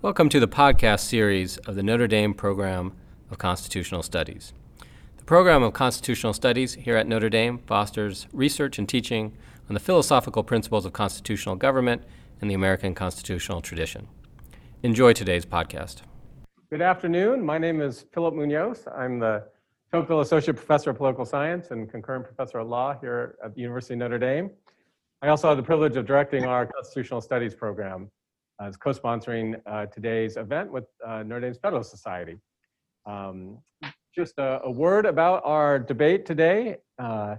Welcome 0.00 0.28
to 0.28 0.38
the 0.38 0.46
podcast 0.46 1.00
series 1.00 1.56
of 1.56 1.74
the 1.74 1.82
Notre 1.82 2.06
Dame 2.06 2.32
Program 2.32 2.92
of 3.32 3.38
Constitutional 3.38 4.04
Studies. 4.04 4.52
The 5.16 5.24
program 5.24 5.64
of 5.64 5.72
Constitutional 5.72 6.32
Studies 6.32 6.74
here 6.74 6.96
at 6.96 7.08
Notre 7.08 7.28
Dame 7.28 7.58
fosters 7.58 8.28
research 8.32 8.78
and 8.78 8.88
teaching 8.88 9.36
on 9.68 9.74
the 9.74 9.80
philosophical 9.80 10.44
principles 10.44 10.86
of 10.86 10.92
constitutional 10.92 11.56
government 11.56 12.04
and 12.40 12.48
the 12.48 12.54
American 12.54 12.94
constitutional 12.94 13.60
tradition. 13.60 14.06
Enjoy 14.84 15.12
today's 15.12 15.44
podcast. 15.44 16.02
Good 16.70 16.80
afternoon. 16.80 17.44
My 17.44 17.58
name 17.58 17.80
is 17.80 18.06
Philip 18.12 18.34
Munoz. 18.34 18.86
I'm 18.96 19.18
the 19.18 19.48
Tocqueville 19.90 20.20
Associate 20.20 20.54
Professor 20.54 20.90
of 20.90 20.96
Political 20.96 21.24
Science 21.24 21.72
and 21.72 21.90
concurrent 21.90 22.24
Professor 22.24 22.60
of 22.60 22.68
Law 22.68 22.96
here 23.00 23.36
at 23.44 23.52
the 23.52 23.60
University 23.60 23.94
of 23.94 23.98
Notre 23.98 24.18
Dame. 24.20 24.52
I 25.22 25.28
also 25.28 25.48
have 25.48 25.56
the 25.56 25.62
privilege 25.64 25.96
of 25.96 26.06
directing 26.06 26.44
our 26.44 26.66
Constitutional 26.66 27.20
Studies 27.20 27.52
program 27.52 28.08
as 28.60 28.76
co-sponsoring 28.76 29.60
uh, 29.66 29.86
today's 29.86 30.36
event 30.36 30.70
with 30.72 30.84
uh, 31.06 31.22
Notre 31.22 31.40
Dame's 31.40 31.58
Federalist 31.58 31.90
Society. 31.90 32.36
Um, 33.06 33.58
just 34.14 34.38
a, 34.38 34.60
a, 34.64 34.70
word 34.70 35.06
about 35.06 35.42
our 35.44 35.78
debate 35.78 36.26
today. 36.26 36.78
Uh, 36.98 37.36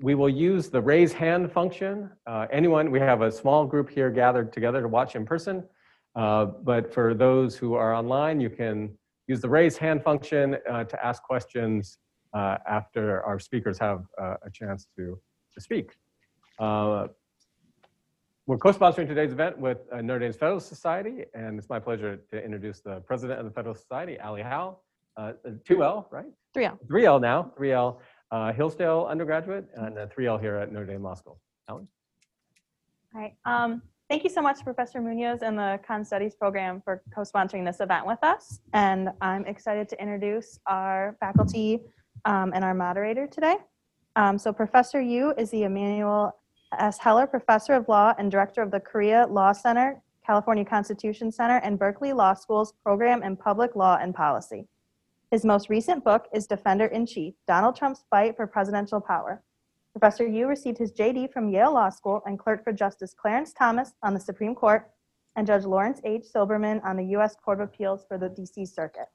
we 0.00 0.14
will 0.14 0.28
use 0.28 0.68
the 0.68 0.80
raise 0.80 1.12
hand 1.12 1.52
function. 1.52 2.10
Uh, 2.26 2.46
anyone, 2.50 2.90
we 2.90 2.98
have 2.98 3.22
a 3.22 3.30
small 3.30 3.64
group 3.64 3.88
here 3.88 4.10
gathered 4.10 4.52
together 4.52 4.82
to 4.82 4.88
watch 4.88 5.14
in 5.14 5.24
person, 5.24 5.62
uh, 6.16 6.46
but 6.46 6.92
for 6.92 7.14
those 7.14 7.56
who 7.56 7.74
are 7.74 7.94
online, 7.94 8.40
you 8.40 8.50
can 8.50 8.90
use 9.28 9.40
the 9.40 9.48
raise 9.48 9.76
hand 9.76 10.02
function 10.02 10.56
uh, 10.68 10.82
to 10.84 11.06
ask 11.06 11.22
questions 11.22 11.98
after 12.34 13.22
our 13.24 13.38
speakers 13.38 13.78
have 13.78 14.04
a 14.18 14.50
chance 14.50 14.88
to, 14.96 15.20
to 15.54 15.60
speak. 15.60 15.92
We're 18.48 18.58
co-sponsoring 18.58 19.06
today's 19.06 19.30
event 19.30 19.56
with 19.56 19.78
uh, 19.92 20.00
Notre 20.00 20.18
Dame's 20.18 20.34
Federalist 20.34 20.68
Society, 20.68 21.26
and 21.32 21.56
it's 21.56 21.68
my 21.68 21.78
pleasure 21.78 22.16
to 22.32 22.44
introduce 22.44 22.80
the 22.80 22.98
president 23.02 23.38
of 23.38 23.44
the 23.44 23.52
Federalist 23.52 23.82
Society, 23.82 24.18
Ali 24.18 24.42
Howell, 24.42 24.82
uh, 25.16 25.34
2L, 25.46 26.06
right? 26.10 26.26
3L. 26.56 26.76
3L 26.88 27.20
now, 27.20 27.52
3L 27.56 27.98
uh, 28.32 28.52
Hillsdale 28.52 29.06
undergraduate, 29.08 29.66
and 29.76 29.96
3L 29.96 30.40
here 30.40 30.56
at 30.56 30.72
Notre 30.72 30.86
Dame 30.86 31.04
Law 31.04 31.14
School. 31.14 31.38
Ellen? 31.68 31.86
Hi. 33.14 33.32
Um, 33.44 33.80
thank 34.10 34.24
you 34.24 34.30
so 34.30 34.42
much, 34.42 34.64
Professor 34.64 35.00
Munoz 35.00 35.42
and 35.42 35.56
the 35.56 35.78
Con 35.86 36.04
Studies 36.04 36.34
program 36.34 36.82
for 36.84 37.00
co-sponsoring 37.14 37.64
this 37.64 37.78
event 37.78 38.08
with 38.08 38.24
us. 38.24 38.58
And 38.72 39.10
I'm 39.20 39.46
excited 39.46 39.88
to 39.90 40.02
introduce 40.02 40.58
our 40.66 41.16
faculty 41.20 41.78
um, 42.24 42.50
and 42.56 42.64
our 42.64 42.74
moderator 42.74 43.28
today. 43.28 43.58
Um, 44.16 44.36
so 44.36 44.52
Professor 44.52 45.00
Yoo 45.00 45.32
is 45.38 45.50
the 45.50 45.62
Emanuel 45.62 46.36
S. 46.78 46.98
Heller, 46.98 47.26
Professor 47.26 47.74
of 47.74 47.88
Law 47.88 48.14
and 48.18 48.30
Director 48.30 48.62
of 48.62 48.70
the 48.70 48.80
Korea 48.80 49.26
Law 49.28 49.52
Center, 49.52 50.02
California 50.24 50.64
Constitution 50.64 51.30
Center, 51.30 51.58
and 51.58 51.78
Berkeley 51.78 52.12
Law 52.12 52.34
School's 52.34 52.72
Program 52.82 53.22
in 53.22 53.36
Public 53.36 53.76
Law 53.76 53.98
and 54.00 54.14
Policy. 54.14 54.66
His 55.30 55.44
most 55.44 55.68
recent 55.68 56.04
book 56.04 56.28
is 56.32 56.46
Defender 56.46 56.86
in 56.86 57.06
Chief 57.06 57.34
Donald 57.46 57.76
Trump's 57.76 58.04
Fight 58.10 58.36
for 58.36 58.46
Presidential 58.46 59.00
Power. 59.00 59.42
Professor 59.92 60.26
Yoo 60.26 60.46
received 60.46 60.78
his 60.78 60.92
JD 60.92 61.32
from 61.32 61.50
Yale 61.50 61.74
Law 61.74 61.90
School 61.90 62.22
and 62.26 62.38
clerked 62.38 62.64
for 62.64 62.72
Justice 62.72 63.14
Clarence 63.14 63.52
Thomas 63.52 63.92
on 64.02 64.14
the 64.14 64.20
Supreme 64.20 64.54
Court 64.54 64.90
and 65.36 65.46
Judge 65.46 65.64
Lawrence 65.64 66.00
H. 66.04 66.24
Silberman 66.34 66.82
on 66.84 66.96
the 66.96 67.04
U.S. 67.16 67.34
Court 67.34 67.60
of 67.60 67.68
Appeals 67.68 68.04
for 68.06 68.18
the 68.18 68.28
D.C. 68.28 68.66
Circuit. 68.66 69.06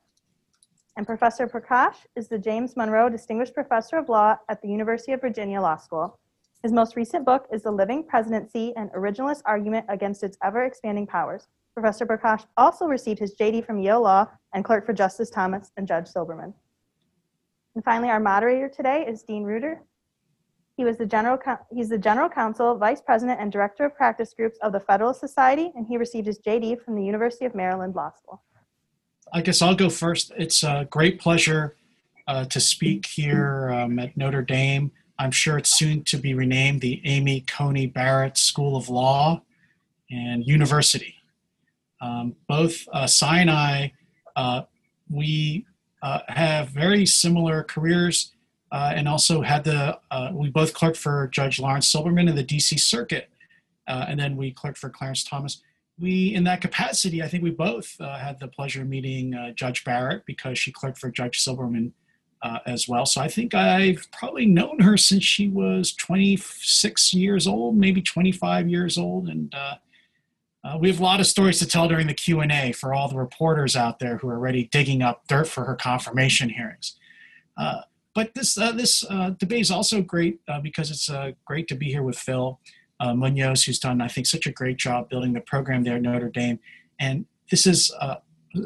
And 0.95 1.05
Professor 1.05 1.47
Prakash 1.47 1.97
is 2.15 2.27
the 2.27 2.39
James 2.39 2.75
Monroe 2.75 3.09
Distinguished 3.09 3.53
Professor 3.53 3.97
of 3.97 4.09
Law 4.09 4.37
at 4.49 4.61
the 4.61 4.67
University 4.67 5.13
of 5.13 5.21
Virginia 5.21 5.61
Law 5.61 5.77
School 5.77 6.19
his 6.63 6.71
most 6.71 6.95
recent 6.95 7.23
book 7.23 7.47
is 7.51 7.63
The 7.63 7.71
Living 7.71 8.03
Presidency 8.03 8.73
An 8.75 8.89
Originalist 8.95 9.41
Argument 9.45 9.85
Against 9.89 10.23
Its 10.23 10.37
Ever 10.43 10.63
Expanding 10.63 11.05
Powers. 11.05 11.47
Professor 11.75 12.05
Prakash 12.05 12.45
also 12.57 12.85
received 12.85 13.19
his 13.19 13.35
JD 13.35 13.63
from 13.65 13.77
Yale 13.77 14.01
Law 14.01 14.25
and 14.53 14.65
clerked 14.65 14.87
for 14.87 14.93
Justice 14.93 15.29
Thomas 15.29 15.71
and 15.77 15.87
Judge 15.87 16.07
Silberman. 16.07 16.53
And 17.75 17.83
finally, 17.83 18.09
our 18.09 18.19
moderator 18.19 18.67
today 18.67 19.05
is 19.07 19.21
Dean 19.21 19.43
Reuter. 19.43 19.83
He 20.77 20.83
was 20.83 20.97
the 20.97 21.05
general, 21.05 21.37
he's 21.71 21.89
the 21.89 21.97
general 21.97 22.27
counsel, 22.27 22.75
vice 22.75 23.01
president, 23.01 23.39
and 23.39 23.51
director 23.51 23.85
of 23.85 23.95
practice 23.95 24.33
groups 24.33 24.57
of 24.63 24.71
the 24.71 24.79
Federalist 24.79 25.19
Society, 25.19 25.71
and 25.75 25.85
he 25.85 25.97
received 25.97 26.25
his 26.25 26.39
JD 26.39 26.83
from 26.83 26.95
the 26.95 27.03
University 27.03 27.45
of 27.45 27.53
Maryland 27.53 27.93
Law 27.93 28.11
School. 28.17 28.41
I 29.31 29.41
guess 29.41 29.61
I'll 29.61 29.75
go 29.75 29.89
first. 29.89 30.31
It's 30.37 30.63
a 30.63 30.87
great 30.89 31.19
pleasure 31.19 31.75
uh, 32.27 32.45
to 32.45 32.59
speak 32.59 33.05
here 33.05 33.69
um, 33.71 33.99
at 33.99 34.17
Notre 34.17 34.41
Dame. 34.41 34.91
I'm 35.19 35.31
sure 35.31 35.57
it's 35.57 35.77
soon 35.77 36.03
to 36.05 36.17
be 36.17 36.33
renamed 36.33 36.81
the 36.81 37.01
Amy 37.05 37.41
Coney 37.41 37.87
Barrett 37.87 38.37
School 38.37 38.75
of 38.75 38.89
Law 38.89 39.41
and 40.11 40.45
University. 40.45 41.15
Um, 42.01 42.35
both 42.47 42.87
uh, 42.93 43.07
Sai 43.07 43.39
and 43.39 43.49
I, 43.49 43.93
uh, 44.35 44.63
we 45.09 45.65
uh, 46.03 46.19
have 46.27 46.69
very 46.69 47.05
similar 47.05 47.63
careers 47.63 48.33
uh, 48.71 48.93
and 48.95 49.07
also 49.07 49.41
had 49.41 49.63
the, 49.63 49.97
uh, 50.11 50.29
we 50.33 50.49
both 50.49 50.73
clerked 50.73 50.97
for 50.97 51.27
Judge 51.27 51.59
Lawrence 51.59 51.91
Silberman 51.91 52.29
in 52.29 52.35
the 52.35 52.43
DC 52.43 52.79
Circuit, 52.79 53.29
uh, 53.87 54.05
and 54.07 54.19
then 54.19 54.37
we 54.37 54.51
clerked 54.51 54.77
for 54.77 54.89
Clarence 54.89 55.23
Thomas. 55.23 55.61
We, 55.99 56.35
in 56.35 56.43
that 56.43 56.61
capacity, 56.61 57.23
I 57.23 57.27
think 57.27 57.43
we 57.43 57.49
both 57.49 57.97
had 57.97 58.39
the 58.39 58.47
pleasure 58.47 58.83
of 58.83 58.87
meeting 58.87 59.33
Judge 59.55 59.83
Barrett 59.83 60.27
because 60.27 60.59
she 60.59 60.71
clerked 60.71 60.99
for 60.99 61.09
Judge 61.09 61.43
Silberman 61.43 61.91
uh, 62.41 62.59
as 62.65 62.87
well. 62.87 63.05
So 63.05 63.21
I 63.21 63.27
think 63.27 63.53
I've 63.53 64.07
probably 64.11 64.45
known 64.45 64.79
her 64.79 64.97
since 64.97 65.23
she 65.23 65.47
was 65.47 65.93
26 65.93 67.13
years 67.13 67.47
old, 67.47 67.77
maybe 67.77 68.01
25 68.01 68.69
years 68.69 68.97
old, 68.97 69.27
and 69.27 69.53
uh, 69.55 69.75
uh, 70.63 70.77
we 70.79 70.89
have 70.89 70.99
a 70.99 71.03
lot 71.03 71.19
of 71.19 71.27
stories 71.27 71.59
to 71.59 71.67
tell 71.67 71.87
during 71.87 72.07
the 72.07 72.13
Q 72.13 72.41
and 72.41 72.51
A 72.51 72.71
for 72.71 72.93
all 72.93 73.07
the 73.07 73.17
reporters 73.17 73.75
out 73.75 73.99
there 73.99 74.17
who 74.17 74.27
are 74.27 74.35
already 74.35 74.65
digging 74.65 75.01
up 75.01 75.23
dirt 75.27 75.47
for 75.47 75.63
her 75.65 75.75
confirmation 75.75 76.49
hearings. 76.49 76.97
Uh, 77.57 77.81
but 78.13 78.33
this 78.33 78.57
uh, 78.57 78.71
this 78.71 79.05
uh, 79.09 79.31
debate 79.31 79.61
is 79.61 79.71
also 79.71 80.01
great 80.01 80.39
because 80.61 80.91
it's 80.91 81.09
great 81.45 81.67
to 81.67 81.75
be 81.75 81.87
here 81.87 82.03
with 82.03 82.17
Phil 82.17 82.59
Munoz, 83.01 83.63
who's 83.63 83.79
done 83.79 84.01
I 84.01 84.07
think 84.07 84.25
such 84.25 84.47
a 84.47 84.51
great 84.51 84.77
job 84.77 85.09
building 85.09 85.33
the 85.33 85.41
program 85.41 85.83
there 85.83 85.95
at 85.95 86.01
Notre 86.01 86.29
Dame, 86.29 86.59
and 86.99 87.25
this 87.49 87.67
is 87.67 87.91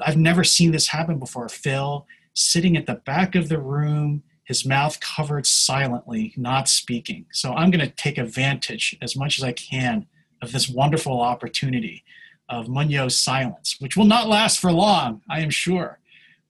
I've 0.03 0.17
never 0.17 0.43
seen 0.43 0.71
this 0.71 0.87
happen 0.87 1.19
before. 1.19 1.49
Phil 1.49 2.07
sitting 2.33 2.77
at 2.77 2.85
the 2.85 2.95
back 2.95 3.35
of 3.35 3.49
the 3.49 3.59
room, 3.59 4.23
his 4.43 4.65
mouth 4.65 4.99
covered 4.99 5.45
silently, 5.45 6.33
not 6.35 6.67
speaking. 6.67 7.25
So 7.31 7.53
I'm 7.53 7.71
going 7.71 7.85
to 7.85 7.93
take 7.93 8.17
advantage 8.17 8.97
as 9.01 9.15
much 9.15 9.37
as 9.37 9.43
I 9.43 9.51
can 9.51 10.07
of 10.41 10.51
this 10.51 10.67
wonderful 10.67 11.21
opportunity 11.21 12.03
of 12.49 12.67
Munoz's 12.67 13.19
silence, 13.19 13.77
which 13.79 13.95
will 13.95 14.05
not 14.05 14.27
last 14.27 14.59
for 14.59 14.71
long, 14.71 15.21
I 15.29 15.39
am 15.39 15.49
sure. 15.49 15.99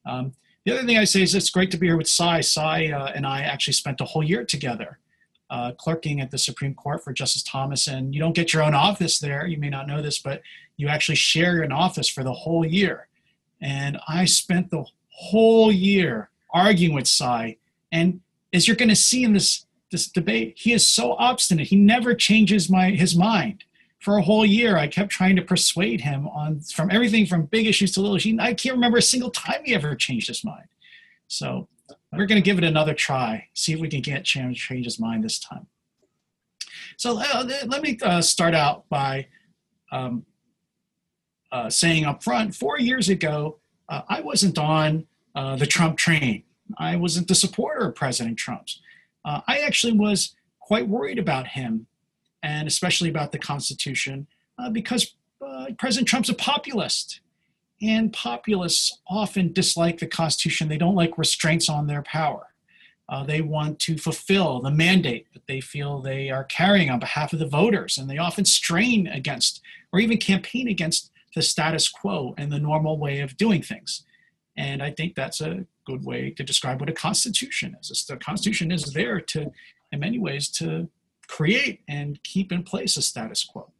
Um, 0.06 0.34
the 0.66 0.74
other 0.74 0.84
thing 0.84 0.98
I 0.98 1.04
say 1.04 1.22
is 1.22 1.36
it's 1.36 1.50
great 1.50 1.72
to 1.72 1.78
be 1.78 1.88
here 1.88 1.98
with 1.98 2.08
Sai. 2.08 2.42
Sai 2.42 2.88
uh, 2.88 3.12
and 3.14 3.26
I 3.26 3.42
actually 3.42 3.74
spent 3.74 4.02
a 4.02 4.06
whole 4.06 4.24
year 4.24 4.46
together 4.46 5.00
uh, 5.50 5.74
clerking 5.74 6.22
at 6.22 6.32
the 6.32 6.38
Supreme 6.38 6.74
Court 6.74 7.04
for 7.04 7.14
Justice 7.14 7.44
Thomas. 7.44 7.88
And 7.88 8.14
you 8.14 8.22
don't 8.22 8.34
get 8.34 8.54
your 8.54 8.64
own 8.64 8.74
office 8.74 9.20
there. 9.20 9.46
You 9.46 9.58
may 9.58 9.70
not 9.70 9.88
know 9.88 10.02
this, 10.02 10.20
but 10.20 10.42
you 10.78 10.88
actually 10.88 11.16
share 11.16 11.62
an 11.62 11.72
office 11.72 12.08
for 12.08 12.24
the 12.24 12.34
whole 12.34 12.66
year. 12.66 13.08
And 13.60 14.00
I 14.08 14.26
spent 14.26 14.72
the 14.72 14.86
whole 15.22 15.72
year 15.72 16.30
arguing 16.52 16.96
with 16.96 17.08
Sai. 17.08 17.58
And 17.92 18.22
as 18.54 18.68
you're 18.68 18.78
going 18.78 18.90
to 18.90 18.96
see 18.96 19.24
in 19.24 19.34
this 19.34 19.66
this 19.92 20.08
debate, 20.08 20.54
he 20.58 20.72
is 20.72 20.86
so 20.86 21.14
obstinate. 21.14 21.68
He 21.68 21.76
never 21.76 22.16
changes 22.16 22.70
my 22.70 22.92
his 22.92 23.16
mind. 23.16 23.64
For 24.00 24.18
a 24.18 24.22
whole 24.24 24.46
year, 24.46 24.78
I 24.78 24.88
kept 24.88 25.12
trying 25.12 25.36
to 25.36 25.44
persuade 25.44 26.02
him 26.02 26.28
on 26.28 26.62
from 26.62 26.90
everything 26.90 27.28
from 27.28 27.46
big 27.46 27.68
issues 27.68 27.92
to 27.94 28.02
little 28.02 28.16
issues. 28.16 28.40
I 28.40 28.54
can't 28.54 28.74
remember 28.74 28.98
a 28.98 29.02
single 29.02 29.30
time 29.30 29.62
he 29.64 29.76
ever 29.76 29.94
changed 29.96 30.28
his 30.28 30.44
mind. 30.44 30.68
So 31.28 31.68
we're 32.12 32.26
going 32.26 32.42
to 32.42 32.46
give 32.50 32.58
it 32.58 32.64
another 32.64 32.96
try. 32.96 33.48
See 33.54 33.74
if 33.74 33.80
we 33.80 33.90
can 33.90 34.02
get 34.02 34.24
change 34.24 34.58
change 34.68 34.86
his 34.86 35.00
mind 35.00 35.24
this 35.24 35.40
time. 35.40 35.68
So 36.98 37.20
uh, 37.20 37.44
let 37.68 37.82
me 37.84 38.00
uh, 38.02 38.22
start 38.22 38.56
out 38.56 38.90
by 38.90 39.28
um, 39.92 40.26
uh, 41.52 41.70
saying 41.70 42.06
up 42.06 42.24
front, 42.24 42.56
four 42.56 42.80
years 42.80 43.10
ago, 43.10 43.60
uh, 43.90 44.02
I 44.08 44.22
wasn't 44.22 44.58
on 44.58 45.06
uh, 45.36 45.56
the 45.56 45.66
Trump 45.66 45.98
train. 45.98 46.44
I 46.78 46.96
wasn't 46.96 47.28
the 47.28 47.36
supporter 47.36 47.88
of 47.88 47.96
President 47.96 48.38
Trump's. 48.38 48.80
Uh, 49.26 49.42
I 49.48 49.60
actually 49.60 49.94
was 49.94 50.36
quite 50.60 50.88
worried 50.88 51.20
about 51.20 51.48
him, 51.48 51.88
and 52.44 52.68
especially 52.68 53.10
about 53.10 53.32
the 53.32 53.40
Constitution, 53.40 54.28
uh, 54.58 54.70
because 54.70 55.16
uh, 55.46 55.68
President 55.78 56.08
Trump's 56.08 56.30
a 56.30 56.34
populist. 56.34 57.20
And 57.84 58.14
populists 58.14 59.00
often 59.10 59.54
dislike 59.54 59.98
the 60.00 60.06
Constitution. 60.06 60.68
They 60.68 60.78
don't 60.78 60.96
like 60.96 61.18
restraints 61.18 61.68
on 61.68 61.88
their 61.88 62.04
power. 62.04 62.52
Uh, 63.10 63.24
they 63.24 63.42
want 63.42 63.80
to 63.80 63.98
fulfill 63.98 64.62
the 64.62 64.72
mandate 64.72 65.26
that 65.34 65.48
they 65.48 65.60
feel 65.60 66.00
they 66.00 66.30
are 66.30 66.44
carrying 66.44 66.90
on 66.90 67.00
behalf 67.00 67.34
of 67.34 67.40
the 67.40 67.48
voters, 67.48 67.98
and 67.98 68.10
they 68.10 68.18
often 68.18 68.46
strain 68.46 69.08
against 69.08 69.62
or 69.92 70.00
even 70.00 70.18
campaign 70.18 70.68
against 70.68 71.12
the 71.36 71.42
status 71.42 71.90
quo 71.90 72.34
and 72.38 72.52
the 72.52 72.60
normal 72.60 72.98
way 72.98 73.20
of 73.20 73.36
doing 73.36 73.62
things. 73.62 74.04
And 74.58 74.84
I 74.84 74.92
think 74.92 75.16
that's 75.16 75.42
a 75.42 75.66
good 75.86 76.06
way 76.06 76.32
to 76.32 76.44
describe 76.44 76.80
what 76.80 76.90
a 76.90 76.94
constitution 76.94 77.76
is. 77.80 78.06
The 78.08 78.18
constitution 78.18 78.72
is 78.72 78.94
there 78.94 79.20
to, 79.22 79.52
in 79.92 80.00
many 80.00 80.20
ways, 80.20 80.50
to 80.50 80.90
create 81.28 81.82
and 81.88 82.22
keep 82.24 82.52
in 82.52 82.64
place 82.64 82.98
a 82.98 83.02
status 83.02 83.44
quo. 83.44 83.72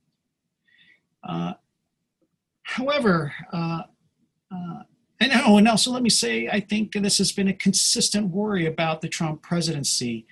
Uh, 1.24 1.54
however, 2.64 3.34
uh, 3.52 3.84
uh, 4.52 4.84
and, 5.20 5.32
oh, 5.46 5.58
and 5.58 5.68
also 5.68 5.92
let 5.92 6.02
me 6.02 6.10
say, 6.10 6.48
I 6.48 6.60
think 6.60 6.94
this 6.94 7.20
has 7.20 7.32
been 7.32 7.48
a 7.48 7.54
consistent 7.54 8.30
worry 8.30 8.66
about 8.66 9.02
the 9.02 9.08
Trump 9.08 9.42
presidency 9.42 10.26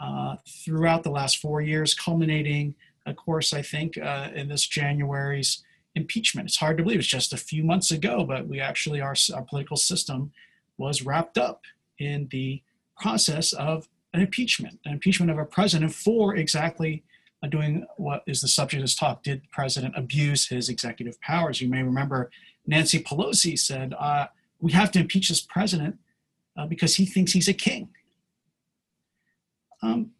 uh, 0.00 0.36
throughout 0.46 1.02
the 1.02 1.10
last 1.10 1.38
four 1.38 1.60
years, 1.62 1.94
culminating, 1.94 2.74
of 3.06 3.16
course, 3.16 3.52
I 3.54 3.62
think, 3.62 3.96
uh, 3.96 4.28
in 4.34 4.48
this 4.48 4.66
January's 4.66 5.64
impeachment. 6.02 6.48
It's 6.48 6.56
hard 6.56 6.76
to 6.78 6.82
believe 6.82 7.00
it's 7.00 7.08
just 7.18 7.32
a 7.32 7.36
few 7.50 7.62
months 7.62 7.90
ago, 7.90 8.24
but 8.24 8.48
we 8.48 8.60
actually, 8.60 9.00
our, 9.00 9.14
our 9.34 9.42
political 9.42 9.76
system 9.76 10.32
was 10.78 11.02
wrapped 11.02 11.36
up 11.36 11.60
in 11.98 12.28
the 12.30 12.62
process 13.00 13.52
of 13.52 13.88
an 14.14 14.20
impeachment, 14.20 14.78
an 14.84 14.92
impeachment 14.92 15.30
of 15.30 15.38
a 15.38 15.44
president 15.44 15.92
for 15.92 16.36
exactly 16.36 17.04
uh, 17.42 17.48
doing 17.48 17.86
what 17.96 18.22
is 18.26 18.40
the 18.40 18.48
subject 18.48 18.80
of 18.80 18.84
this 18.84 18.94
talk. 18.94 19.22
Did 19.22 19.42
the 19.42 19.48
president 19.52 19.94
abuse 19.96 20.48
his 20.48 20.68
executive 20.68 21.20
powers? 21.20 21.60
You 21.60 21.68
may 21.68 21.82
remember 21.82 22.30
Nancy 22.66 22.98
Pelosi 23.02 23.58
said, 23.58 23.94
uh, 23.98 24.26
we 24.60 24.72
have 24.72 24.90
to 24.92 25.00
impeach 25.00 25.28
this 25.28 25.40
president 25.40 25.98
uh, 26.56 26.66
because 26.66 26.96
he 26.96 27.06
thinks 27.06 27.32
he's 27.32 27.48
a 27.48 27.54
king. 27.54 27.90
Um, 29.82 30.10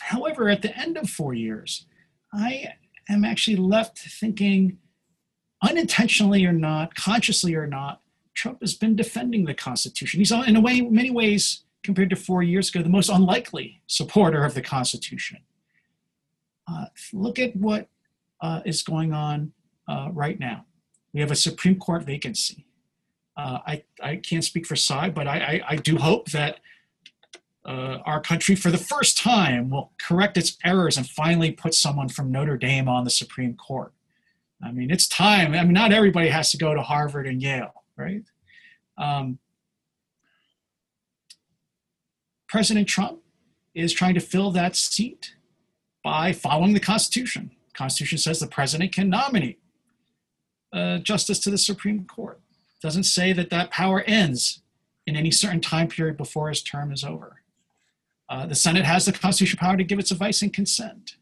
however, 0.00 0.48
at 0.48 0.62
the 0.62 0.76
end 0.76 0.96
of 0.96 1.10
four 1.10 1.34
years, 1.34 1.86
I 2.32 2.74
am 3.08 3.24
actually 3.24 3.56
left 3.56 3.98
thinking, 3.98 4.78
unintentionally 5.62 6.44
or 6.44 6.52
not, 6.52 6.94
consciously 6.94 7.54
or 7.54 7.66
not, 7.66 8.00
Trump 8.34 8.60
has 8.60 8.74
been 8.74 8.96
defending 8.96 9.44
the 9.44 9.54
Constitution. 9.54 10.20
He's, 10.20 10.32
in 10.32 10.56
a 10.56 10.60
way, 10.60 10.80
many 10.80 11.10
ways, 11.10 11.64
compared 11.82 12.10
to 12.10 12.16
four 12.16 12.42
years 12.42 12.68
ago, 12.68 12.82
the 12.82 12.88
most 12.88 13.08
unlikely 13.08 13.80
supporter 13.86 14.44
of 14.44 14.54
the 14.54 14.62
Constitution. 14.62 15.38
Uh, 16.70 16.86
look 17.12 17.38
at 17.38 17.54
what 17.56 17.88
uh, 18.40 18.60
is 18.64 18.82
going 18.82 19.12
on 19.12 19.52
uh, 19.88 20.08
right 20.12 20.38
now. 20.38 20.64
We 21.12 21.20
have 21.20 21.30
a 21.30 21.36
Supreme 21.36 21.78
Court 21.78 22.04
vacancy. 22.04 22.66
Uh, 23.36 23.58
I, 23.66 23.82
I 24.02 24.16
can't 24.16 24.44
speak 24.44 24.66
for 24.66 24.76
Sai, 24.76 25.10
but 25.10 25.26
I, 25.26 25.38
I, 25.38 25.62
I 25.72 25.76
do 25.76 25.96
hope 25.96 26.30
that 26.30 26.60
uh, 27.64 27.98
our 28.04 28.20
country, 28.20 28.54
for 28.54 28.70
the 28.70 28.78
first 28.78 29.18
time, 29.18 29.70
will 29.70 29.92
correct 30.00 30.36
its 30.36 30.56
errors 30.64 30.96
and 30.96 31.08
finally 31.08 31.52
put 31.52 31.74
someone 31.74 32.08
from 32.08 32.32
Notre 32.32 32.56
Dame 32.56 32.88
on 32.88 33.04
the 33.04 33.10
Supreme 33.10 33.54
Court. 33.54 33.92
I 34.62 34.70
mean, 34.70 34.90
it's 34.90 35.08
time. 35.08 35.54
I 35.54 35.62
mean, 35.64 35.72
not 35.72 35.92
everybody 35.92 36.28
has 36.28 36.50
to 36.52 36.56
go 36.56 36.74
to 36.74 36.82
Harvard 36.82 37.26
and 37.26 37.42
Yale, 37.42 37.84
right? 37.96 38.22
Um, 38.96 39.38
President 42.48 42.86
Trump 42.86 43.20
is 43.74 43.92
trying 43.92 44.14
to 44.14 44.20
fill 44.20 44.50
that 44.52 44.76
seat 44.76 45.34
by 46.04 46.32
following 46.32 46.74
the 46.74 46.80
Constitution. 46.80 47.50
The 47.68 47.78
Constitution 47.78 48.18
says 48.18 48.40
the 48.40 48.46
president 48.46 48.94
can 48.94 49.08
nominate 49.08 49.58
uh, 50.72 50.98
justice 50.98 51.38
to 51.40 51.50
the 51.50 51.58
Supreme 51.58 52.04
Court. 52.04 52.40
It 52.76 52.86
doesn't 52.86 53.04
say 53.04 53.32
that 53.32 53.50
that 53.50 53.70
power 53.70 54.02
ends 54.02 54.60
in 55.06 55.16
any 55.16 55.30
certain 55.30 55.60
time 55.60 55.88
period 55.88 56.16
before 56.16 56.48
his 56.48 56.62
term 56.62 56.92
is 56.92 57.04
over. 57.04 57.42
Uh, 58.28 58.46
the 58.46 58.54
Senate 58.54 58.84
has 58.84 59.06
the 59.06 59.12
constitutional 59.12 59.60
power 59.60 59.76
to 59.76 59.84
give 59.84 59.98
its 59.98 60.10
advice 60.10 60.42
and 60.42 60.52
consent. 60.52 61.16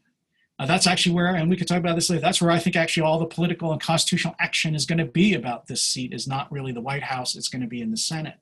Uh, 0.61 0.65
that's 0.67 0.85
actually 0.85 1.15
where, 1.15 1.33
and 1.33 1.49
we 1.49 1.57
could 1.57 1.67
talk 1.67 1.79
about 1.79 1.95
this 1.95 2.07
later, 2.07 2.21
that's 2.21 2.39
where 2.39 2.51
I 2.51 2.59
think 2.59 2.75
actually 2.75 3.01
all 3.01 3.17
the 3.17 3.25
political 3.25 3.71
and 3.71 3.81
constitutional 3.81 4.35
action 4.39 4.75
is 4.75 4.85
going 4.85 4.99
to 4.99 5.05
be 5.05 5.33
about 5.33 5.65
this 5.65 5.81
seat, 5.81 6.13
is 6.13 6.27
not 6.27 6.51
really 6.51 6.71
the 6.71 6.79
White 6.79 7.01
House, 7.01 7.35
it's 7.35 7.47
going 7.47 7.63
to 7.63 7.67
be 7.67 7.81
in 7.81 7.89
the 7.89 7.97
Senate. 7.97 8.35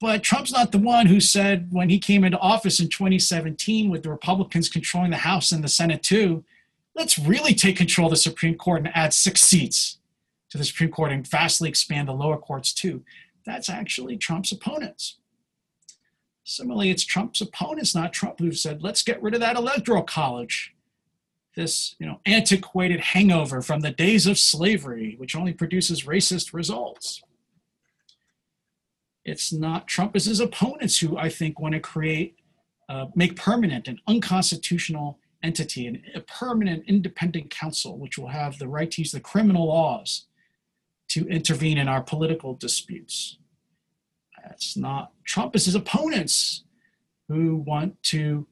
But 0.00 0.24
Trump's 0.24 0.50
not 0.50 0.72
the 0.72 0.78
one 0.78 1.06
who 1.06 1.20
said 1.20 1.68
when 1.70 1.88
he 1.88 2.00
came 2.00 2.24
into 2.24 2.36
office 2.38 2.80
in 2.80 2.88
2017 2.88 3.90
with 3.90 4.02
the 4.02 4.10
Republicans 4.10 4.68
controlling 4.68 5.12
the 5.12 5.18
House 5.18 5.52
and 5.52 5.62
the 5.62 5.68
Senate 5.68 6.02
too, 6.02 6.42
let's 6.96 7.16
really 7.16 7.54
take 7.54 7.76
control 7.76 8.08
of 8.08 8.10
the 8.10 8.16
Supreme 8.16 8.56
Court 8.56 8.80
and 8.80 8.90
add 8.96 9.14
six 9.14 9.40
seats 9.40 9.98
to 10.50 10.58
the 10.58 10.64
Supreme 10.64 10.90
Court 10.90 11.12
and 11.12 11.24
vastly 11.24 11.68
expand 11.68 12.08
the 12.08 12.12
lower 12.12 12.38
courts 12.38 12.72
too. 12.72 13.04
That's 13.46 13.70
actually 13.70 14.16
Trump's 14.16 14.50
opponents. 14.50 15.18
Similarly, 16.44 16.90
it's 16.90 17.04
Trump's 17.04 17.40
opponents, 17.40 17.94
not 17.94 18.12
Trump, 18.12 18.40
who've 18.40 18.58
said, 18.58 18.82
let's 18.82 19.02
get 19.02 19.22
rid 19.22 19.34
of 19.34 19.40
that 19.40 19.56
electoral 19.56 20.02
college. 20.02 20.74
This 21.54 21.94
you 21.98 22.06
know, 22.06 22.20
antiquated 22.26 23.00
hangover 23.00 23.62
from 23.62 23.80
the 23.80 23.90
days 23.90 24.26
of 24.26 24.38
slavery, 24.38 25.14
which 25.18 25.36
only 25.36 25.52
produces 25.52 26.04
racist 26.04 26.52
results. 26.52 27.22
It's 29.24 29.52
not 29.52 29.86
Trump, 29.86 30.16
it's 30.16 30.24
his 30.24 30.40
opponents 30.40 30.98
who 30.98 31.16
I 31.16 31.28
think 31.28 31.60
want 31.60 31.74
to 31.74 31.80
create, 31.80 32.36
uh, 32.88 33.06
make 33.14 33.36
permanent 33.36 33.86
an 33.86 34.00
unconstitutional 34.08 35.18
entity, 35.42 35.86
an, 35.86 36.02
a 36.14 36.20
permanent 36.20 36.84
independent 36.88 37.50
counsel, 37.50 37.98
which 37.98 38.18
will 38.18 38.28
have 38.28 38.58
the 38.58 38.68
right 38.68 38.90
to 38.90 39.02
use 39.02 39.12
the 39.12 39.20
criminal 39.20 39.66
laws 39.66 40.26
to 41.08 41.28
intervene 41.28 41.78
in 41.78 41.88
our 41.88 42.00
political 42.00 42.54
disputes. 42.54 43.38
That's 44.42 44.76
not 44.76 45.12
Trump, 45.24 45.54
it's 45.54 45.66
his 45.66 45.74
opponents 45.74 46.64
who 47.28 47.56
want 47.56 48.02
to 48.04 48.46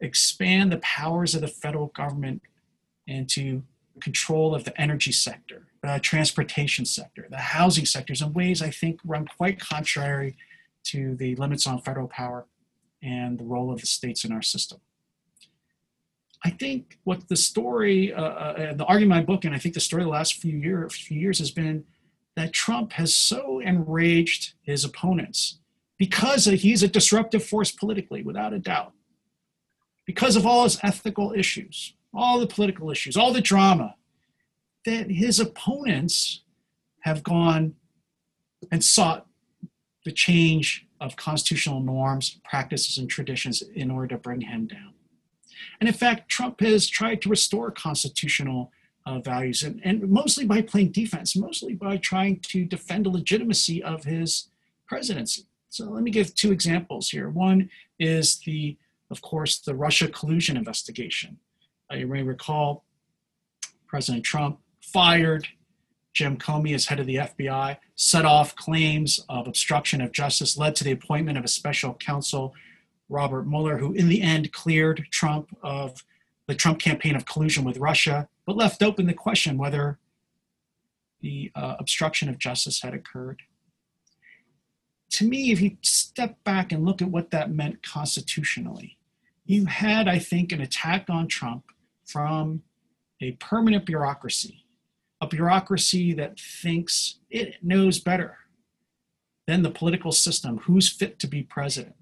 expand 0.00 0.70
the 0.70 0.78
powers 0.78 1.34
of 1.34 1.40
the 1.40 1.48
federal 1.48 1.88
government 1.88 2.42
into 3.06 3.62
control 4.00 4.54
of 4.54 4.64
the 4.64 4.80
energy 4.80 5.12
sector, 5.12 5.66
the 5.82 5.98
transportation 6.00 6.84
sector, 6.84 7.26
the 7.30 7.36
housing 7.38 7.86
sectors 7.86 8.22
in 8.22 8.32
ways 8.32 8.62
I 8.62 8.70
think 8.70 9.00
run 9.04 9.26
quite 9.26 9.58
contrary 9.58 10.36
to 10.84 11.16
the 11.16 11.34
limits 11.36 11.66
on 11.66 11.80
federal 11.80 12.08
power 12.08 12.46
and 13.02 13.38
the 13.38 13.44
role 13.44 13.72
of 13.72 13.80
the 13.80 13.86
states 13.86 14.24
in 14.24 14.32
our 14.32 14.42
system. 14.42 14.80
I 16.44 16.50
think 16.50 16.98
what 17.04 17.28
the 17.28 17.36
story, 17.36 18.12
uh, 18.12 18.22
uh, 18.22 18.74
the 18.74 18.84
argument 18.84 19.20
in 19.20 19.26
my 19.26 19.34
book, 19.34 19.44
and 19.44 19.54
I 19.54 19.58
think 19.58 19.74
the 19.74 19.80
story 19.80 20.04
the 20.04 20.08
last 20.08 20.34
few, 20.34 20.56
year, 20.56 20.88
few 20.88 21.18
years 21.18 21.38
has 21.40 21.50
been 21.50 21.84
that 22.38 22.52
Trump 22.52 22.92
has 22.92 23.14
so 23.14 23.60
enraged 23.60 24.54
his 24.62 24.84
opponents 24.84 25.58
because 25.98 26.44
he's 26.44 26.82
a 26.82 26.88
disruptive 26.88 27.44
force 27.44 27.70
politically, 27.70 28.22
without 28.22 28.52
a 28.52 28.58
doubt. 28.58 28.92
Because 30.06 30.36
of 30.36 30.46
all 30.46 30.64
his 30.64 30.78
ethical 30.82 31.32
issues, 31.32 31.94
all 32.14 32.38
the 32.38 32.46
political 32.46 32.90
issues, 32.90 33.16
all 33.16 33.32
the 33.32 33.40
drama, 33.40 33.96
that 34.84 35.10
his 35.10 35.40
opponents 35.40 36.42
have 37.00 37.22
gone 37.22 37.74
and 38.70 38.82
sought 38.82 39.26
the 40.04 40.12
change 40.12 40.86
of 41.00 41.16
constitutional 41.16 41.80
norms, 41.80 42.40
practices, 42.44 42.98
and 42.98 43.10
traditions 43.10 43.62
in 43.74 43.90
order 43.90 44.08
to 44.08 44.16
bring 44.16 44.40
him 44.40 44.66
down. 44.66 44.94
And 45.80 45.88
in 45.88 45.94
fact, 45.94 46.28
Trump 46.28 46.60
has 46.60 46.88
tried 46.88 47.20
to 47.22 47.28
restore 47.28 47.70
constitutional 47.70 48.72
uh, 49.08 49.18
values, 49.20 49.62
and, 49.62 49.80
and 49.84 50.06
mostly 50.10 50.44
by 50.44 50.60
playing 50.60 50.92
defense, 50.92 51.34
mostly 51.34 51.74
by 51.74 51.96
trying 51.96 52.38
to 52.40 52.66
defend 52.66 53.06
the 53.06 53.10
legitimacy 53.10 53.82
of 53.82 54.04
his 54.04 54.50
presidency. 54.86 55.46
So 55.70 55.86
let 55.86 56.02
me 56.02 56.10
give 56.10 56.34
two 56.34 56.52
examples 56.52 57.08
here. 57.08 57.30
One 57.30 57.70
is 57.98 58.38
the, 58.44 58.76
of 59.10 59.22
course, 59.22 59.60
the 59.60 59.74
Russia 59.74 60.08
collusion 60.08 60.58
investigation. 60.58 61.38
Uh, 61.90 61.96
you 61.96 62.06
may 62.06 62.22
recall 62.22 62.84
President 63.86 64.24
Trump 64.24 64.58
fired 64.82 65.48
Jim 66.12 66.36
Comey 66.36 66.74
as 66.74 66.86
head 66.86 67.00
of 67.00 67.06
the 67.06 67.16
FBI, 67.16 67.78
set 67.94 68.26
off 68.26 68.56
claims 68.56 69.24
of 69.30 69.48
obstruction 69.48 70.02
of 70.02 70.12
justice, 70.12 70.58
led 70.58 70.76
to 70.76 70.84
the 70.84 70.92
appointment 70.92 71.38
of 71.38 71.44
a 71.44 71.48
special 71.48 71.94
counsel 71.94 72.54
Robert 73.08 73.46
Mueller, 73.46 73.78
who 73.78 73.94
in 73.94 74.08
the 74.08 74.20
end 74.20 74.52
cleared 74.52 75.06
Trump 75.10 75.56
of 75.62 76.04
the 76.48 76.54
Trump 76.54 76.80
campaign 76.80 77.14
of 77.14 77.26
collusion 77.26 77.62
with 77.62 77.78
Russia, 77.78 78.28
but 78.46 78.56
left 78.56 78.82
open 78.82 79.06
the 79.06 79.14
question 79.14 79.56
whether 79.56 79.98
the 81.20 81.52
uh, 81.54 81.76
obstruction 81.78 82.28
of 82.28 82.38
justice 82.38 82.82
had 82.82 82.94
occurred. 82.94 83.42
To 85.12 85.28
me, 85.28 85.52
if 85.52 85.60
you 85.60 85.76
step 85.82 86.42
back 86.44 86.72
and 86.72 86.84
look 86.84 87.00
at 87.00 87.10
what 87.10 87.30
that 87.30 87.50
meant 87.50 87.82
constitutionally, 87.82 88.98
you 89.44 89.66
had, 89.66 90.08
I 90.08 90.18
think, 90.18 90.50
an 90.50 90.60
attack 90.60 91.06
on 91.08 91.28
Trump 91.28 91.64
from 92.04 92.62
a 93.20 93.32
permanent 93.32 93.86
bureaucracy, 93.86 94.64
a 95.20 95.26
bureaucracy 95.26 96.12
that 96.14 96.38
thinks 96.38 97.18
it 97.30 97.54
knows 97.62 98.00
better 98.00 98.38
than 99.46 99.62
the 99.62 99.70
political 99.70 100.12
system 100.12 100.58
who's 100.58 100.90
fit 100.90 101.18
to 101.18 101.26
be 101.26 101.42
president 101.42 101.96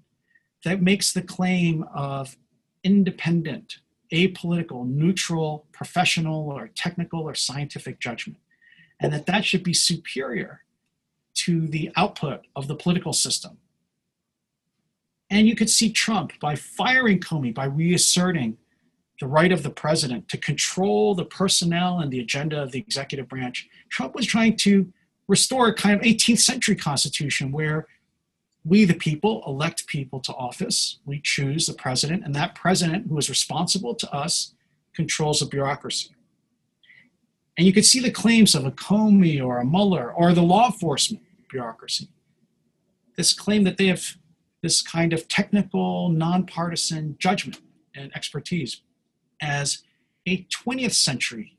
that 0.63 0.81
makes 0.81 1.13
the 1.13 1.21
claim 1.21 1.85
of 1.93 2.37
independent, 2.83 3.77
apolitical, 4.11 4.87
neutral, 4.87 5.65
professional, 5.71 6.49
or 6.49 6.69
technical 6.69 7.21
or 7.21 7.35
scientific 7.35 7.99
judgment, 7.99 8.39
and 8.99 9.13
that 9.13 9.25
that 9.25 9.45
should 9.45 9.63
be 9.63 9.73
superior 9.73 10.63
to 11.33 11.67
the 11.67 11.91
output 11.95 12.45
of 12.55 12.67
the 12.67 12.75
political 12.75 13.13
system. 13.13 13.57
And 15.29 15.47
you 15.47 15.55
could 15.55 15.69
see 15.69 15.91
Trump 15.91 16.31
by 16.39 16.55
firing 16.55 17.19
Comey, 17.19 17.53
by 17.53 17.65
reasserting 17.65 18.57
the 19.19 19.27
right 19.27 19.51
of 19.51 19.63
the 19.63 19.69
president 19.69 20.27
to 20.29 20.37
control 20.37 21.15
the 21.15 21.25
personnel 21.25 21.99
and 21.99 22.11
the 22.11 22.19
agenda 22.19 22.61
of 22.61 22.71
the 22.71 22.79
executive 22.79 23.27
branch. 23.27 23.67
Trump 23.89 24.15
was 24.15 24.25
trying 24.25 24.55
to 24.57 24.91
restore 25.27 25.67
a 25.67 25.73
kind 25.73 25.95
of 25.95 26.01
18th 26.01 26.39
century 26.39 26.75
constitution 26.75 27.51
where 27.51 27.87
we, 28.67 28.83
the 28.83 28.93
people, 28.93 29.43
elect 29.47 29.87
people 29.87 30.19
to 30.21 30.33
office. 30.33 30.99
We 31.05 31.21
choose 31.21 31.67
the 31.67 31.73
president, 31.73 32.25
and 32.25 32.35
that 32.35 32.55
president, 32.55 33.07
who 33.07 33.17
is 33.17 33.29
responsible 33.29 33.95
to 33.95 34.13
us, 34.13 34.53
controls 34.93 35.39
the 35.39 35.45
bureaucracy. 35.45 36.09
And 37.57 37.65
you 37.65 37.73
could 37.73 37.85
see 37.85 37.99
the 37.99 38.11
claims 38.11 38.53
of 38.53 38.65
a 38.65 38.71
Comey 38.71 39.43
or 39.43 39.59
a 39.59 39.65
Mueller 39.65 40.13
or 40.13 40.33
the 40.33 40.43
law 40.43 40.67
enforcement 40.67 41.23
bureaucracy. 41.49 42.09
This 43.15 43.33
claim 43.33 43.63
that 43.63 43.77
they 43.77 43.87
have 43.87 44.17
this 44.61 44.81
kind 44.81 45.13
of 45.13 45.27
technical, 45.27 46.09
nonpartisan 46.09 47.15
judgment 47.19 47.61
and 47.95 48.15
expertise 48.15 48.81
as 49.41 49.83
a 50.27 50.43
20th 50.45 50.93
century 50.93 51.57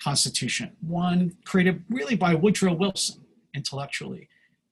constitution, 0.00 0.76
one 0.80 1.36
created 1.44 1.82
really 1.88 2.16
by 2.16 2.34
Woodrow 2.34 2.74
Wilson 2.74 3.24
intellectually, 3.54 4.28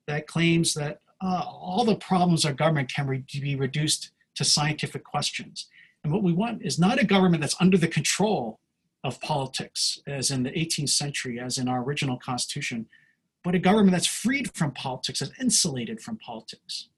that 0.06 0.26
claims 0.26 0.75
that 0.75 1.00
uh, 1.21 1.45
all 1.47 1.85
the 1.85 1.97
problems 1.97 2.45
of 2.45 2.57
government 2.57 2.93
can 2.93 3.07
re- 3.07 3.25
be 3.41 3.57
reduced 3.57 4.11
to 4.35 4.45
scientific 4.45 5.05
questions. 5.05 5.67
And 6.03 6.12
what 6.12 6.23
we 6.23 6.33
want 6.33 6.62
is 6.62 6.79
not 6.79 7.00
a 7.00 7.05
government 7.05 7.43
that's 7.43 7.61
under 7.61 7.77
the 7.77 7.89
control 7.89 8.59
of 9.05 9.21
politics, 9.21 9.99
as 10.07 10.31
in 10.31 10.43
the 10.43 10.50
18th 10.50 10.91
century, 10.91 11.39
as 11.39 11.59
in 11.59 11.69
our 11.69 11.83
original 11.83 12.19
constitution, 12.19 12.87
but 13.43 13.55
a 13.55 13.59
government 13.59 13.93
that's 13.93 14.07
freed 14.07 14.55
from 14.55 14.73
politics, 14.73 15.21
that's 15.21 15.33
insulated 15.41 16.00
from 16.00 16.19
politics. 16.19 16.89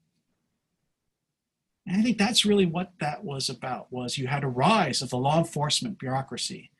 And 1.85 1.97
I 1.97 2.01
think 2.01 2.17
that's 2.17 2.45
really 2.45 2.65
what 2.65 2.91
that 2.99 3.23
was 3.23 3.49
about, 3.49 3.91
was 3.91 4.17
you 4.17 4.27
had 4.27 4.43
a 4.43 4.47
rise 4.47 5.01
of 5.01 5.09
the 5.09 5.17
law 5.17 5.37
enforcement 5.37 5.99
bureaucracy 5.99 6.71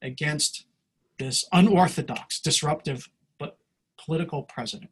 against 0.00 0.66
this 1.18 1.44
unorthodox, 1.52 2.40
disruptive, 2.40 3.08
but 3.38 3.58
political 3.98 4.42
president. 4.42 4.90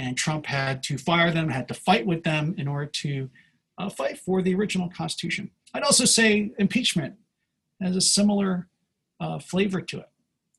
And 0.00 0.16
Trump 0.16 0.46
had 0.46 0.82
to 0.84 0.96
fire 0.96 1.30
them, 1.30 1.50
had 1.50 1.68
to 1.68 1.74
fight 1.88 2.06
with 2.06 2.22
them 2.24 2.54
in 2.56 2.66
order 2.66 2.90
to 3.02 3.10
uh, 3.78 3.90
fight 3.90 4.16
for 4.18 4.40
the 4.40 4.54
original 4.58 4.88
Constitution. 5.00 5.50
I'd 5.74 5.88
also 5.88 6.06
say 6.06 6.52
impeachment 6.58 7.12
has 7.82 7.96
a 7.96 8.00
similar 8.00 8.68
uh, 9.24 9.38
flavor 9.50 9.82
to 9.90 9.96
it. 10.04 10.10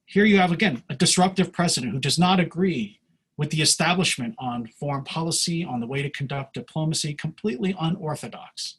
Here 0.06 0.26
you 0.26 0.38
have, 0.38 0.52
again, 0.52 0.84
a 0.94 0.96
disruptive 0.96 1.52
president 1.52 1.92
who 1.92 2.00
does 2.00 2.20
not 2.20 2.40
agree 2.40 3.00
with 3.36 3.50
the 3.50 3.64
establishment 3.64 4.36
on 4.38 4.70
foreign 4.80 5.06
policy, 5.18 5.66
on 5.66 5.80
the 5.80 5.88
way 5.88 6.02
to 6.04 6.10
conduct 6.20 6.54
diplomacy, 6.54 7.12
completely 7.16 7.76
unorthodox 7.80 8.78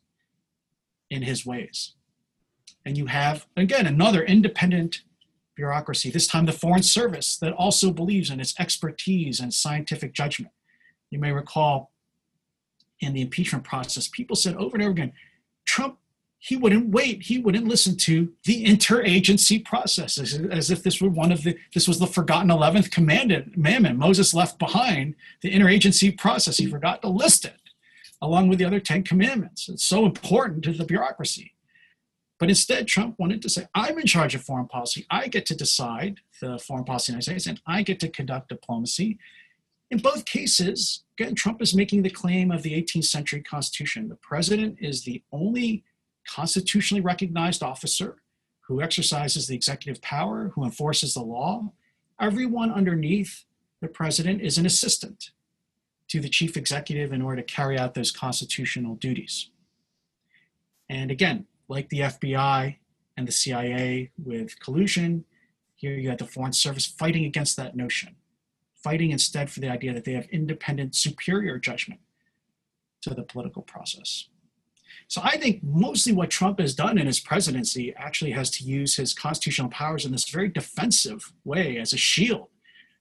in 1.11 1.23
his 1.23 1.45
ways. 1.45 1.95
And 2.85 2.97
you 2.97 3.07
have, 3.07 3.47
again, 3.57 3.87
another 3.87 4.23
independent 4.23 5.03
bureaucracy, 5.55 6.11
this 6.11 6.27
time 6.27 6.47
the 6.47 6.53
Foreign 6.53 6.83
Service, 6.83 7.37
that 7.37 7.53
also 7.53 7.91
believes 7.91 8.31
in 8.31 8.41
its 8.41 8.59
expertise 8.59 9.41
and 9.41 9.53
scientific 9.53 10.13
judgment. 10.15 10.53
You 11.11 11.19
may 11.19 11.33
recall 11.33 11.93
in 13.01 13.13
the 13.13 13.23
impeachment 13.23 13.65
process, 13.65 14.09
people 14.09 14.37
said 14.37 14.55
over 14.57 14.77
and 14.77 14.83
over 14.83 14.93
again, 14.93 15.13
Trump, 15.65 15.99
he 16.39 16.57
wouldn't 16.57 16.89
wait. 16.89 17.23
He 17.23 17.39
wouldn't 17.39 17.69
listen 17.69 17.97
to 17.99 18.33
the 18.45 18.65
interagency 18.65 19.65
process 19.65 20.19
as, 20.19 20.35
as 20.51 20.73
if 20.73 20.83
this 20.83 21.01
were 21.01 21.09
one 21.09 21.31
of 21.31 21.45
the, 21.45 21.57
this 21.73 21.87
was 21.87 22.01
the 22.01 22.07
forgotten 22.07 22.51
11th 22.51 22.91
commandment 22.91 23.99
Moses 23.99 24.35
left 24.35 24.59
behind, 24.59 25.15
the 25.43 25.53
interagency 25.53 26.17
process. 26.19 26.57
He 26.57 26.67
forgot 26.67 27.01
to 27.03 27.09
list 27.09 27.45
it 27.45 27.55
along 28.21 28.49
with 28.49 28.59
the 28.59 28.65
other 28.65 28.81
10 28.81 29.05
commandments. 29.05 29.69
It's 29.69 29.85
so 29.85 30.05
important 30.05 30.65
to 30.65 30.73
the 30.73 30.85
bureaucracy. 30.85 31.55
But 32.43 32.49
instead, 32.49 32.89
Trump 32.89 33.21
wanted 33.21 33.41
to 33.43 33.49
say, 33.49 33.69
I'm 33.73 34.01
in 34.01 34.07
charge 34.09 34.35
of 34.35 34.43
foreign 34.43 34.67
policy. 34.67 35.07
I 35.09 35.29
get 35.29 35.47
to 35.47 35.55
decide 35.55 36.19
the 36.41 36.59
foreign 36.59 36.83
policy 36.83 37.13
in 37.13 37.21
the 37.21 37.25
United 37.25 37.41
States, 37.41 37.47
and 37.47 37.61
I 37.73 37.85
get 37.85 38.01
to 38.01 38.09
conduct 38.09 38.49
diplomacy. 38.49 39.21
In 39.93 39.99
both 39.99 40.25
cases, 40.25 41.05
again, 41.17 41.37
Trump 41.37 41.63
is 41.63 41.73
making 41.73 42.03
the 42.03 42.11
claim 42.11 42.51
of 42.51 42.65
the 42.65 42.73
18th 42.73 43.05
century 43.05 43.43
Constitution. 43.43 44.09
The 44.09 44.17
president 44.17 44.79
is 44.81 45.05
the 45.05 45.23
only 45.31 45.85
constitutionally 46.29 47.01
recognized 47.01 47.63
officer 47.63 48.17
who 48.63 48.83
exercises 48.83 49.47
the 49.47 49.55
executive 49.55 50.03
power, 50.03 50.51
who 50.57 50.65
enforces 50.65 51.15
the 51.15 51.23
law. 51.23 51.71
Everyone 52.21 52.73
underneath 52.73 53.45
the 53.81 53.87
president 53.87 54.43
is 54.43 54.59
an 54.59 54.67
assistant 54.67 55.31
to 56.09 56.19
the 56.19 56.29
chief 56.29 56.57
executive 56.57 57.13
in 57.13 57.23
order 57.23 57.41
to 57.41 57.55
carry 57.55 57.79
out 57.79 57.95
those 57.95 58.11
constitutional 58.11 58.97
duties. 58.97 59.51
And 60.89 61.13
again, 61.13 61.47
like 61.73 61.89
the 61.89 62.01
FBI 62.01 62.77
and 63.17 63.27
the 63.27 63.33
CIA 63.33 64.11
with 64.23 64.61
collusion. 64.61 65.25
Here 65.75 65.95
you 65.95 66.11
had 66.11 66.19
the 66.19 66.27
Foreign 66.27 66.53
Service 66.53 66.87
fighting 66.87 67.25
against 67.25 67.57
that 67.57 67.75
notion, 67.75 68.15
fighting 68.75 69.11
instead 69.11 69.51
for 69.51 69.61
the 69.61 69.71
idea 69.71 69.95
that 69.95 70.05
they 70.05 70.13
have 70.13 70.29
independent, 70.29 70.95
superior 70.95 71.59
judgment 71.59 72.01
to 73.01 73.15
the 73.15 73.23
political 73.23 73.63
process. 73.63 74.29
So 75.09 75.23
I 75.25 75.39
think 75.39 75.63
mostly 75.63 76.13
what 76.13 76.31
Trump 76.31 76.61
has 76.61 76.75
done 76.75 76.99
in 76.99 77.07
his 77.07 77.21
presidency 77.21 77.95
actually 77.97 78.33
has 78.33 78.51
to 78.51 78.65
use 78.65 78.97
his 78.97 79.15
constitutional 79.15 79.71
powers 79.71 80.05
in 80.05 80.13
this 80.13 80.29
very 80.29 80.49
defensive 80.49 81.33
way 81.45 81.79
as 81.79 81.93
a 81.93 81.97
shield 81.97 82.49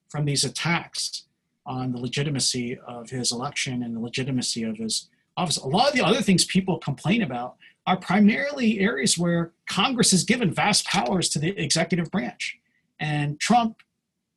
from 0.08 0.24
these 0.24 0.44
attacks 0.44 1.24
on 1.66 1.92
the 1.92 2.00
legitimacy 2.00 2.78
of 2.86 3.10
his 3.10 3.32
election 3.32 3.82
and 3.82 3.94
the 3.94 4.00
legitimacy 4.00 4.62
of 4.62 4.78
his 4.78 5.10
office. 5.36 5.58
A 5.58 5.68
lot 5.68 5.88
of 5.88 5.94
the 5.94 6.04
other 6.04 6.22
things 6.22 6.44
people 6.44 6.78
complain 6.78 7.22
about 7.22 7.56
are 7.86 7.96
primarily 7.96 8.78
areas 8.80 9.18
where 9.18 9.52
Congress 9.68 10.12
has 10.12 10.24
given 10.24 10.52
vast 10.52 10.86
powers 10.86 11.28
to 11.30 11.38
the 11.38 11.50
executive 11.60 12.10
branch. 12.10 12.58
And 13.00 13.40
Trump 13.40 13.78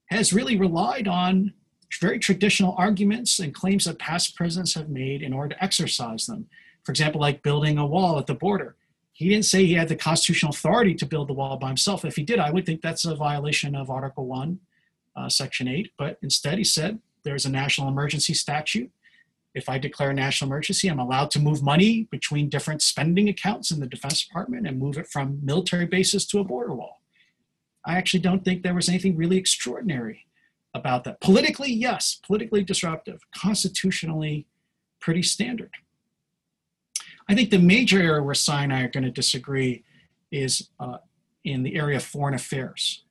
has 0.07 0.33
really 0.33 0.57
relied 0.57 1.07
on 1.07 1.53
very 2.01 2.19
traditional 2.19 2.75
arguments 2.77 3.39
and 3.39 3.53
claims 3.53 3.85
that 3.85 3.99
past 3.99 4.35
presidents 4.35 4.73
have 4.73 4.89
made 4.89 5.21
in 5.21 5.33
order 5.33 5.55
to 5.55 5.63
exercise 5.63 6.25
them. 6.25 6.47
For 6.83 6.91
example, 6.91 7.21
like 7.21 7.43
building 7.43 7.77
a 7.77 7.85
wall 7.85 8.17
at 8.17 8.27
the 8.27 8.33
border. 8.33 8.75
He 9.13 9.29
didn't 9.29 9.45
say 9.45 9.65
he 9.65 9.75
had 9.75 9.87
the 9.87 9.95
constitutional 9.95 10.49
authority 10.49 10.93
to 10.95 11.05
build 11.05 11.29
the 11.29 11.33
wall 11.33 11.57
by 11.57 11.67
himself. 11.67 12.03
If 12.03 12.17
he 12.17 12.23
did, 12.23 12.39
I 12.39 12.51
would 12.51 12.65
think 12.65 12.81
that's 12.81 13.05
a 13.05 13.15
violation 13.15 13.73
of 13.73 13.89
Article 13.89 14.25
1, 14.25 14.59
uh, 15.15 15.29
Section 15.29 15.67
8. 15.67 15.91
But 15.97 16.17
instead, 16.21 16.57
he 16.57 16.65
said 16.65 16.99
there's 17.23 17.45
a 17.45 17.49
national 17.49 17.87
emergency 17.87 18.33
statute 18.33 18.91
if 19.55 19.69
I 19.69 19.77
declare 19.77 20.09
a 20.12 20.13
national 20.13 20.50
emergency, 20.50 20.89
I'm 20.89 21.00
allowed 21.00 21.31
to 21.31 21.39
move 21.39 21.63
money 21.63 22.07
between 22.12 22.50
different 22.50 22.81
spending 22.81 23.29
accounts 23.29 23.71
in 23.71 23.79
the 23.79 23.88
Defense 23.88 24.25
Department 24.25 24.67
and 24.67 24.77
move 24.77 24.97
it 24.97 25.07
from 25.07 25.39
military 25.41 25.85
bases 25.85 26.27
to 26.27 26.39
a 26.39 26.43
border 26.43 26.75
wall. 26.75 27.01
I 27.85 27.97
actually 27.97 28.19
don't 28.19 28.43
think 28.43 28.62
there 28.62 28.74
was 28.74 28.89
anything 28.89 29.15
really 29.15 29.38
extraordinary 29.38 30.25
about 30.74 31.05
that. 31.05 31.21
Politically, 31.21 31.71
yes, 31.71 32.19
politically 32.27 32.65
disruptive. 32.65 33.21
Constitutionally, 33.33 34.45
pretty 35.00 35.24
standard. 35.24 35.71
I 37.29 37.33
think 37.33 37.50
the 37.50 37.57
major 37.57 38.01
area 38.01 38.21
where 38.21 38.35
Sai 38.35 38.63
and 38.63 38.74
I 38.74 38.81
are 38.81 38.89
going 38.89 39.05
to 39.05 39.12
disagree 39.12 39.85
is 40.31 40.69
uh, 40.81 40.97
in 41.45 41.63
the 41.63 41.77
area 41.77 41.95
of 41.95 42.03
foreign 42.03 42.33
affairs. 42.33 43.04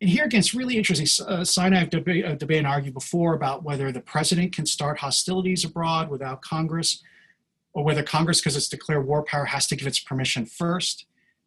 And 0.00 0.10
here 0.10 0.24
again, 0.24 0.40
it's 0.40 0.54
really 0.54 0.76
interesting. 0.76 1.26
Uh, 1.26 1.44
Sai 1.44 1.66
and 1.66 1.74
I 1.74 1.78
have 1.78 1.90
debate, 1.90 2.24
uh, 2.24 2.34
debate 2.34 2.58
and 2.58 2.66
argued 2.66 2.94
before 2.94 3.34
about 3.34 3.62
whether 3.62 3.92
the 3.92 4.00
president 4.00 4.52
can 4.52 4.66
start 4.66 4.98
hostilities 4.98 5.64
abroad 5.64 6.10
without 6.10 6.42
Congress, 6.42 7.02
or 7.72 7.84
whether 7.84 8.02
Congress, 8.02 8.40
because 8.40 8.56
it's 8.56 8.68
declared 8.68 9.06
war 9.06 9.22
power, 9.22 9.46
has 9.46 9.66
to 9.68 9.76
give 9.76 9.86
its 9.86 10.00
permission 10.00 10.46
first. 10.46 11.06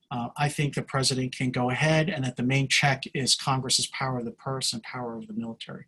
Uh, 0.09 0.29
I 0.37 0.47
think 0.47 0.73
the 0.73 0.81
president 0.81 1.35
can 1.35 1.51
go 1.51 1.69
ahead, 1.69 2.09
and 2.09 2.23
that 2.23 2.37
the 2.37 2.43
main 2.43 2.69
check 2.69 3.03
is 3.13 3.35
Congress's 3.35 3.87
power 3.87 4.19
of 4.19 4.25
the 4.25 4.31
purse 4.31 4.71
and 4.71 4.81
power 4.81 5.17
of 5.17 5.27
the 5.27 5.33
military. 5.33 5.85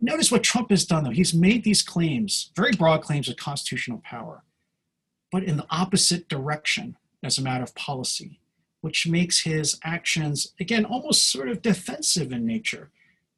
Notice 0.00 0.30
what 0.30 0.44
Trump 0.44 0.70
has 0.70 0.84
done, 0.84 1.02
though. 1.02 1.10
He's 1.10 1.34
made 1.34 1.64
these 1.64 1.82
claims, 1.82 2.52
very 2.54 2.70
broad 2.72 3.02
claims 3.02 3.28
of 3.28 3.36
constitutional 3.36 4.00
power, 4.04 4.44
but 5.32 5.42
in 5.42 5.56
the 5.56 5.66
opposite 5.70 6.28
direction 6.28 6.96
as 7.24 7.36
a 7.36 7.42
matter 7.42 7.64
of 7.64 7.74
policy 7.74 8.40
which 8.80 9.06
makes 9.06 9.42
his 9.42 9.78
actions, 9.84 10.54
again, 10.60 10.84
almost 10.84 11.30
sort 11.30 11.48
of 11.48 11.62
defensive 11.62 12.32
in 12.32 12.46
nature. 12.46 12.90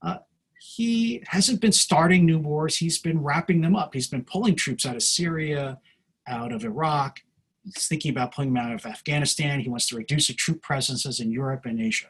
Uh, 0.03 0.19
he 0.61 1.23
hasn't 1.27 1.61
been 1.61 1.73
starting 1.73 2.27
new 2.27 2.39
wars, 2.39 2.77
he's 2.77 2.99
been 2.99 3.23
wrapping 3.23 3.61
them 3.61 3.75
up. 3.75 3.95
He's 3.95 4.09
been 4.09 4.25
pulling 4.25 4.55
troops 4.55 4.85
out 4.85 4.97
of 4.97 5.03
Syria, 5.03 5.79
out 6.27 6.53
of 6.53 6.65
Iraq. 6.65 7.21
He's 7.65 7.89
thinking 7.89 8.11
about 8.11 8.35
pulling 8.35 8.53
them 8.53 8.65
out 8.65 8.75
of 8.75 8.87
Afghanistan. 8.87 9.61
He 9.61 9.69
wants 9.69 9.89
to 9.89 9.97
reduce 9.97 10.29
the 10.29 10.35
troop 10.35 10.63
presences 10.63 11.21
in 11.21 11.31
Europe 11.31 11.65
and 11.65 11.81
Asia. 11.81 12.09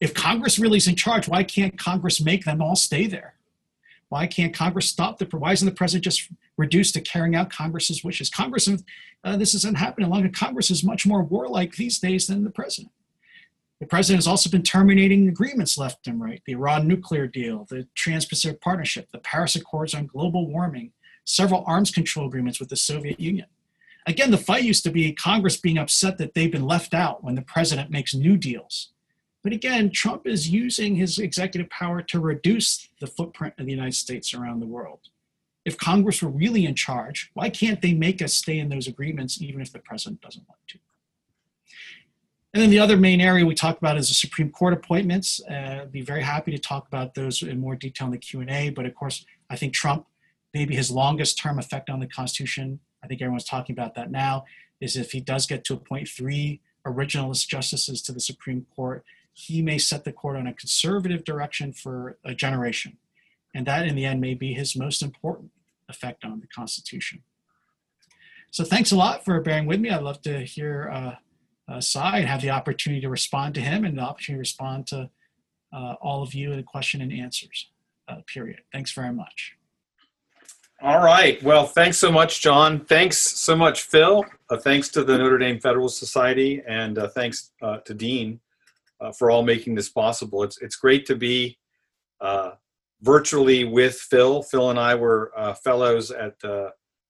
If 0.00 0.14
Congress 0.14 0.58
really 0.58 0.78
is 0.78 0.88
in 0.88 0.96
charge, 0.96 1.28
why 1.28 1.44
can't 1.44 1.78
Congress 1.78 2.20
make 2.20 2.44
them 2.44 2.60
all 2.60 2.74
stay 2.74 3.06
there? 3.06 3.34
Why 4.08 4.26
can't 4.26 4.52
Congress 4.52 4.88
stop 4.88 5.18
the? 5.18 5.24
Why 5.26 5.52
isn't 5.52 5.64
the 5.64 5.74
president 5.74 6.04
just 6.04 6.28
reduced 6.58 6.94
to 6.94 7.00
carrying 7.00 7.34
out 7.34 7.50
Congress's 7.50 8.04
wishes? 8.04 8.30
Congress, 8.30 8.68
uh, 9.24 9.36
this 9.36 9.54
isn't 9.54 9.78
happening 9.78 10.10
longer. 10.10 10.28
Congress 10.28 10.70
is 10.70 10.84
much 10.84 11.06
more 11.06 11.22
warlike 11.22 11.76
these 11.76 11.98
days 11.98 12.26
than 12.26 12.44
the 12.44 12.50
president. 12.50 12.92
The 13.80 13.86
president 13.86 14.18
has 14.18 14.28
also 14.28 14.48
been 14.48 14.62
terminating 14.62 15.28
agreements 15.28 15.76
left 15.76 16.06
and 16.06 16.20
right: 16.20 16.40
the 16.46 16.52
Iran 16.52 16.86
nuclear 16.86 17.26
deal, 17.26 17.66
the 17.68 17.88
Trans-Pacific 17.94 18.60
Partnership, 18.60 19.10
the 19.10 19.18
Paris 19.18 19.56
Accords 19.56 19.92
on 19.92 20.06
global 20.06 20.46
warming, 20.46 20.92
several 21.24 21.64
arms 21.66 21.90
control 21.90 22.26
agreements 22.26 22.60
with 22.60 22.68
the 22.68 22.76
Soviet 22.76 23.18
Union. 23.18 23.46
Again, 24.06 24.30
the 24.30 24.38
fight 24.38 24.64
used 24.64 24.84
to 24.84 24.90
be 24.90 25.12
Congress 25.12 25.56
being 25.56 25.78
upset 25.78 26.18
that 26.18 26.34
they've 26.34 26.50
been 26.50 26.66
left 26.66 26.94
out 26.94 27.24
when 27.24 27.34
the 27.34 27.42
president 27.42 27.90
makes 27.90 28.14
new 28.14 28.36
deals. 28.36 28.90
But 29.42 29.52
again, 29.52 29.90
Trump 29.90 30.26
is 30.26 30.48
using 30.48 30.94
his 30.94 31.18
executive 31.18 31.68
power 31.70 32.02
to 32.02 32.20
reduce 32.20 32.88
the 33.00 33.08
footprint 33.08 33.54
of 33.58 33.66
the 33.66 33.72
United 33.72 33.94
States 33.94 34.34
around 34.34 34.60
the 34.60 34.66
world. 34.66 35.00
If 35.64 35.78
Congress 35.78 36.22
were 36.22 36.30
really 36.30 36.66
in 36.66 36.74
charge, 36.74 37.30
why 37.34 37.50
can't 37.50 37.80
they 37.80 37.94
make 37.94 38.20
us 38.20 38.34
stay 38.34 38.58
in 38.58 38.68
those 38.68 38.88
agreements 38.88 39.40
even 39.40 39.60
if 39.60 39.72
the 39.72 39.78
president 39.78 40.20
doesn't 40.20 40.48
want 40.48 40.60
to? 40.68 40.78
And 42.54 42.62
then 42.62 42.70
the 42.70 42.80
other 42.80 42.98
main 42.98 43.20
area 43.20 43.46
we 43.46 43.54
talked 43.54 43.78
about 43.78 43.96
is 43.96 44.08
the 44.08 44.14
Supreme 44.14 44.50
Court 44.50 44.74
appointments. 44.74 45.40
Uh, 45.48 45.86
be 45.90 46.02
very 46.02 46.22
happy 46.22 46.50
to 46.50 46.58
talk 46.58 46.86
about 46.86 47.14
those 47.14 47.42
in 47.42 47.58
more 47.58 47.76
detail 47.76 48.06
in 48.08 48.12
the 48.12 48.18
Q&A. 48.18 48.68
But 48.70 48.84
of 48.84 48.94
course, 48.94 49.24
I 49.48 49.56
think 49.56 49.72
Trump, 49.72 50.06
maybe 50.52 50.74
his 50.74 50.90
longest 50.90 51.38
term 51.38 51.58
effect 51.58 51.88
on 51.88 51.98
the 51.98 52.06
Constitution, 52.06 52.80
I 53.02 53.06
think 53.06 53.22
everyone's 53.22 53.44
talking 53.44 53.72
about 53.72 53.94
that 53.94 54.10
now, 54.10 54.44
is 54.80 54.96
if 54.96 55.12
he 55.12 55.20
does 55.20 55.46
get 55.46 55.64
to 55.64 55.74
appoint 55.74 56.08
three 56.08 56.60
originalist 56.86 57.48
justices 57.48 58.02
to 58.02 58.12
the 58.12 58.20
Supreme 58.20 58.66
Court, 58.76 59.02
he 59.32 59.62
may 59.62 59.78
set 59.78 60.04
the 60.04 60.12
court 60.12 60.36
on 60.36 60.46
a 60.46 60.52
conservative 60.52 61.24
direction 61.24 61.72
for 61.72 62.18
a 62.22 62.34
generation. 62.34 62.98
And 63.54 63.66
that, 63.66 63.86
in 63.86 63.94
the 63.94 64.04
end, 64.04 64.20
may 64.20 64.34
be 64.34 64.54
his 64.54 64.76
most 64.76 65.02
important 65.02 65.50
effect 65.88 66.24
on 66.24 66.40
the 66.40 66.46
Constitution. 66.46 67.22
So 68.50 68.64
thanks 68.64 68.92
a 68.92 68.96
lot 68.96 69.24
for 69.24 69.40
bearing 69.40 69.66
with 69.66 69.80
me. 69.80 69.90
I'd 69.90 70.02
love 70.02 70.20
to 70.22 70.40
hear 70.40 70.90
uh, 70.92 71.14
uh, 71.72 71.80
Sai 71.80 72.18
and 72.18 72.28
have 72.28 72.42
the 72.42 72.50
opportunity 72.50 73.00
to 73.00 73.08
respond 73.08 73.54
to 73.54 73.60
him 73.60 73.84
and 73.84 73.96
the 73.96 74.02
opportunity 74.02 74.38
to 74.38 74.40
respond 74.40 74.86
to 74.88 75.10
uh, 75.72 75.94
all 76.02 76.22
of 76.22 76.34
you 76.34 76.50
in 76.50 76.58
the 76.58 76.62
question 76.62 77.00
and 77.00 77.12
answers 77.12 77.70
uh, 78.08 78.16
period. 78.26 78.60
Thanks 78.72 78.92
very 78.92 79.12
much. 79.12 79.54
All 80.82 81.02
right. 81.02 81.42
Well, 81.42 81.64
thanks 81.64 81.96
so 81.96 82.10
much, 82.10 82.42
John. 82.42 82.84
Thanks 82.84 83.16
so 83.16 83.54
much, 83.56 83.82
Phil. 83.82 84.24
Uh, 84.50 84.56
thanks 84.56 84.88
to 84.90 85.04
the 85.04 85.16
Notre 85.16 85.38
Dame 85.38 85.60
Federal 85.60 85.88
Society, 85.88 86.60
and 86.66 86.98
uh, 86.98 87.08
thanks 87.08 87.52
uh, 87.62 87.78
to 87.78 87.94
Dean 87.94 88.40
for 89.18 89.32
all 89.32 89.42
making 89.42 89.74
this 89.74 89.88
possible. 89.88 90.44
It's 90.44 90.60
it's 90.62 90.76
great 90.76 91.06
to 91.06 91.16
be 91.16 91.58
virtually 93.02 93.64
with 93.64 93.94
Phil. 93.94 94.42
Phil 94.42 94.70
and 94.70 94.78
I 94.78 94.94
were 94.94 95.32
uh, 95.36 95.54
fellows 95.54 96.10
at 96.10 96.34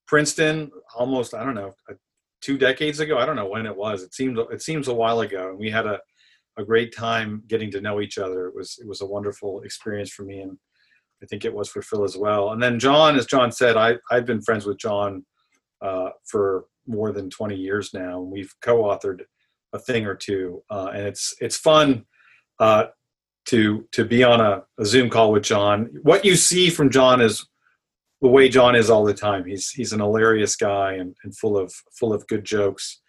Princeton 0.06 0.70
almost 0.94 1.34
I 1.34 1.44
don't 1.44 1.54
know 1.54 1.72
two 2.40 2.58
decades 2.58 3.00
ago. 3.00 3.18
I 3.18 3.25
don't 3.25 3.37
know 3.37 3.49
when 3.49 3.66
it 3.66 3.76
was. 3.76 4.02
It 4.02 4.14
seems 4.14 4.38
it 4.50 4.62
seems 4.62 4.88
a 4.88 4.94
while 4.94 5.20
ago, 5.20 5.50
and 5.50 5.58
we 5.58 5.70
had 5.70 5.87
a 5.87 6.00
a 6.58 6.64
great 6.64 6.94
time 6.94 7.42
getting 7.46 7.70
to 7.70 7.80
know 7.80 8.00
each 8.00 8.18
other. 8.18 8.46
It 8.46 8.54
was 8.54 8.78
it 8.80 8.87
was 8.87 9.00
a 9.00 9.06
wonderful 9.06 9.62
experience 9.62 10.11
for 10.11 10.25
me 10.25 10.40
and 10.40 10.58
I 11.22 11.26
think 11.26 11.44
it 11.44 11.54
was 11.54 11.68
for 11.68 11.82
Phil 11.82 12.04
as 12.04 12.16
well. 12.16 12.50
And 12.50 12.62
then 12.62 12.78
John, 12.78 13.16
as 13.16 13.26
John 13.26 13.52
said, 13.52 13.76
I, 13.76 13.96
I've 14.11 14.26
been 14.26 14.42
friends 14.42 14.66
with 14.66 14.78
John 14.78 15.25
uh, 15.80 16.11
for 16.26 16.64
more 16.87 17.12
than 17.12 17.30
20 17.30 17.54
years 17.54 17.94
now. 17.94 18.20
And 18.20 18.30
we've 18.30 18.52
co-authored 18.61 19.22
a 19.72 19.78
thing 19.78 20.04
or 20.04 20.16
two. 20.16 20.62
Uh, 20.68 20.90
and 20.92 21.06
it's, 21.06 21.34
it's 21.40 21.56
fun 21.56 22.04
uh, 22.58 22.87
to, 23.46 23.87
to 23.92 24.04
be 24.04 24.22
on 24.22 24.40
a, 24.40 24.62
a, 24.78 24.84
Zoom 24.84 25.11
call 25.11 25.32
with 25.32 25.42
John. 25.42 25.90
What 26.02 26.25
you 26.25 26.37
see 26.37 26.70
from 26.70 26.90
John 26.90 27.20
is 27.20 27.46
the 28.20 28.28
way 28.28 28.49
John 28.49 28.75
is 28.75 28.88
all 28.88 29.04
the 29.04 29.14
time. 29.14 29.44
He's, 29.44 29.70
he's 29.70 29.92
an 29.92 30.00
hilarious 30.00 30.56
guy 30.56 30.94
and, 30.94 31.14
and 31.25 31.37
full 31.37 31.58
of, 31.58 31.72
full 31.99 32.12
of 32.12 32.26
good 32.28 32.44
jokes. 32.44 33.00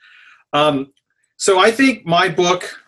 Um, 0.53 0.91
so 1.37 1.59
I 1.59 1.71
think 1.71 2.05
my 2.05 2.29
book, 2.29 2.79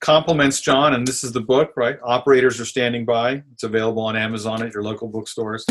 complements 0.00 0.60
John, 0.60 0.94
and 0.94 1.06
this 1.06 1.22
is 1.22 1.32
the 1.32 1.40
book, 1.40 1.72
right? 1.76 1.98
Operators 2.04 2.60
are 2.60 2.64
standing 2.64 3.04
by. 3.04 3.42
It's 3.52 3.64
available 3.64 4.02
on 4.02 4.16
Amazon 4.16 4.62
at 4.62 4.72
your 4.72 4.82
local 4.82 5.08
bookstores. 5.08 5.66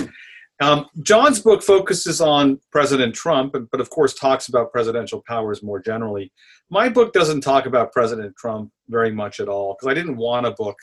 Um, 0.60 0.88
John's 1.04 1.40
book 1.40 1.62
focuses 1.62 2.20
on 2.20 2.60
President 2.72 3.14
Trump, 3.14 3.56
but 3.72 3.80
of 3.80 3.90
course 3.90 4.16
talks 4.16 4.48
about 4.48 4.72
presidential 4.72 5.24
powers 5.28 5.62
more 5.62 5.80
generally. 5.80 6.32
My 6.70 6.90
book 6.90 7.14
doesn't 7.14 7.42
talk 7.42 7.68
about 7.68 7.92
President 7.92 8.36
Trump 8.38 8.72
very 8.90 9.12
much 9.12 9.40
at 9.40 9.50
all 9.50 9.76
because 9.76 9.92
I 9.92 9.94
didn't 9.94 10.18
want 10.18 10.48
a 10.48 10.52
book 10.52 10.78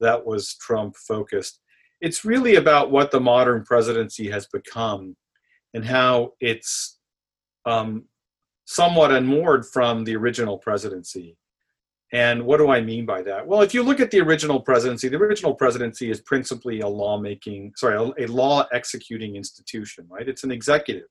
that 0.00 0.24
was 0.24 0.56
Trump 0.56 0.96
focused. 0.96 1.60
It's 2.00 2.24
really 2.24 2.56
about 2.56 2.90
what 2.90 3.10
the 3.10 3.20
modern 3.20 3.64
presidency 3.64 4.28
has 4.30 4.46
become 4.46 5.16
and 5.72 5.84
how 5.84 6.32
it's 6.40 6.98
um, 7.66 8.04
somewhat 8.66 9.12
unmoored 9.12 9.66
from 9.66 10.04
the 10.04 10.16
original 10.16 10.58
presidency. 10.58 11.36
And 12.12 12.44
what 12.44 12.58
do 12.58 12.70
I 12.70 12.80
mean 12.80 13.06
by 13.06 13.22
that? 13.22 13.46
Well, 13.46 13.62
if 13.62 13.74
you 13.74 13.82
look 13.82 13.98
at 13.98 14.10
the 14.10 14.20
original 14.20 14.60
presidency, 14.60 15.08
the 15.08 15.16
original 15.16 15.54
presidency 15.54 16.10
is 16.10 16.20
principally 16.20 16.80
a 16.80 16.88
lawmaking, 16.88 17.72
sorry, 17.76 17.96
a, 17.96 18.24
a, 18.24 18.26
law 18.26 18.66
executing 18.72 19.34
institution, 19.34 20.06
right? 20.08 20.28
It's 20.28 20.44
an 20.44 20.52
executive. 20.52 21.08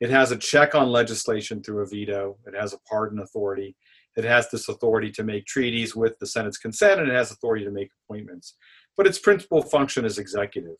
It 0.00 0.10
has 0.10 0.30
a 0.30 0.36
check 0.36 0.74
on 0.74 0.90
legislation 0.90 1.62
through 1.62 1.82
a 1.82 1.86
veto. 1.86 2.36
It 2.46 2.54
has 2.54 2.74
a 2.74 2.78
pardon 2.88 3.20
authority. 3.20 3.76
It 4.24 4.28
has 4.28 4.50
this 4.50 4.68
authority 4.68 5.10
to 5.12 5.24
make 5.24 5.46
treaties 5.46 5.96
with 5.96 6.18
the 6.18 6.26
Senate's 6.26 6.58
consent, 6.58 7.00
and 7.00 7.10
it 7.10 7.14
has 7.14 7.30
authority 7.30 7.64
to 7.64 7.70
make 7.70 7.90
appointments. 8.04 8.56
But 8.96 9.06
its 9.06 9.18
principal 9.18 9.62
function 9.62 10.04
is 10.04 10.18
executive. 10.18 10.76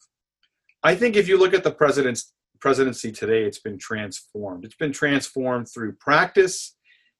I 0.82 0.94
think 0.94 1.16
if 1.16 1.28
you 1.28 1.38
look 1.38 1.54
at 1.54 1.64
the 1.64 1.70
president's 1.72 2.32
presidency 2.60 3.12
today, 3.12 3.44
it's 3.44 3.60
been 3.60 3.78
transformed. 3.78 4.64
It's 4.64 4.76
been 4.76 4.92
transformed 4.92 5.68
through 5.72 5.92
practice 5.94 6.74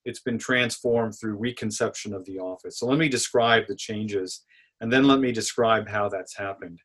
it's 0.04 0.20
been 0.20 0.38
transformed 0.38 1.14
through 1.18 1.34
reconception 1.34 2.14
of 2.14 2.24
the 2.24 2.38
office. 2.38 2.78
So 2.78 2.86
let 2.86 2.98
me 2.98 3.08
describe 3.08 3.66
the 3.66 3.76
changes 3.76 4.44
and 4.80 4.92
then 4.92 5.06
let 5.06 5.20
me 5.20 5.32
describe 5.32 5.88
how 5.88 6.08
that's 6.08 6.36
happened. 6.36 6.80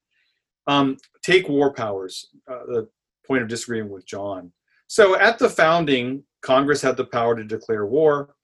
Um, 0.68 0.98
take 1.24 1.48
war 1.48 1.74
powers, 1.74 2.28
uh, 2.52 2.66
the 2.68 2.90
point 3.26 3.44
of 3.44 3.48
disagreement 3.48 3.92
with 3.92 4.06
John. 4.06 4.52
So 4.88 5.18
at 5.18 5.40
the 5.40 5.50
founding, 5.50 6.24
Congress 6.42 6.82
had 6.82 6.98
the 6.98 7.06
power 7.06 7.36
to 7.36 7.44
declare 7.44 7.86
war. 7.86 8.35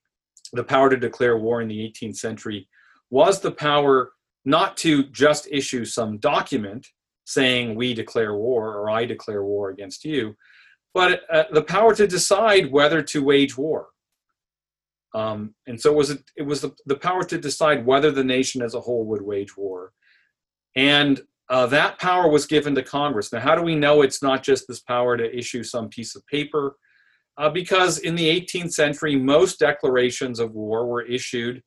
The 0.54 0.64
power 0.64 0.90
to 0.90 0.98
declare 0.98 1.38
war 1.38 1.62
in 1.62 1.68
the 1.68 1.80
18th 1.80 2.18
century 2.18 2.68
was 3.10 3.40
the 3.40 3.52
power 3.52 4.12
not 4.46 4.76
to 4.78 5.04
just 5.04 5.48
issue 5.52 5.86
some 5.86 6.18
document 6.18 6.88
saying 7.26 7.76
we 7.76 7.94
declare 7.94 8.36
war 8.36 8.76
or 8.76 8.90
I 8.90 9.06
declare 9.06 9.44
war 9.44 9.70
against 9.70 10.04
you, 10.04 10.36
but 10.94 11.22
uh, 11.32 11.44
the 11.52 11.64
power 11.64 11.96
to 11.96 12.08
decide 12.08 12.72
whether 12.72 13.02
to 13.04 13.24
wage 13.24 13.58
war. 13.58 13.88
Um, 15.14 15.54
and 15.68 15.80
so 15.80 15.92
it 15.92 15.98
was, 15.98 16.18
it 16.38 16.42
was 16.44 16.62
the, 16.62 16.72
the 16.86 16.96
power 16.96 17.24
to 17.24 17.38
decide 17.38 17.86
whether 17.86 18.12
the 18.12 18.24
nation 18.24 18.62
as 18.62 18.74
a 18.74 18.82
whole 18.82 19.06
would 19.06 19.22
wage 19.22 19.56
war. 19.56 19.92
And 20.76 21.22
uh, 21.50 21.66
that 21.68 22.00
power 22.00 22.30
was 22.30 22.46
given 22.46 22.74
to 22.76 22.84
Congress. 22.84 23.34
Now, 23.34 23.42
how 23.42 23.56
do 23.56 23.62
we 23.62 23.76
know 23.76 24.02
it's 24.02 24.24
not 24.24 24.42
just 24.42 24.68
this 24.68 24.80
power 24.80 25.18
to 25.18 25.38
issue 25.38 25.64
some 25.64 25.90
piece 25.90 26.16
of 26.16 26.26
paper? 26.28 26.78
Uh, 27.38 27.50
because 27.50 28.00
in 28.00 28.16
the 28.16 28.28
18th 28.28 28.72
century, 28.72 29.16
most 29.16 29.60
declarations 29.60 30.40
of 30.40 30.54
war 30.54 30.86
were 30.86 31.02
issued 31.02 31.62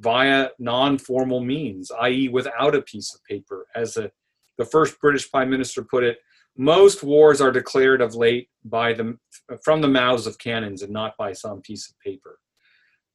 via 0.00 0.48
non 0.58 0.98
formal 0.98 1.40
means, 1.40 1.90
i.e., 2.00 2.28
without 2.28 2.74
a 2.74 2.82
piece 2.82 3.14
of 3.14 3.22
paper. 3.24 3.66
As 3.74 3.96
a, 3.96 4.10
the 4.58 4.64
first 4.64 4.98
British 5.00 5.30
Prime 5.30 5.50
Minister 5.50 5.84
put 5.84 6.04
it, 6.04 6.18
most 6.56 7.02
wars 7.02 7.40
are 7.40 7.52
declared 7.52 8.00
of 8.00 8.14
late 8.14 8.48
by 8.64 8.92
the, 8.92 9.16
from 9.62 9.80
the 9.80 9.88
mouths 9.88 10.26
of 10.26 10.38
cannons 10.38 10.82
and 10.82 10.92
not 10.92 11.16
by 11.16 11.32
some 11.32 11.60
piece 11.60 11.88
of 11.88 11.98
paper. 12.00 12.38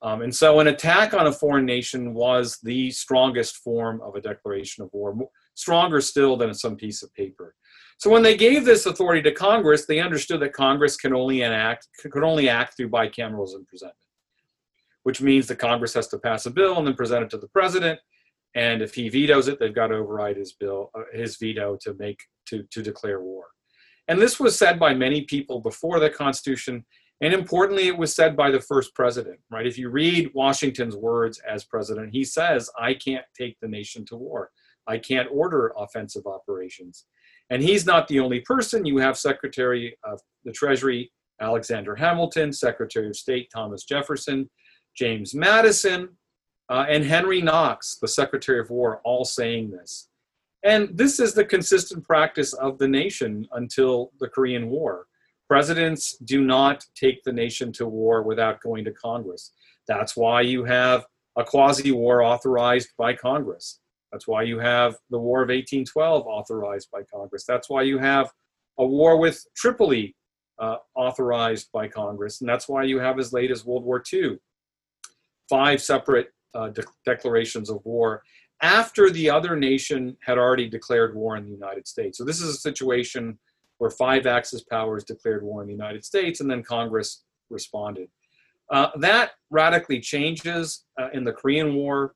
Um, 0.01 0.21
and 0.21 0.33
so 0.33 0.59
an 0.59 0.67
attack 0.67 1.13
on 1.13 1.27
a 1.27 1.31
foreign 1.31 1.65
nation 1.65 2.13
was 2.13 2.59
the 2.61 2.91
strongest 2.91 3.57
form 3.57 4.01
of 4.01 4.15
a 4.15 4.21
declaration 4.21 4.83
of 4.83 4.89
war, 4.93 5.15
stronger 5.55 6.01
still 6.01 6.37
than 6.37 6.53
some 6.53 6.75
piece 6.75 7.01
of 7.01 7.13
paper. 7.13 7.55
So 7.97 8.09
when 8.09 8.23
they 8.23 8.35
gave 8.35 8.65
this 8.65 8.85
authority 8.85 9.21
to 9.23 9.31
Congress, 9.31 9.85
they 9.85 9.99
understood 9.99 10.41
that 10.41 10.53
Congress 10.53 10.97
can 10.97 11.13
only 11.13 11.41
enact 11.41 11.87
could 11.99 12.23
only 12.23 12.49
act 12.49 12.75
through 12.75 12.89
bicameralism 12.89 13.65
presentment, 13.67 13.97
which 15.03 15.21
means 15.21 15.47
that 15.47 15.55
Congress 15.55 15.93
has 15.93 16.07
to 16.09 16.19
pass 16.19 16.45
a 16.45 16.51
bill 16.51 16.77
and 16.77 16.85
then 16.85 16.93
present 16.93 17.23
it 17.23 17.29
to 17.31 17.37
the 17.37 17.47
president. 17.47 17.99
And 18.53 18.81
if 18.81 18.93
he 18.93 19.09
vetoes 19.09 19.47
it, 19.47 19.59
they've 19.59 19.73
got 19.73 19.87
to 19.87 19.95
override 19.95 20.37
his 20.37 20.53
bill, 20.53 20.91
uh, 20.93 21.03
his 21.13 21.37
veto 21.37 21.77
to 21.81 21.93
make 21.95 22.19
to 22.47 22.63
to 22.71 22.81
declare 22.81 23.21
war. 23.21 23.45
And 24.07 24.21
this 24.21 24.39
was 24.39 24.57
said 24.57 24.79
by 24.79 24.93
many 24.93 25.21
people 25.21 25.61
before 25.61 25.99
the 25.99 26.09
Constitution 26.09 26.85
and 27.21 27.33
importantly, 27.33 27.87
it 27.87 27.97
was 27.97 28.13
said 28.13 28.35
by 28.35 28.51
the 28.51 28.59
first 28.59 28.93
president, 28.93 29.39
right? 29.49 29.65
If 29.65 29.77
you 29.77 29.89
read 29.89 30.31
Washington's 30.33 30.97
words 30.97 31.39
as 31.49 31.63
president, 31.63 32.13
he 32.13 32.25
says, 32.25 32.69
I 32.79 32.93
can't 32.93 33.25
take 33.37 33.57
the 33.61 33.67
nation 33.67 34.05
to 34.07 34.17
war. 34.17 34.51
I 34.87 34.97
can't 34.97 35.29
order 35.31 35.73
offensive 35.77 36.25
operations. 36.25 37.05
And 37.49 37.61
he's 37.61 37.85
not 37.85 38.07
the 38.07 38.19
only 38.19 38.41
person. 38.41 38.85
You 38.85 38.97
have 38.97 39.17
Secretary 39.17 39.97
of 40.03 40.19
the 40.43 40.51
Treasury 40.51 41.11
Alexander 41.41 41.95
Hamilton, 41.95 42.53
Secretary 42.53 43.07
of 43.07 43.15
State 43.15 43.49
Thomas 43.53 43.83
Jefferson, 43.83 44.49
James 44.95 45.35
Madison, 45.35 46.09
uh, 46.69 46.85
and 46.89 47.03
Henry 47.03 47.41
Knox, 47.41 47.97
the 48.01 48.07
Secretary 48.07 48.59
of 48.59 48.69
War, 48.69 49.01
all 49.03 49.25
saying 49.25 49.71
this. 49.71 50.09
And 50.63 50.97
this 50.97 51.19
is 51.19 51.33
the 51.33 51.45
consistent 51.45 52.03
practice 52.03 52.53
of 52.53 52.79
the 52.79 52.87
nation 52.87 53.47
until 53.51 54.11
the 54.19 54.27
Korean 54.27 54.69
War. 54.69 55.05
Presidents 55.47 56.17
do 56.17 56.43
not 56.43 56.83
take 56.95 57.23
the 57.23 57.31
nation 57.31 57.71
to 57.73 57.85
war 57.85 58.23
without 58.23 58.61
going 58.61 58.83
to 58.85 58.91
Congress. 58.91 59.51
That's 59.87 60.17
why 60.17 60.41
you 60.41 60.63
have 60.63 61.05
a 61.37 61.43
quasi 61.43 61.91
war 61.91 62.23
authorized 62.23 62.89
by 62.97 63.13
Congress. 63.13 63.79
That's 64.11 64.27
why 64.27 64.43
you 64.43 64.59
have 64.59 64.95
the 65.09 65.19
War 65.19 65.39
of 65.41 65.49
1812 65.49 66.25
authorized 66.25 66.89
by 66.91 67.01
Congress. 67.03 67.45
That's 67.45 67.69
why 67.69 67.81
you 67.81 67.97
have 67.97 68.31
a 68.77 68.85
war 68.85 69.17
with 69.17 69.43
Tripoli 69.55 70.15
uh, 70.59 70.77
authorized 70.95 71.69
by 71.73 71.87
Congress. 71.87 72.41
And 72.41 72.49
that's 72.49 72.69
why 72.69 72.83
you 72.83 72.99
have, 72.99 73.19
as 73.19 73.33
late 73.33 73.51
as 73.51 73.65
World 73.65 73.83
War 73.83 74.01
II, 74.11 74.37
five 75.49 75.81
separate 75.81 76.29
uh, 76.53 76.69
de- 76.69 76.83
declarations 77.05 77.69
of 77.69 77.83
war 77.83 78.23
after 78.61 79.09
the 79.09 79.29
other 79.29 79.55
nation 79.55 80.15
had 80.21 80.37
already 80.37 80.69
declared 80.69 81.15
war 81.15 81.35
in 81.35 81.43
the 81.43 81.51
United 81.51 81.87
States. 81.87 82.17
So 82.17 82.23
this 82.23 82.41
is 82.41 82.55
a 82.55 82.59
situation 82.59 83.37
where 83.77 83.89
five 83.89 84.25
Axis 84.25 84.63
powers 84.63 85.03
declared 85.03 85.43
war 85.43 85.61
in 85.61 85.67
the 85.67 85.73
United 85.73 86.05
States, 86.05 86.39
and 86.39 86.49
then 86.49 86.63
Congress 86.63 87.23
responded. 87.49 88.07
Uh, 88.71 88.87
that 88.95 89.31
radically 89.49 89.99
changes 89.99 90.85
uh, 90.99 91.09
in 91.13 91.23
the 91.23 91.33
Korean 91.33 91.75
War. 91.75 92.15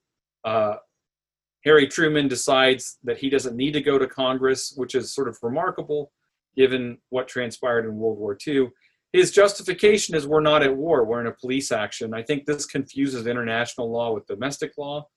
Harry 1.66 1.88
Truman 1.88 2.28
decides 2.28 2.98
that 3.04 3.18
he 3.18 3.30
doesn't 3.30 3.56
need 3.56 3.72
to 3.74 3.82
go 3.82 3.98
to 3.98 4.08
Congress, 4.08 4.74
which 4.76 4.96
is 4.96 5.14
sort 5.14 5.28
of 5.28 5.38
remarkable 5.42 6.12
given 6.56 6.98
what 7.10 7.28
transpired 7.28 7.86
in 7.86 7.96
World 7.96 8.18
War 8.18 8.38
II. 8.46 8.70
His 9.14 9.32
justification 9.32 10.16
is 10.16 10.28
we're 10.28 10.42
not 10.42 10.64
at 10.64 10.76
war, 10.76 11.06
we're 11.06 11.22
in 11.22 11.28
a 11.28 11.32
police 11.32 11.72
action. 11.72 12.14
I 12.14 12.22
think 12.22 12.46
this 12.46 12.66
confuses 12.66 13.28
international 13.28 13.92
law 13.92 14.14
with 14.14 14.28
domestic 14.28 14.74
law. 14.78 15.08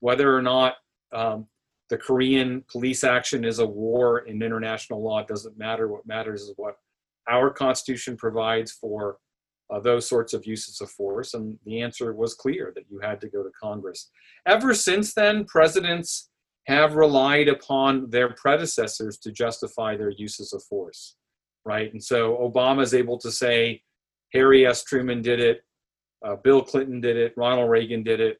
Whether 0.00 0.34
or 0.34 0.42
not 0.42 0.74
um, 1.12 1.46
the 1.90 1.98
Korean 1.98 2.64
police 2.70 3.04
action 3.04 3.44
is 3.44 3.58
a 3.58 3.66
war 3.66 4.20
in 4.20 4.42
international 4.42 5.02
law 5.02 5.22
doesn't 5.22 5.58
matter. 5.58 5.88
What 5.88 6.06
matters 6.06 6.42
is 6.42 6.52
what 6.56 6.76
our 7.28 7.50
Constitution 7.50 8.16
provides 8.16 8.72
for 8.72 9.18
uh, 9.70 9.80
those 9.80 10.08
sorts 10.08 10.32
of 10.32 10.46
uses 10.46 10.80
of 10.80 10.90
force. 10.90 11.34
And 11.34 11.58
the 11.64 11.80
answer 11.80 12.12
was 12.12 12.34
clear 12.34 12.72
that 12.74 12.84
you 12.90 13.00
had 13.00 13.20
to 13.20 13.28
go 13.28 13.42
to 13.42 13.50
Congress. 13.60 14.10
Ever 14.46 14.74
since 14.74 15.14
then, 15.14 15.44
presidents 15.44 16.30
have 16.66 16.94
relied 16.94 17.48
upon 17.48 18.10
their 18.10 18.34
predecessors 18.34 19.18
to 19.18 19.32
justify 19.32 19.96
their 19.96 20.10
uses 20.10 20.52
of 20.52 20.62
force, 20.64 21.16
right? 21.64 21.92
And 21.92 22.02
so 22.02 22.36
Obama 22.38 22.82
is 22.82 22.94
able 22.94 23.18
to 23.18 23.30
say, 23.30 23.82
Harry 24.32 24.66
S. 24.66 24.82
Truman 24.82 25.22
did 25.22 25.40
it, 25.40 25.60
uh, 26.24 26.36
Bill 26.36 26.62
Clinton 26.62 27.00
did 27.00 27.16
it, 27.16 27.34
Ronald 27.36 27.70
Reagan 27.70 28.02
did 28.02 28.20
it, 28.20 28.38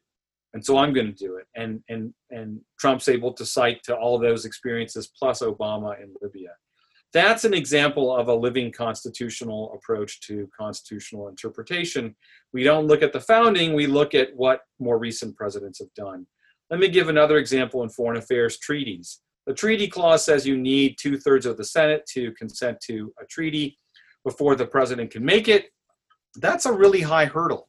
and 0.55 0.65
so 0.65 0.79
I'm 0.79 0.93
going 0.93 1.07
to 1.07 1.13
do 1.13 1.37
it. 1.37 1.47
And 1.55 1.83
and 1.89 2.15
and 2.31 2.61
Trump's 2.81 3.09
able 3.09 3.33
to 3.35 3.45
cite 3.45 3.83
to 3.85 3.95
all 3.95 4.19
those 4.19 4.45
experiences 4.45 5.13
plus 5.19 5.43
Obama 5.43 6.01
in 6.03 6.15
Libya. 6.23 6.51
That's 7.13 7.45
an 7.45 7.55
example 7.55 8.15
of 8.15 8.29
a 8.29 8.35
living 8.35 8.73
constitutional 8.73 9.73
approach 9.73 10.21
to 10.23 10.49
constitutional 10.57 11.29
interpretation. 11.29 12.15
We 12.53 12.63
don't 12.63 12.87
look 12.87 13.03
at 13.03 13.13
the 13.13 13.21
founding, 13.21 13.75
we 13.75 13.87
look 13.87 14.15
at 14.15 14.35
what 14.35 14.63
more 14.79 14.99
recent 14.99 15.37
presidents 15.37 15.79
have 15.79 15.93
done. 15.95 16.27
Let 16.71 16.81
me 16.81 16.89
give 16.89 17.09
another 17.09 17.39
example 17.39 17.83
in 17.83 17.89
foreign 17.89 18.19
affairs 18.19 18.59
treaties. 18.59 19.21
The 19.47 19.55
treaty 19.55 19.87
clause 19.87 20.25
says 20.25 20.47
you 20.47 20.57
need 20.57 20.97
two 20.99 21.17
thirds 21.17 21.47
of 21.47 21.57
the 21.57 21.65
Senate 21.65 22.05
to 22.15 22.33
consent 22.33 22.81
to 22.83 23.15
a 23.21 23.25
treaty 23.27 23.79
before 24.25 24.57
the 24.57 24.67
president 24.67 25.13
can 25.13 25.25
make 25.25 25.47
it. 25.47 25.67
That's 26.35 26.67
a 26.67 26.73
really 26.73 27.01
high 27.01 27.27
hurdle. 27.27 27.69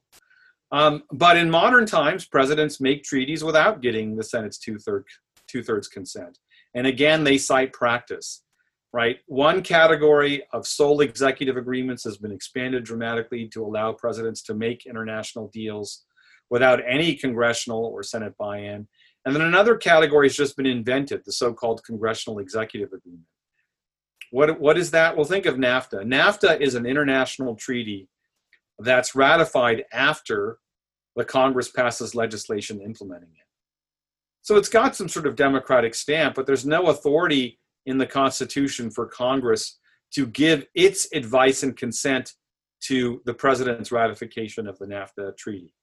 Um, 0.72 1.04
but 1.12 1.38
in 1.38 1.50
modern 1.50 1.86
times, 1.86 2.26
presidents 2.26 2.82
make 2.82 3.04
treaties 3.04 3.44
without 3.44 3.82
getting 3.82 4.16
the 4.16 4.24
Senate's 4.24 4.58
two 4.58 4.78
thirds 4.80 5.06
two 5.48 5.64
thirds 5.64 5.88
consent. 5.88 6.40
And 6.74 6.86
again, 6.86 7.24
they 7.24 7.38
cite 7.38 7.72
practice 7.72 8.44
right? 8.94 9.18
One 9.28 9.62
category 9.62 10.44
of 10.54 10.66
sole 10.66 11.02
executive 11.02 11.58
agreements 11.58 12.04
has 12.06 12.18
been 12.18 12.32
expanded 12.32 12.84
dramatically 12.84 13.48
to 13.50 13.66
allow 13.66 13.92
presidents 13.94 14.42
to 14.44 14.54
make 14.54 14.86
international 14.86 15.50
deals 15.54 16.06
without 16.50 16.80
any 16.88 17.16
congressional 17.16 17.86
or 17.86 18.04
Senate 18.04 18.34
buy 18.38 18.60
in. 18.60 18.88
And 19.26 19.36
then 19.36 19.42
another 19.42 19.76
category 19.76 20.28
has 20.28 20.38
just 20.38 20.56
been 20.56 20.66
invented, 20.66 21.24
the 21.26 21.34
so 21.34 21.54
called 21.54 21.84
congressional 21.84 22.40
executive 22.40 22.94
agreement. 22.94 23.26
What, 24.32 24.60
what 24.60 24.78
is 24.78 24.92
that? 24.92 25.16
Well, 25.16 25.26
think 25.26 25.46
of 25.46 25.56
NAFTA. 25.56 26.04
NAFTA 26.06 26.62
is 26.62 26.76
an 26.76 26.86
international 26.86 27.56
treaty 27.56 28.08
that's 28.80 29.16
ratified 29.16 29.84
after 29.92 30.60
the 31.16 31.26
Congress 31.26 31.70
passes 31.70 32.16
legislation 32.16 32.82
implementing 32.82 33.30
it. 33.30 33.48
So 34.44 34.56
it's 34.56 34.70
got 34.70 34.96
some 34.96 35.10
sort 35.10 35.28
of 35.28 35.36
democratic 35.36 35.94
stamp, 35.94 36.36
but 36.36 36.46
there's 36.46 36.66
no 36.66 36.88
authority 36.88 37.60
in 37.88 37.98
the 37.98 38.06
Constitution 38.06 38.92
for 38.92 39.08
Congress 39.08 39.80
to 40.14 40.28
give 40.28 40.66
its 40.76 41.08
advice 41.14 41.64
and 41.64 41.76
consent 41.76 42.34
to 42.82 43.22
the 43.26 43.34
president's 43.34 43.92
ratification 43.92 44.68
of 44.68 44.78
the 44.78 44.86
NAFTA 44.86 45.36
treaty. 45.38 45.74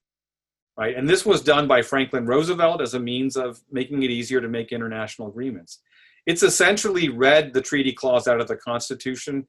Right? 0.79 0.97
And 0.97 1.09
this 1.09 1.25
was 1.25 1.41
done 1.41 1.67
by 1.67 1.83
Franklin 1.83 2.27
Roosevelt 2.27 2.81
as 2.81 2.95
a 2.95 3.01
means 3.01 3.37
of 3.37 3.61
making 3.71 4.03
it 4.03 4.11
easier 4.11 4.41
to 4.41 4.49
make 4.49 4.71
international 4.71 5.29
agreements. 5.29 5.81
It's 6.27 6.43
essentially 6.43 7.09
read 7.09 7.53
the 7.53 7.61
treaty 7.61 7.93
clause 7.93 8.29
out 8.29 8.41
of 8.41 8.49
the 8.49 8.57
Constitution. 8.57 9.47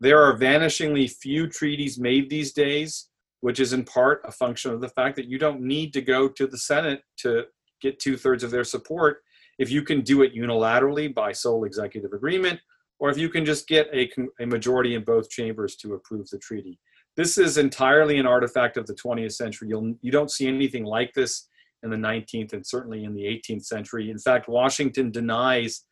There 0.00 0.22
are 0.22 0.38
vanishingly 0.38 1.10
few 1.10 1.48
treaties 1.48 1.98
made 1.98 2.28
these 2.28 2.52
days, 2.52 3.08
which 3.40 3.58
is 3.58 3.72
in 3.72 3.84
part 3.84 4.22
a 4.24 4.32
function 4.32 4.72
of 4.72 4.80
the 4.80 4.88
fact 4.88 5.16
that 5.16 5.26
you 5.26 5.38
don't 5.38 5.60
need 5.60 5.92
to 5.94 6.02
go 6.02 6.28
to 6.28 6.46
the 6.46 6.58
Senate 6.58 7.02
to 7.18 7.44
get 7.80 7.98
two 7.98 8.16
thirds 8.16 8.44
of 8.44 8.50
their 8.50 8.64
support 8.64 9.22
if 9.58 9.70
you 9.70 9.82
can 9.82 10.02
do 10.02 10.22
it 10.22 10.34
unilaterally 10.34 11.14
by 11.14 11.32
sole 11.32 11.64
executive 11.64 12.12
agreement, 12.12 12.60
or 12.98 13.10
if 13.10 13.18
you 13.18 13.28
can 13.28 13.44
just 13.44 13.68
get 13.68 13.88
a, 13.92 14.10
a 14.40 14.46
majority 14.46 14.94
in 14.94 15.04
both 15.04 15.28
chambers 15.30 15.76
to 15.76 15.94
approve 15.94 16.28
the 16.30 16.38
treaty. 16.38 16.78
This 17.16 17.38
is 17.38 17.56
entirely 17.56 18.18
an 18.18 18.26
artifact 18.26 18.76
of 18.76 18.86
the 18.86 18.94
20th 18.94 19.32
century. 19.32 19.68
You'll, 19.68 19.94
you 20.02 20.12
don't 20.12 20.30
see 20.30 20.46
anything 20.48 20.84
like 20.84 21.12
this 21.14 21.48
in 21.82 21.90
the 21.90 21.96
19th 21.96 22.52
and 22.52 22.66
certainly 22.66 23.04
in 23.04 23.14
the 23.14 23.22
18th 23.22 23.64
century. 23.64 24.10
In 24.10 24.18
fact, 24.18 24.48
Washington 24.48 25.10
denies 25.10 25.84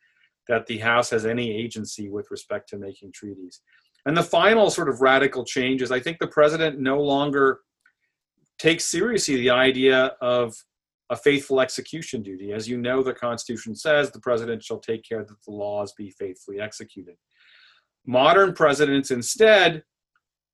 that 0.49 0.67
the 0.67 0.79
House 0.79 1.11
has 1.11 1.25
any 1.25 1.51
agency 1.51 2.09
with 2.09 2.27
respect 2.31 2.69
to 2.71 2.79
making 2.79 3.13
treaties. 3.13 3.61
And 4.07 4.17
the 4.17 4.23
final 4.23 4.69
sort 4.71 4.91
of 4.91 5.01
radical 5.01 5.45
change 5.45 5.81
is 5.81 5.91
I 5.91 6.01
think 6.01 6.19
the 6.19 6.27
president 6.27 6.79
no 6.79 7.01
longer 7.01 7.61
takes 8.59 8.85
seriously 8.85 9.37
the 9.37 9.51
idea 9.51 10.13
of 10.21 10.55
a 11.15 11.17
faithful 11.17 11.61
execution 11.61 12.23
duty. 12.23 12.53
As 12.53 12.69
you 12.69 12.77
know, 12.77 13.01
the 13.01 13.15
Constitution 13.15 13.77
says 13.77 14.11
the 14.11 14.19
president 14.19 14.65
shall 14.65 14.81
take 14.81 15.05
care 15.09 15.25
that 15.25 15.43
the 15.45 15.53
laws 15.53 15.93
be 15.93 16.11
faithfully 16.11 16.61
executed. 16.61 17.15
Modern 18.05 18.53
presidents 18.53 19.13
instead 19.13 19.85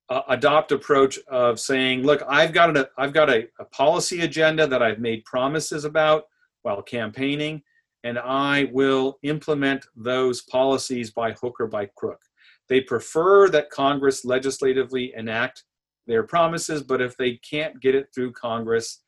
uh, 0.09 0.21
adopt 0.29 0.71
approach 0.71 1.17
of 1.27 1.59
saying, 1.59 2.03
"Look, 2.03 2.21
I've 2.29 2.53
got 2.53 2.77
a 2.77 2.89
I've 2.95 3.11
got 3.11 3.29
a, 3.31 3.47
a 3.59 3.65
policy 3.65 4.21
agenda 4.21 4.67
that 4.67 4.83
I've 4.83 4.99
made 4.99 5.25
promises 5.25 5.83
about 5.83 6.25
while 6.61 6.83
campaigning, 6.83 7.63
and 8.03 8.19
I 8.19 8.69
will 8.71 9.17
implement 9.23 9.87
those 9.95 10.43
policies 10.43 11.09
by 11.09 11.31
hook 11.31 11.55
or 11.59 11.67
by 11.67 11.87
crook." 11.97 12.21
They 12.69 12.81
prefer 12.81 13.49
that 13.49 13.71
Congress 13.71 14.23
legislatively 14.23 15.13
enact 15.15 15.63
their 16.05 16.23
promises, 16.23 16.83
but 16.83 17.01
if 17.01 17.17
they 17.17 17.31
can't 17.37 17.81
get 17.81 17.95
it 17.95 18.09
through 18.13 18.33
Congress, 18.33 19.01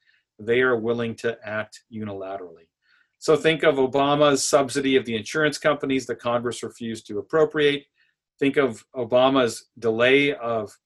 they 0.46 0.62
are 0.62 0.78
willing 0.78 1.16
to 1.16 1.38
act 1.44 1.84
unilaterally. 1.94 2.68
So 3.20 3.36
think 3.36 3.64
of 3.64 3.76
Obama's 3.76 4.46
subsidy 4.48 4.96
of 4.96 5.06
the 5.06 5.16
insurance 5.16 5.58
companies 5.58 6.06
that 6.08 6.20
Congress 6.20 6.62
refused 6.62 7.08
to 7.08 7.20
appropriate. 7.20 7.86
Think 8.40 8.58
of 8.58 8.84
Obama's 8.96 9.70
delay 9.80 10.34
of 10.34 10.78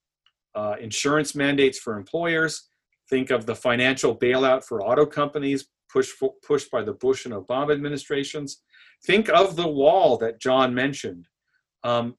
uh, 0.53 0.75
insurance 0.79 1.33
mandates 1.33 1.79
for 1.79 1.97
employers. 1.97 2.69
Think 3.09 3.31
of 3.31 3.45
the 3.45 3.55
financial 3.55 4.15
bailout 4.15 4.63
for 4.63 4.83
auto 4.83 5.05
companies 5.05 5.67
pushed, 5.91 6.21
pushed 6.45 6.69
by 6.69 6.83
the 6.83 6.93
Bush 6.93 7.25
and 7.25 7.33
Obama 7.33 7.73
administrations. 7.73 8.61
Think 9.05 9.29
of 9.29 9.55
the 9.55 9.67
wall 9.67 10.17
that 10.17 10.39
John 10.39 10.73
mentioned. 10.73 11.27
Um, 11.83 12.15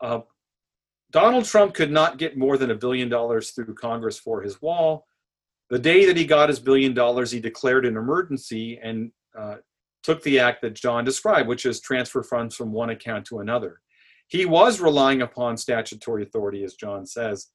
uh, 0.00 0.20
Donald 1.10 1.44
Trump 1.44 1.74
could 1.74 1.90
not 1.90 2.18
get 2.18 2.36
more 2.36 2.58
than 2.58 2.70
a 2.70 2.74
billion 2.74 3.08
dollars 3.08 3.50
through 3.50 3.74
Congress 3.74 4.18
for 4.18 4.42
his 4.42 4.60
wall. 4.60 5.06
The 5.70 5.78
day 5.78 6.04
that 6.06 6.16
he 6.16 6.26
got 6.26 6.48
his 6.48 6.60
billion 6.60 6.94
dollars, 6.94 7.30
he 7.30 7.40
declared 7.40 7.86
an 7.86 7.96
emergency 7.96 8.78
and 8.82 9.10
uh, 9.38 9.56
took 10.02 10.22
the 10.22 10.38
act 10.38 10.62
that 10.62 10.74
John 10.74 11.04
described, 11.04 11.48
which 11.48 11.66
is 11.66 11.80
transfer 11.80 12.22
funds 12.22 12.54
from 12.54 12.72
one 12.72 12.90
account 12.90 13.24
to 13.26 13.40
another. 13.40 13.80
He 14.28 14.44
was 14.44 14.80
relying 14.80 15.22
upon 15.22 15.56
statutory 15.56 16.22
authority, 16.22 16.64
as 16.64 16.74
John 16.74 17.06
says, 17.06 17.48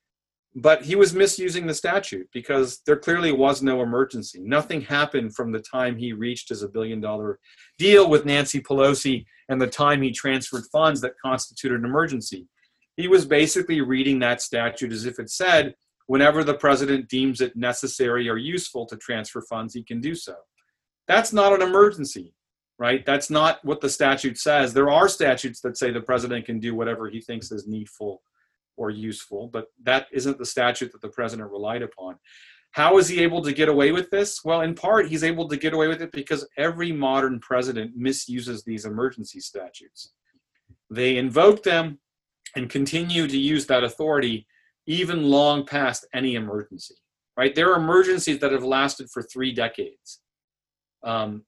but 0.56 0.84
he 0.84 0.96
was 0.96 1.14
misusing 1.14 1.68
the 1.68 1.74
statute 1.74 2.28
because 2.34 2.82
there 2.86 2.98
clearly 2.98 3.32
was 3.32 3.62
no 3.62 3.82
emergency. 3.82 4.40
Nothing 4.42 4.82
happened 4.82 5.36
from 5.36 5.52
the 5.52 5.60
time 5.60 5.96
he 5.98 6.14
reached 6.14 6.50
his 6.50 6.66
billion 6.68 7.00
dollar 7.00 7.40
deal 7.78 8.10
with 8.10 8.26
Nancy 8.26 8.60
Pelosi 8.60 9.26
and 9.48 9.62
the 9.62 9.68
time 9.68 10.02
he 10.02 10.12
transferred 10.12 10.64
funds 10.72 11.02
that 11.02 11.14
constituted 11.24 11.80
an 11.80 11.86
emergency. 11.86 12.48
He 12.98 13.08
was 13.08 13.26
basically 13.26 13.82
reading 13.82 14.20
that 14.20 14.42
statute 14.42 14.92
as 14.92 15.06
if 15.06 15.20
it 15.20 15.30
said, 15.30 15.76
whenever 16.10 16.44
the 16.44 16.56
president 16.56 17.08
deems 17.08 17.40
it 17.40 17.56
necessary 17.56 18.28
or 18.28 18.36
useful 18.36 18.84
to 18.84 18.98
transfer 18.98 19.44
funds, 19.44 19.76
he 19.76 19.84
can 19.84 20.02
do 20.02 20.16
so. 20.16 20.34
That's 21.08 21.32
not 21.32 21.54
an 21.54 21.62
emergency, 21.62 22.34
right? 22.80 23.06
That's 23.06 23.30
not 23.30 23.64
what 23.64 23.80
the 23.80 23.92
statute 23.92 24.40
says. 24.40 24.74
There 24.74 24.90
are 24.90 25.08
statutes 25.08 25.62
that 25.62 25.78
say 25.78 25.92
the 25.92 26.02
president 26.02 26.48
can 26.48 26.60
do 26.60 26.74
whatever 26.74 27.10
he 27.10 27.22
thinks 27.22 27.52
is 27.52 27.68
needful 27.68 28.24
or 28.76 28.90
useful, 28.90 29.50
but 29.54 29.68
that 29.84 30.08
isn't 30.12 30.40
the 30.40 30.48
statute 30.48 30.92
that 30.94 31.02
the 31.02 31.10
president 31.10 31.52
relied 31.52 31.84
upon. 31.84 32.16
How 32.72 32.98
is 32.98 33.08
he 33.08 33.22
able 33.22 33.44
to 33.44 33.54
get 33.54 33.70
away 33.70 33.92
with 33.92 34.10
this? 34.10 34.44
Well, 34.44 34.62
in 34.62 34.74
part, 34.74 35.10
he's 35.10 35.24
able 35.24 35.48
to 35.48 35.58
get 35.58 35.74
away 35.74 35.90
with 35.90 36.02
it 36.02 36.12
because 36.12 36.48
every 36.58 36.92
modern 36.92 37.40
president 37.40 37.96
misuses 37.96 38.64
these 38.64 38.86
emergency 38.86 39.42
statutes. 39.42 40.12
They 40.90 41.18
invoke 41.18 41.62
them 41.62 42.00
and 42.56 42.68
continue 42.68 43.28
to 43.28 43.38
use 43.38 43.68
that 43.68 43.84
authority 43.84 44.48
even 44.90 45.30
long 45.30 45.64
past 45.64 46.08
any 46.16 46.34
emergency, 46.34 46.96
right? 47.38 47.54
There 47.54 47.72
are 47.72 47.80
emergencies 47.80 48.40
that 48.40 48.52
have 48.52 48.64
lasted 48.64 49.08
for 49.14 49.22
three 49.22 49.54
decades, 49.54 50.20
um, 51.04 51.44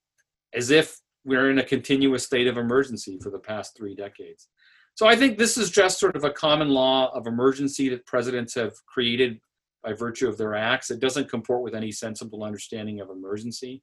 as 0.54 0.70
if 0.70 0.96
we're 1.26 1.50
in 1.50 1.58
a 1.58 1.64
continuous 1.64 2.24
state 2.24 2.46
of 2.46 2.60
emergency 2.60 3.18
for 3.22 3.32
the 3.32 3.40
past 3.40 3.76
three 3.76 3.96
decades. 3.96 4.48
So 4.94 5.08
I 5.08 5.16
think 5.16 5.40
this 5.40 5.58
is 5.58 5.72
just 5.72 6.00
sort 6.00 6.16
of 6.16 6.24
a 6.24 6.30
common 6.30 6.70
law 6.70 7.12
of 7.16 7.26
emergency 7.26 7.90
that 7.90 8.06
presidents 8.06 8.54
have 8.54 8.74
created 8.86 9.40
by 9.84 9.94
virtue 9.94 10.30
of 10.30 10.38
their 10.38 10.54
acts. 10.54 10.92
It 10.92 11.00
doesn't 11.00 11.28
comport 11.30 11.64
with 11.64 11.74
any 11.74 11.92
sensible 11.92 12.44
understanding 12.44 13.02
of 13.02 13.10
emergency. 13.10 13.82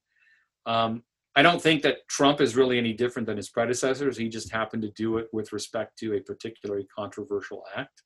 Um, 0.66 1.02
I 1.34 1.42
don't 1.42 1.60
think 1.60 1.82
that 1.82 2.06
Trump 2.08 2.40
is 2.40 2.54
really 2.54 2.78
any 2.78 2.92
different 2.92 3.26
than 3.26 3.36
his 3.36 3.50
predecessors. 3.50 4.16
He 4.16 4.28
just 4.28 4.52
happened 4.52 4.82
to 4.82 4.92
do 4.92 5.18
it 5.18 5.26
with 5.32 5.52
respect 5.52 5.98
to 5.98 6.14
a 6.14 6.20
particularly 6.20 6.86
controversial 6.96 7.64
act. 7.74 8.02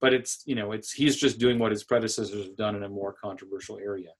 But 0.00 0.14
it's, 0.14 0.42
you 0.46 0.54
know, 0.54 0.72
it's 0.72 0.92
he's 0.92 1.16
just 1.16 1.38
doing 1.38 1.58
what 1.58 1.72
his 1.72 1.84
predecessors 1.84 2.44
have 2.46 2.56
done 2.56 2.74
in 2.74 2.84
a 2.84 2.88
more 2.88 3.14
controversial 3.22 3.78
area. 3.78 4.10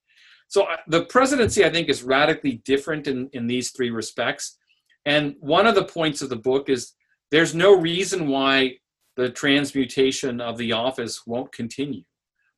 So 0.48 0.64
uh, 0.64 0.76
the 0.88 1.04
presidency, 1.04 1.64
I 1.64 1.70
think, 1.70 1.88
is 1.88 2.02
radically 2.02 2.60
different 2.64 3.06
in, 3.06 3.30
in 3.32 3.46
these 3.46 3.70
three 3.70 3.90
respects. 3.90 4.58
And 5.06 5.36
one 5.40 5.66
of 5.66 5.74
the 5.74 5.84
points 5.84 6.22
of 6.22 6.28
the 6.28 6.36
book 6.36 6.68
is 6.68 6.92
there's 7.30 7.54
no 7.54 7.74
reason 7.74 8.28
why 8.28 8.78
the 9.16 9.30
transmutation 9.30 10.40
of 10.40 10.58
the 10.58 10.72
office 10.72 11.22
won't 11.26 11.52
continue. 11.52 12.02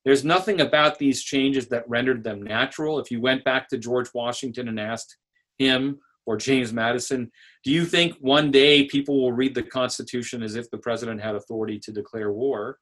There's 0.05 0.25
nothing 0.25 0.61
about 0.61 0.99
these 0.99 1.23
changes 1.23 1.69
that 1.69 1.89
rendered 1.89 2.25
them 2.25 2.43
natural. 2.43 2.99
If 2.99 3.11
you 3.11 3.21
went 3.21 3.45
back 3.45 3.69
to 3.69 3.79
George 3.79 4.09
Washington 4.15 4.69
and 4.69 4.81
asked 4.81 5.17
him 5.59 6.01
or 6.27 6.37
James 6.37 6.73
Madison, 6.73 7.31
do 7.65 7.71
you 7.71 7.85
think 7.85 8.17
one 8.21 8.51
day 8.51 8.85
people 8.85 9.21
will 9.21 9.33
read 9.33 9.55
the 9.55 9.63
Constitution 9.63 10.43
as 10.43 10.57
if 10.57 10.71
the 10.71 10.79
president 10.79 11.21
had 11.21 11.35
authority 11.35 11.79
to 11.81 11.93
declare 11.93 12.33
war? 12.33 12.79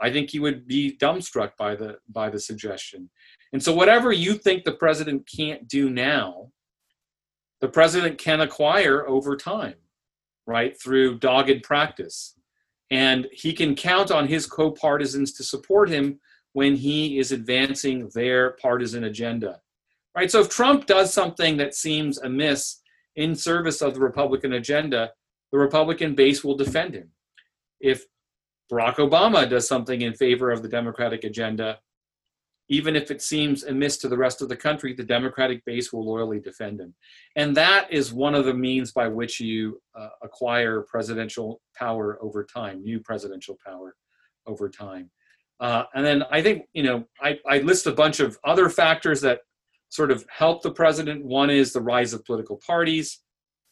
I 0.00 0.10
think 0.10 0.30
he 0.30 0.38
would 0.38 0.66
be 0.66 0.96
dumbstruck 0.96 1.56
by 1.58 1.74
the 1.76 1.98
by 2.08 2.30
the 2.30 2.40
suggestion. 2.40 3.10
And 3.52 3.62
so 3.62 3.74
whatever 3.74 4.12
you 4.12 4.34
think 4.34 4.64
the 4.64 4.72
president 4.72 5.28
can't 5.28 5.68
do 5.68 5.90
now, 5.90 6.50
the 7.60 7.68
president 7.68 8.18
can 8.18 8.40
acquire 8.40 9.06
over 9.06 9.36
time, 9.36 9.74
right? 10.46 10.80
Through 10.80 11.18
dogged 11.18 11.62
practice. 11.62 12.34
And 12.90 13.28
he 13.32 13.52
can 13.52 13.76
count 13.76 14.10
on 14.10 14.26
his 14.26 14.46
co-partisans 14.46 15.32
to 15.34 15.44
support 15.44 15.88
him 15.88 16.18
when 16.54 16.74
he 16.74 17.18
is 17.18 17.30
advancing 17.30 18.10
their 18.14 18.50
partisan 18.52 19.04
agenda. 19.04 19.60
Right? 20.16 20.30
So 20.30 20.40
if 20.40 20.48
Trump 20.48 20.86
does 20.86 21.12
something 21.12 21.56
that 21.58 21.74
seems 21.74 22.18
amiss 22.18 22.80
in 23.14 23.36
service 23.36 23.80
of 23.80 23.94
the 23.94 24.00
Republican 24.00 24.54
agenda, 24.54 25.12
the 25.52 25.58
Republican 25.58 26.14
base 26.14 26.42
will 26.42 26.56
defend 26.56 26.94
him. 26.94 27.10
If 27.80 28.04
Barack 28.70 28.96
Obama 28.96 29.48
does 29.48 29.66
something 29.66 30.02
in 30.02 30.14
favor 30.14 30.50
of 30.50 30.62
the 30.62 30.68
Democratic 30.68 31.24
agenda, 31.24 31.78
even 32.68 32.94
if 32.94 33.10
it 33.10 33.20
seems 33.20 33.64
amiss 33.64 33.98
to 33.98 34.08
the 34.08 34.16
rest 34.16 34.42
of 34.42 34.48
the 34.48 34.56
country, 34.56 34.94
the 34.94 35.02
Democratic 35.02 35.64
base 35.64 35.92
will 35.92 36.06
loyally 36.06 36.38
defend 36.38 36.80
him. 36.80 36.94
And 37.34 37.56
that 37.56 37.92
is 37.92 38.12
one 38.12 38.36
of 38.36 38.44
the 38.44 38.54
means 38.54 38.92
by 38.92 39.08
which 39.08 39.40
you 39.40 39.82
uh, 39.98 40.10
acquire 40.22 40.82
presidential 40.82 41.60
power 41.76 42.16
over 42.22 42.44
time, 42.44 42.84
new 42.84 43.00
presidential 43.00 43.58
power 43.66 43.96
over 44.46 44.68
time. 44.68 45.10
Uh, 45.58 45.84
and 45.94 46.06
then 46.06 46.22
I 46.30 46.42
think, 46.42 46.66
you 46.72 46.84
know, 46.84 47.04
I, 47.20 47.38
I 47.46 47.58
list 47.58 47.86
a 47.86 47.92
bunch 47.92 48.20
of 48.20 48.38
other 48.44 48.68
factors 48.70 49.20
that 49.22 49.40
sort 49.88 50.12
of 50.12 50.24
help 50.30 50.62
the 50.62 50.70
president. 50.70 51.24
One 51.24 51.50
is 51.50 51.72
the 51.72 51.82
rise 51.82 52.12
of 52.12 52.24
political 52.24 52.60
parties, 52.64 53.18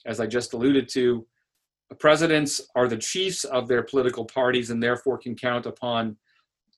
as 0.06 0.18
I 0.18 0.26
just 0.26 0.54
alluded 0.54 0.88
to 0.90 1.24
presidents 1.94 2.60
are 2.74 2.88
the 2.88 2.96
chiefs 2.96 3.44
of 3.44 3.68
their 3.68 3.82
political 3.82 4.24
parties 4.24 4.70
and 4.70 4.82
therefore 4.82 5.18
can 5.18 5.34
count 5.34 5.66
upon 5.66 6.16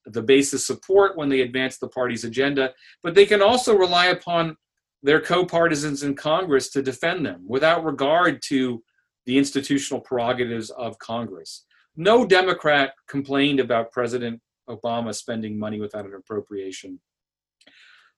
the 0.07 0.23
base's 0.23 0.67
support 0.67 1.17
when 1.17 1.29
they 1.29 1.41
advance 1.41 1.79
the 1.79 1.89
party's 1.89 2.25
agenda, 2.25 2.73
but 3.03 3.15
they 3.15 3.27
can 3.27 3.43
also 3.43 3.77
rely 3.77 4.07
upon 4.07 4.57
their 5.03 5.21
co-partisans 5.21 6.03
in 6.03 6.15
Congress 6.15 6.71
to 6.71 6.83
defend 6.83 7.25
them 7.25 7.43
without 7.47 7.85
regard 7.85 8.41
to 8.43 8.83
the 9.27 9.37
institutional 9.37 10.01
prerogatives 10.01 10.71
of 10.71 10.99
Congress. 10.99 11.65
No 11.97 12.25
Democrat 12.25 12.95
complained 13.09 13.61
about 13.61 13.93
President 13.93 14.41
Obama 14.69 15.15
spending 15.15 15.59
money 15.59 15.81
without 15.81 16.07
an 16.07 16.15
appropriation. 16.15 17.01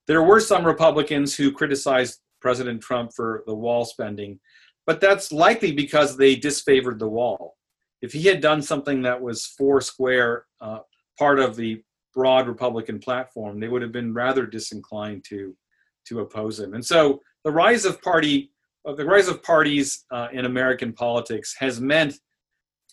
There 0.06 0.22
were 0.22 0.40
some 0.40 0.64
Republicans 0.64 1.34
who 1.34 1.52
criticized 1.52 2.20
President 2.40 2.80
Trump 2.82 3.12
for 3.14 3.44
the 3.46 3.54
wall 3.54 3.84
spending, 3.84 4.40
but 4.92 5.00
that's 5.00 5.32
likely 5.32 5.72
because 5.72 6.18
they 6.18 6.36
disfavored 6.36 6.98
the 6.98 7.08
wall. 7.08 7.56
If 8.02 8.12
he 8.12 8.24
had 8.24 8.42
done 8.42 8.60
something 8.60 9.00
that 9.02 9.18
was 9.18 9.46
four 9.46 9.80
square, 9.80 10.44
uh, 10.60 10.80
part 11.18 11.38
of 11.38 11.56
the 11.56 11.82
broad 12.12 12.46
Republican 12.46 12.98
platform, 12.98 13.58
they 13.58 13.68
would 13.68 13.80
have 13.80 13.90
been 13.90 14.12
rather 14.12 14.44
disinclined 14.44 15.24
to 15.30 15.56
to 16.08 16.20
oppose 16.20 16.60
him. 16.60 16.74
And 16.74 16.84
so 16.84 17.22
the 17.42 17.50
rise 17.50 17.86
of 17.86 18.02
party, 18.02 18.50
uh, 18.86 18.92
the 18.92 19.06
rise 19.06 19.28
of 19.28 19.42
parties 19.42 20.04
uh, 20.10 20.28
in 20.30 20.44
American 20.44 20.92
politics 20.92 21.56
has 21.58 21.80
meant 21.80 22.16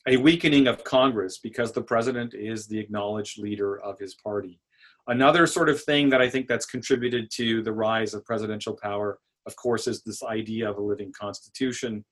a 0.07 0.15
weakening 0.15 0.67
of 0.67 0.85
Congress 0.85 1.37
because 1.39 1.73
the 1.73 1.81
president 1.81 2.33
is 2.33 2.65
the 2.65 2.79
acknowledged 2.79 3.39
leader 3.39 3.81
of 3.81 3.99
his 3.99 4.15
party. 4.15 4.61
Another 5.07 5.45
sort 5.45 5.67
of 5.67 5.83
thing 5.83 6.09
that 6.11 6.21
I 6.21 6.29
think 6.29 6.47
that's 6.47 6.65
contributed 6.65 7.29
to 7.31 7.61
the 7.61 7.73
rise 7.73 8.13
of 8.13 8.23
presidential 8.23 8.77
power 8.81 9.19
of 9.49 9.55
course, 9.55 9.87
is 9.87 10.03
this 10.03 10.21
idea 10.21 10.69
of 10.69 10.77
a 10.77 10.81
living 10.91 11.11
constitution. 11.19 12.05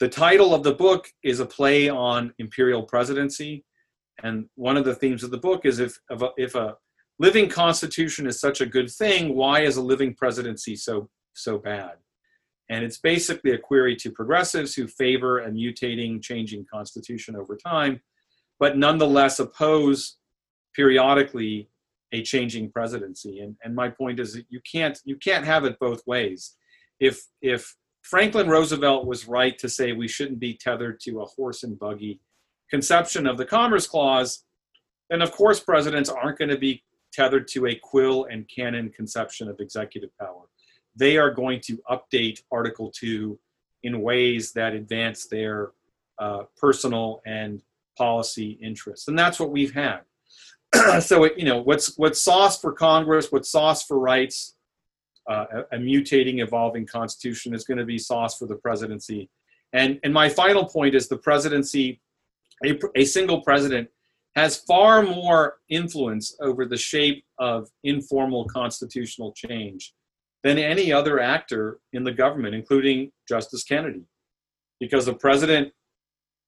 The 0.00 0.08
title 0.08 0.54
of 0.54 0.62
the 0.62 0.72
book 0.72 1.06
is 1.22 1.40
a 1.40 1.46
play 1.46 1.90
on 1.90 2.32
imperial 2.38 2.84
presidency. 2.84 3.64
And 4.22 4.46
one 4.54 4.78
of 4.78 4.86
the 4.86 4.94
themes 4.94 5.22
of 5.22 5.30
the 5.30 5.44
book 5.48 5.66
is 5.66 5.78
if, 5.78 5.98
a, 6.10 6.28
if 6.38 6.54
a 6.54 6.76
living 7.18 7.50
constitution 7.50 8.26
is 8.26 8.40
such 8.40 8.62
a 8.62 8.72
good 8.76 8.90
thing, 8.90 9.34
why 9.34 9.60
is 9.60 9.76
a 9.76 9.82
living 9.82 10.14
presidency 10.14 10.74
so, 10.74 11.10
so 11.34 11.58
bad? 11.58 11.96
And 12.70 12.82
it's 12.82 12.98
basically 12.98 13.50
a 13.52 13.58
query 13.58 13.94
to 13.96 14.10
progressives 14.10 14.74
who 14.74 14.86
favor 14.86 15.40
a 15.40 15.50
mutating, 15.50 16.22
changing 16.22 16.64
constitution 16.72 17.36
over 17.36 17.56
time, 17.56 18.00
but 18.58 18.78
nonetheless 18.78 19.38
oppose 19.38 20.16
periodically 20.74 21.68
a 22.14 22.22
changing 22.22 22.70
presidency. 22.70 23.40
And, 23.40 23.56
and 23.64 23.74
my 23.74 23.88
point 23.88 24.20
is 24.20 24.32
that 24.34 24.46
you 24.48 24.60
can't 24.70 24.98
you 25.04 25.16
can't 25.16 25.44
have 25.44 25.64
it 25.64 25.78
both 25.80 26.06
ways. 26.06 26.56
If 27.00 27.20
if 27.42 27.74
Franklin 28.02 28.48
Roosevelt 28.48 29.06
was 29.06 29.26
right 29.26 29.58
to 29.58 29.68
say 29.68 29.92
we 29.92 30.08
shouldn't 30.08 30.38
be 30.38 30.54
tethered 30.54 31.00
to 31.00 31.20
a 31.20 31.24
horse 31.24 31.64
and 31.64 31.78
buggy 31.78 32.20
conception 32.70 33.26
of 33.26 33.36
the 33.36 33.44
Commerce 33.44 33.86
Clause, 33.86 34.44
then 35.10 35.22
of 35.22 35.32
course 35.32 35.58
presidents 35.58 36.08
aren't 36.08 36.38
going 36.38 36.50
to 36.50 36.58
be 36.58 36.82
tethered 37.12 37.48
to 37.48 37.66
a 37.66 37.74
quill 37.74 38.26
and 38.30 38.48
cannon 38.54 38.90
conception 38.90 39.48
of 39.48 39.58
executive 39.58 40.10
power. 40.20 40.44
They 40.96 41.16
are 41.16 41.32
going 41.32 41.60
to 41.62 41.78
update 41.90 42.42
Article 42.52 42.92
2 42.94 43.38
in 43.82 44.02
ways 44.02 44.52
that 44.52 44.72
advance 44.72 45.26
their 45.26 45.72
uh, 46.20 46.44
personal 46.56 47.20
and 47.26 47.60
policy 47.98 48.58
interests. 48.62 49.08
And 49.08 49.18
that's 49.18 49.40
what 49.40 49.50
we've 49.50 49.74
had. 49.74 50.00
so 51.00 51.24
it, 51.24 51.38
you 51.38 51.44
know 51.44 51.60
what's 51.60 51.96
what's 51.96 52.20
sauce 52.20 52.60
for 52.60 52.72
Congress, 52.72 53.30
what's 53.30 53.50
sauce 53.50 53.84
for 53.84 53.98
rights, 53.98 54.54
uh, 55.28 55.44
a, 55.52 55.76
a, 55.76 55.78
mutating, 55.78 56.42
evolving 56.42 56.86
constitution 56.86 57.54
is 57.54 57.64
going 57.64 57.78
to 57.78 57.84
be 57.84 57.98
sauce 57.98 58.38
for 58.38 58.46
the 58.46 58.56
presidency. 58.56 59.30
And 59.72 59.98
and 60.04 60.12
my 60.12 60.28
final 60.28 60.64
point 60.64 60.94
is 60.94 61.08
the 61.08 61.16
presidency, 61.16 62.00
a, 62.64 62.78
a 62.94 63.04
single 63.04 63.40
president 63.40 63.88
has 64.36 64.56
far 64.56 65.02
more 65.02 65.58
influence 65.68 66.36
over 66.40 66.66
the 66.66 66.76
shape 66.76 67.24
of 67.38 67.68
informal 67.84 68.44
constitutional 68.46 69.32
change 69.32 69.94
than 70.42 70.58
any 70.58 70.92
other 70.92 71.20
actor 71.20 71.78
in 71.92 72.04
the 72.04 72.12
government, 72.12 72.54
including 72.54 73.12
Justice 73.28 73.62
Kennedy, 73.62 74.02
because 74.80 75.06
the 75.06 75.14
president 75.14 75.72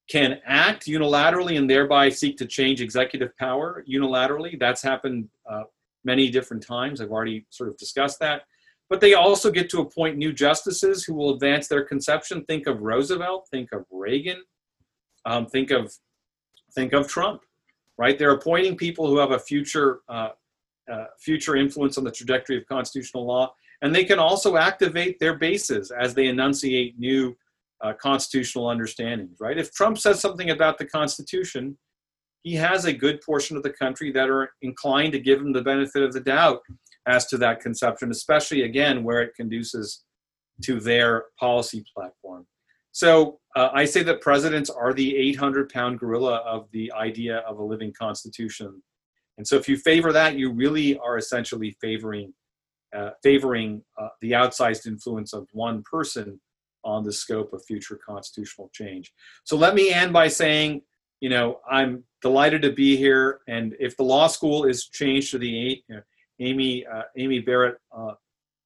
can 0.08 0.40
act 0.44 0.86
unilaterally 0.86 1.58
and 1.58 1.68
thereby 1.68 2.08
seek 2.08 2.36
to 2.38 2.46
change 2.46 2.80
executive 2.80 3.36
power 3.36 3.84
unilaterally. 3.88 4.58
That's 4.58 4.82
happened 4.82 5.28
uh, 5.50 5.64
many 6.04 6.30
different 6.30 6.64
times. 6.64 7.00
I've 7.00 7.10
already 7.10 7.44
sort 7.50 7.68
of 7.68 7.76
discussed 7.76 8.20
that. 8.20 8.42
But 8.88 9.00
they 9.00 9.14
also 9.14 9.50
get 9.50 9.68
to 9.70 9.80
appoint 9.80 10.16
new 10.16 10.32
justices 10.32 11.04
who 11.04 11.14
will 11.14 11.34
advance 11.34 11.66
their 11.66 11.84
conception. 11.84 12.44
Think 12.44 12.68
of 12.68 12.82
Roosevelt, 12.82 13.48
think 13.50 13.72
of 13.72 13.84
Reagan, 13.90 14.42
um, 15.24 15.46
think 15.46 15.72
of 15.72 15.92
think 16.72 16.92
of 16.92 17.08
Trump, 17.08 17.42
right? 17.98 18.16
They're 18.16 18.32
appointing 18.32 18.76
people 18.76 19.08
who 19.08 19.18
have 19.18 19.32
a 19.32 19.38
future 19.40 20.00
uh, 20.08 20.30
uh, 20.90 21.06
future 21.18 21.56
influence 21.56 21.98
on 21.98 22.04
the 22.04 22.12
trajectory 22.12 22.56
of 22.56 22.66
constitutional 22.68 23.26
law, 23.26 23.52
and 23.82 23.92
they 23.92 24.04
can 24.04 24.20
also 24.20 24.56
activate 24.56 25.18
their 25.18 25.36
bases 25.36 25.90
as 25.90 26.14
they 26.14 26.28
enunciate 26.28 26.96
new 26.96 27.36
uh, 27.86 27.92
constitutional 27.94 28.68
understandings, 28.68 29.38
right? 29.40 29.58
If 29.58 29.72
Trump 29.72 29.98
says 29.98 30.20
something 30.20 30.50
about 30.50 30.78
the 30.78 30.86
Constitution, 30.86 31.78
he 32.42 32.54
has 32.54 32.84
a 32.84 32.92
good 32.92 33.20
portion 33.20 33.56
of 33.56 33.62
the 33.62 33.70
country 33.70 34.10
that 34.12 34.28
are 34.28 34.50
inclined 34.62 35.12
to 35.12 35.20
give 35.20 35.40
him 35.40 35.52
the 35.52 35.62
benefit 35.62 36.02
of 36.02 36.12
the 36.12 36.20
doubt 36.20 36.60
as 37.06 37.26
to 37.26 37.38
that 37.38 37.60
conception, 37.60 38.10
especially 38.10 38.62
again 38.62 39.04
where 39.04 39.22
it 39.22 39.34
conduces 39.36 40.04
to 40.62 40.80
their 40.80 41.26
policy 41.38 41.84
platform. 41.94 42.46
So 42.92 43.38
uh, 43.54 43.68
I 43.72 43.84
say 43.84 44.02
that 44.04 44.20
presidents 44.20 44.70
are 44.70 44.92
the 44.92 45.16
800 45.16 45.68
pound 45.68 46.00
gorilla 46.00 46.36
of 46.38 46.66
the 46.72 46.90
idea 46.92 47.38
of 47.38 47.58
a 47.58 47.64
living 47.64 47.92
constitution. 47.96 48.82
And 49.38 49.46
so 49.46 49.56
if 49.56 49.68
you 49.68 49.76
favor 49.76 50.12
that, 50.12 50.36
you 50.36 50.50
really 50.50 50.98
are 50.98 51.18
essentially 51.18 51.76
favoring 51.80 52.32
uh, 52.96 53.10
favoring 53.22 53.82
uh, 54.00 54.08
the 54.22 54.30
outsized 54.32 54.86
influence 54.86 55.34
of 55.34 55.46
one 55.52 55.82
person 55.82 56.40
on 56.86 57.04
the 57.04 57.12
scope 57.12 57.52
of 57.52 57.64
future 57.64 57.98
constitutional 58.06 58.70
change. 58.72 59.12
So 59.44 59.56
let 59.56 59.74
me 59.74 59.92
end 59.92 60.12
by 60.12 60.28
saying 60.28 60.82
you 61.20 61.28
know, 61.28 61.60
I'm 61.70 62.04
delighted 62.22 62.62
to 62.62 62.72
be 62.72 62.96
here. 62.96 63.40
And 63.48 63.74
if 63.80 63.96
the 63.96 64.02
law 64.02 64.26
school 64.26 64.64
is 64.64 64.88
changed 64.88 65.30
to 65.32 65.38
the 65.38 65.82
A- 65.90 66.02
Amy 66.40 66.86
uh, 66.86 67.02
Amy 67.16 67.40
Barrett 67.40 67.78
uh, 67.96 68.12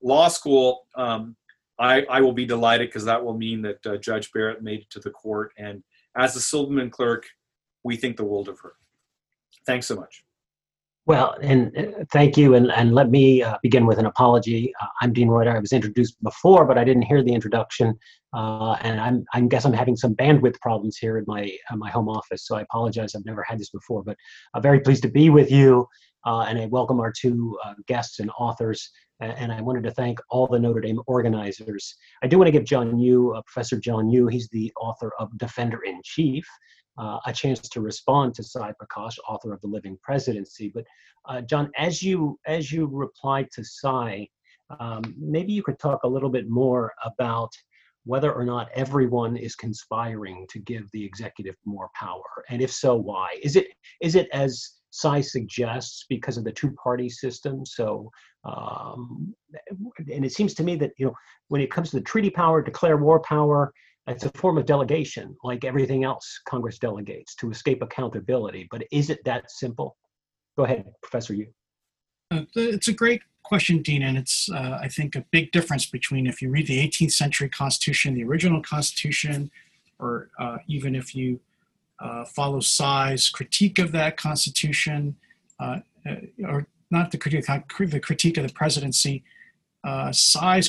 Law 0.03 0.29
School, 0.29 0.87
um, 0.97 1.37
I, 1.79 2.03
I 2.11 2.21
will 2.21 2.33
be 2.33 2.45
delighted 2.45 2.89
because 2.89 3.05
that 3.05 3.25
will 3.25 3.37
mean 3.37 3.63
that 3.63 3.87
uh, 3.87 3.97
Judge 3.97 4.33
Barrett 4.33 4.63
made 4.63 4.81
it 4.81 4.91
to 4.91 5.01
the 5.01 5.11
court. 5.11 5.53
And 5.57 5.83
as 6.17 6.35
the 6.35 6.41
Silberman 6.41 6.91
clerk, 6.91 7.27
we 7.85 7.97
think 7.97 8.17
the 8.17 8.25
world 8.25 8.49
of 8.49 8.59
her. 8.61 8.75
Thanks 9.67 9.87
so 9.87 9.95
much. 9.95 10.25
Well, 11.11 11.35
and 11.43 11.77
uh, 11.77 12.05
thank 12.13 12.37
you. 12.37 12.55
And, 12.55 12.71
and 12.71 12.95
let 12.95 13.11
me 13.11 13.43
uh, 13.43 13.59
begin 13.65 13.85
with 13.85 13.99
an 13.99 14.07
apology. 14.07 14.73
Uh, 14.81 14.87
I'm 15.03 15.13
Dean 15.13 15.27
Reuter. 15.27 15.57
I 15.57 15.59
was 15.59 15.73
introduced 15.73 16.23
before, 16.23 16.65
but 16.65 16.79
I 16.79 16.85
didn't 16.85 17.03
hear 17.03 17.21
the 17.21 17.35
introduction. 17.35 17.99
Uh, 18.33 18.75
and 18.83 19.01
I'm, 19.01 19.25
I 19.35 19.41
guess 19.41 19.65
I'm 19.65 19.73
having 19.73 19.97
some 19.97 20.15
bandwidth 20.15 20.61
problems 20.61 20.99
here 20.99 21.19
in 21.19 21.25
my, 21.27 21.51
uh, 21.69 21.75
my 21.75 21.91
home 21.91 22.09
office. 22.09 22.47
So 22.47 22.55
I 22.55 22.61
apologize. 22.61 23.17
I've 23.17 23.25
never 23.25 23.43
had 23.43 23.59
this 23.59 23.71
before, 23.71 24.05
but 24.05 24.17
I'm 24.55 24.63
very 24.63 24.79
pleased 24.79 25.03
to 25.03 25.11
be 25.11 25.31
with 25.31 25.51
you. 25.51 25.89
Uh, 26.27 26.41
and 26.49 26.59
I 26.59 26.67
welcome 26.67 27.01
our 27.01 27.13
two 27.13 27.59
guests 27.87 28.21
and 28.21 28.31
authors. 28.39 28.91
And 29.21 29.53
I 29.53 29.61
wanted 29.61 29.85
to 29.85 29.91
thank 29.91 30.19
all 30.31 30.47
the 30.47 30.59
Notre 30.59 30.81
Dame 30.81 31.01
organizers. 31.07 31.95
I 32.23 32.27
do 32.27 32.39
want 32.39 32.47
to 32.47 32.53
give 32.53 32.65
John 32.65 32.99
Yoo, 32.99 33.39
Professor 33.47 33.79
John 33.79 34.09
Yoo, 34.09 34.29
he's 34.29 34.49
the 34.49 34.73
author 34.81 35.13
of 35.19 35.37
Defender 35.37 35.81
in 35.85 36.01
Chief 36.03 36.47
uh, 37.01 37.19
a 37.27 37.33
chance 37.33 37.61
to 37.61 37.81
respond 37.81 38.35
to 38.35 38.43
Sai 38.43 38.73
Prakash, 38.73 39.17
author 39.27 39.53
of 39.53 39.61
The 39.63 39.67
Living 39.67 39.99
Presidency. 40.03 40.71
But 40.73 40.85
uh, 41.29 41.41
John, 41.43 41.71
as 41.77 42.03
you 42.03 42.39
as 42.47 42.71
you 42.71 42.87
replied 42.87 43.49
to 43.53 43.65
Sai, 43.65 44.29
um, 44.79 45.15
maybe 45.19 45.53
you 45.53 45.63
could 45.63 45.79
talk 45.79 46.03
a 46.05 46.09
little 46.09 46.31
bit 46.31 46.49
more 46.49 46.93
about 47.05 47.51
whether 48.05 48.33
or 48.33 48.45
not 48.45 48.69
everyone 48.75 49.37
is 49.37 49.55
conspiring 49.55 50.47
to 50.51 50.59
give 50.59 50.91
the 50.93 51.05
executive 51.05 51.57
more 51.65 51.89
power, 51.95 52.45
and 52.49 52.61
if 52.61 52.73
so, 52.73 52.97
why? 52.97 53.29
Is 53.43 53.57
it 53.57 53.69
is 54.01 54.15
it 54.15 54.29
as 54.33 54.80
Sai 54.91 55.21
suggests 55.21 56.05
because 56.09 56.37
of 56.37 56.45
the 56.45 56.53
two-party 56.53 57.09
system? 57.09 57.65
So, 57.65 58.11
um, 58.45 59.35
and 60.13 60.25
it 60.25 60.33
seems 60.33 60.55
to 60.55 60.63
me 60.63 60.77
that 60.77 60.93
you 60.99 61.07
know 61.07 61.15
when 61.49 61.61
it 61.61 61.71
comes 61.71 61.91
to 61.91 61.97
the 61.97 62.03
treaty 62.03 62.31
power, 62.31 62.63
declare 62.63 62.97
war 62.97 63.21
power, 63.21 63.73
it's 64.07 64.25
a 64.25 64.31
form 64.31 64.59
of 64.59 64.67
delegation, 64.67 65.37
like 65.45 65.65
everything 65.65 66.05
else 66.05 66.41
Congress 66.47 66.79
delegates 66.79 67.35
to 67.37 67.51
escape 67.51 67.83
accountability. 67.83 68.67
But 68.71 68.85
is 68.91 69.11
it 69.11 69.25
that 69.25 69.51
simple? 69.51 69.97
Go 70.57 70.65
ahead, 70.65 70.85
Professor 71.03 71.35
Yoo. 71.35 71.47
Uh, 72.33 72.43
it's 72.55 72.89
a 72.89 72.93
great 72.93 73.23
question, 73.43 73.83
Dean, 73.83 74.03
and 74.03 74.17
it's, 74.17 74.51
uh, 74.51 74.79
I 74.81 74.89
think, 74.89 75.17
a 75.17 75.25
big 75.31 75.53
difference 75.53 75.87
between 75.87 76.27
if 76.27 76.41
you 76.41 76.51
read 76.51 76.67
the 76.67 76.87
18th 76.87 77.13
century 77.13 77.49
Constitution, 77.49 78.15
the 78.15 78.25
original 78.25 78.63
Constitution, 78.63 79.51
or 79.99 80.31
uh, 80.39 80.59
even 80.67 80.95
if 80.95 81.15
you 81.15 81.41
uh, 82.01 82.25
follow 82.25 82.61
Sai's 82.61 83.29
critique 83.29 83.79
of 83.79 83.93
that 83.93 84.17
Constitution, 84.17 85.17
uh, 85.59 85.79
or 86.45 86.67
not 86.91 87.11
the 87.11 87.19
critique, 87.19 87.47
the 87.47 88.01
critique 88.01 88.37
of 88.37 88.47
the 88.47 88.53
presidency. 88.53 89.23
Uh, 89.83 90.13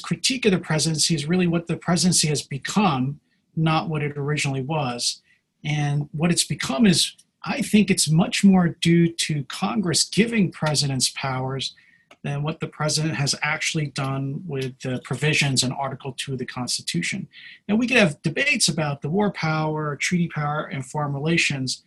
critique 0.04 0.46
of 0.46 0.52
the 0.52 0.60
presidency 0.60 1.16
is 1.16 1.26
really 1.26 1.48
what 1.48 1.68
the 1.68 1.76
presidency 1.76 2.28
has 2.28 2.42
become 2.42 3.20
not 3.56 3.90
what 3.90 4.02
it 4.02 4.18
originally 4.18 4.62
was. 4.62 5.22
And 5.64 6.10
what 6.12 6.32
it's 6.32 6.44
become 6.44 6.86
is, 6.86 7.16
I 7.44 7.62
think 7.62 7.90
it's 7.90 8.10
much 8.10 8.44
more 8.44 8.70
due 8.82 9.12
to 9.12 9.44
Congress 9.46 10.04
giving 10.04 10.52
presidents 10.52 11.10
powers 11.10 11.76
than 12.24 12.44
what 12.44 12.60
the 12.60 12.68
president 12.68 13.16
has 13.16 13.34
actually 13.42 13.88
done 13.88 14.44
with 14.46 14.80
the 14.82 15.02
provisions 15.04 15.64
in 15.64 15.72
Article 15.72 16.14
2 16.18 16.34
of 16.34 16.40
the 16.40 16.46
Constitution. 16.46 17.28
And 17.68 17.80
we 17.80 17.88
could 17.88 17.98
have 17.98 18.22
debates 18.22 18.68
about 18.68 19.02
the 19.02 19.10
war 19.10 19.32
power, 19.32 19.96
treaty 19.96 20.28
power, 20.28 20.66
and 20.66 20.86
foreign 20.86 21.14
relations. 21.14 21.84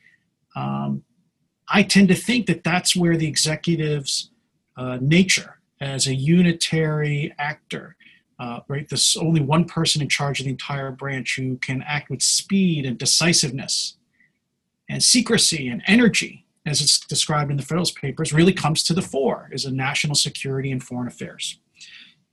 Um, 0.56 1.04
I 1.68 1.82
tend 1.82 2.08
to 2.08 2.14
think 2.14 2.46
that 2.46 2.64
that's 2.64 2.96
where 2.96 3.16
the 3.16 3.28
executive's 3.28 4.30
uh, 4.76 4.98
nature 5.00 5.58
as 5.80 6.06
a 6.06 6.14
unitary 6.14 7.32
actor 7.38 7.96
uh, 8.38 8.60
right? 8.68 8.88
There's 8.88 9.16
only 9.16 9.40
one 9.40 9.64
person 9.64 10.02
in 10.02 10.08
charge 10.08 10.40
of 10.40 10.44
the 10.44 10.50
entire 10.50 10.90
branch 10.90 11.36
who 11.36 11.56
can 11.56 11.82
act 11.86 12.10
with 12.10 12.22
speed 12.22 12.84
and 12.84 12.98
decisiveness 12.98 13.96
and 14.88 15.02
secrecy 15.02 15.68
and 15.68 15.82
energy, 15.86 16.43
as 16.66 16.80
it's 16.80 17.00
described 17.00 17.50
in 17.50 17.56
the 17.56 17.62
Federalist 17.62 17.96
Papers, 17.96 18.32
really 18.32 18.52
comes 18.52 18.82
to 18.84 18.94
the 18.94 19.02
fore 19.02 19.48
is 19.52 19.64
a 19.64 19.72
national 19.72 20.14
security 20.14 20.70
and 20.70 20.82
foreign 20.82 21.08
affairs. 21.08 21.58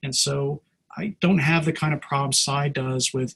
And 0.03 0.15
so 0.15 0.61
I 0.97 1.15
don't 1.19 1.39
have 1.39 1.65
the 1.65 1.73
kind 1.73 1.93
of 1.93 2.01
problem 2.01 2.31
Sai 2.31 2.69
does 2.69 3.13
with 3.13 3.35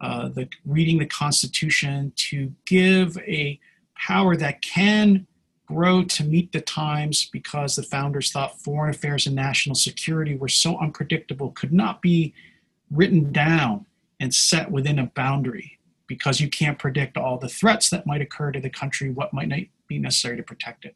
uh, 0.00 0.28
the 0.28 0.48
reading 0.64 0.98
the 0.98 1.06
Constitution 1.06 2.12
to 2.16 2.52
give 2.66 3.16
a 3.18 3.58
power 3.96 4.36
that 4.36 4.60
can 4.60 5.26
grow 5.66 6.04
to 6.04 6.24
meet 6.24 6.52
the 6.52 6.60
times 6.60 7.28
because 7.32 7.74
the 7.74 7.82
founders 7.82 8.30
thought 8.30 8.60
foreign 8.60 8.90
affairs 8.90 9.26
and 9.26 9.34
national 9.34 9.74
security 9.74 10.36
were 10.36 10.48
so 10.48 10.78
unpredictable, 10.78 11.50
could 11.52 11.72
not 11.72 12.02
be 12.02 12.34
written 12.90 13.32
down 13.32 13.86
and 14.20 14.34
set 14.34 14.70
within 14.70 14.98
a 14.98 15.06
boundary 15.14 15.78
because 16.06 16.40
you 16.40 16.48
can't 16.48 16.78
predict 16.78 17.16
all 17.16 17.38
the 17.38 17.48
threats 17.48 17.90
that 17.90 18.06
might 18.06 18.20
occur 18.20 18.52
to 18.52 18.60
the 18.60 18.70
country, 18.70 19.10
what 19.10 19.32
might 19.32 19.48
not 19.48 19.60
be 19.88 19.98
necessary 19.98 20.36
to 20.36 20.42
protect 20.42 20.84
it. 20.84 20.94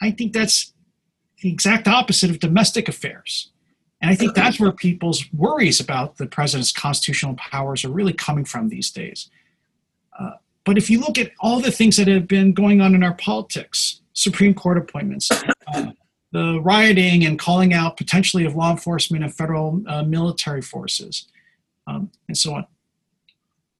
I 0.00 0.10
think 0.10 0.32
that's 0.32 0.72
the 1.40 1.50
exact 1.50 1.88
opposite 1.88 2.30
of 2.30 2.38
domestic 2.38 2.88
affairs. 2.88 3.50
And 4.00 4.10
I 4.10 4.14
think 4.16 4.34
that's 4.34 4.60
where 4.60 4.72
people's 4.72 5.24
worries 5.32 5.80
about 5.80 6.18
the 6.18 6.26
president's 6.26 6.72
constitutional 6.72 7.34
powers 7.36 7.84
are 7.84 7.90
really 7.90 8.12
coming 8.12 8.44
from 8.44 8.68
these 8.68 8.90
days. 8.90 9.30
Uh, 10.18 10.32
but 10.64 10.76
if 10.76 10.90
you 10.90 11.00
look 11.00 11.16
at 11.16 11.32
all 11.40 11.60
the 11.60 11.70
things 11.70 11.96
that 11.96 12.08
have 12.08 12.28
been 12.28 12.52
going 12.52 12.80
on 12.80 12.94
in 12.94 13.02
our 13.02 13.14
politics, 13.14 14.02
Supreme 14.12 14.52
Court 14.52 14.76
appointments, 14.76 15.30
uh, 15.30 15.92
the 16.32 16.60
rioting 16.60 17.24
and 17.24 17.38
calling 17.38 17.72
out 17.72 17.96
potentially 17.96 18.44
of 18.44 18.54
law 18.54 18.72
enforcement 18.72 19.24
and 19.24 19.34
federal 19.34 19.82
uh, 19.86 20.02
military 20.02 20.60
forces, 20.60 21.28
um, 21.86 22.10
and 22.28 22.36
so 22.36 22.54
on. 22.54 22.66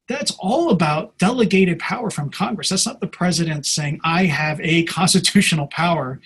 That's 0.06 0.36
all 0.38 0.70
about 0.70 1.16
delegated 1.18 1.78
power 1.78 2.10
from 2.10 2.30
Congress. 2.30 2.68
That's 2.68 2.86
not 2.86 3.00
the 3.00 3.06
president 3.06 3.64
saying, 3.64 4.00
I 4.04 4.26
have 4.26 4.60
a 4.60 4.84
constitutional 4.98 5.66
power 5.68 6.20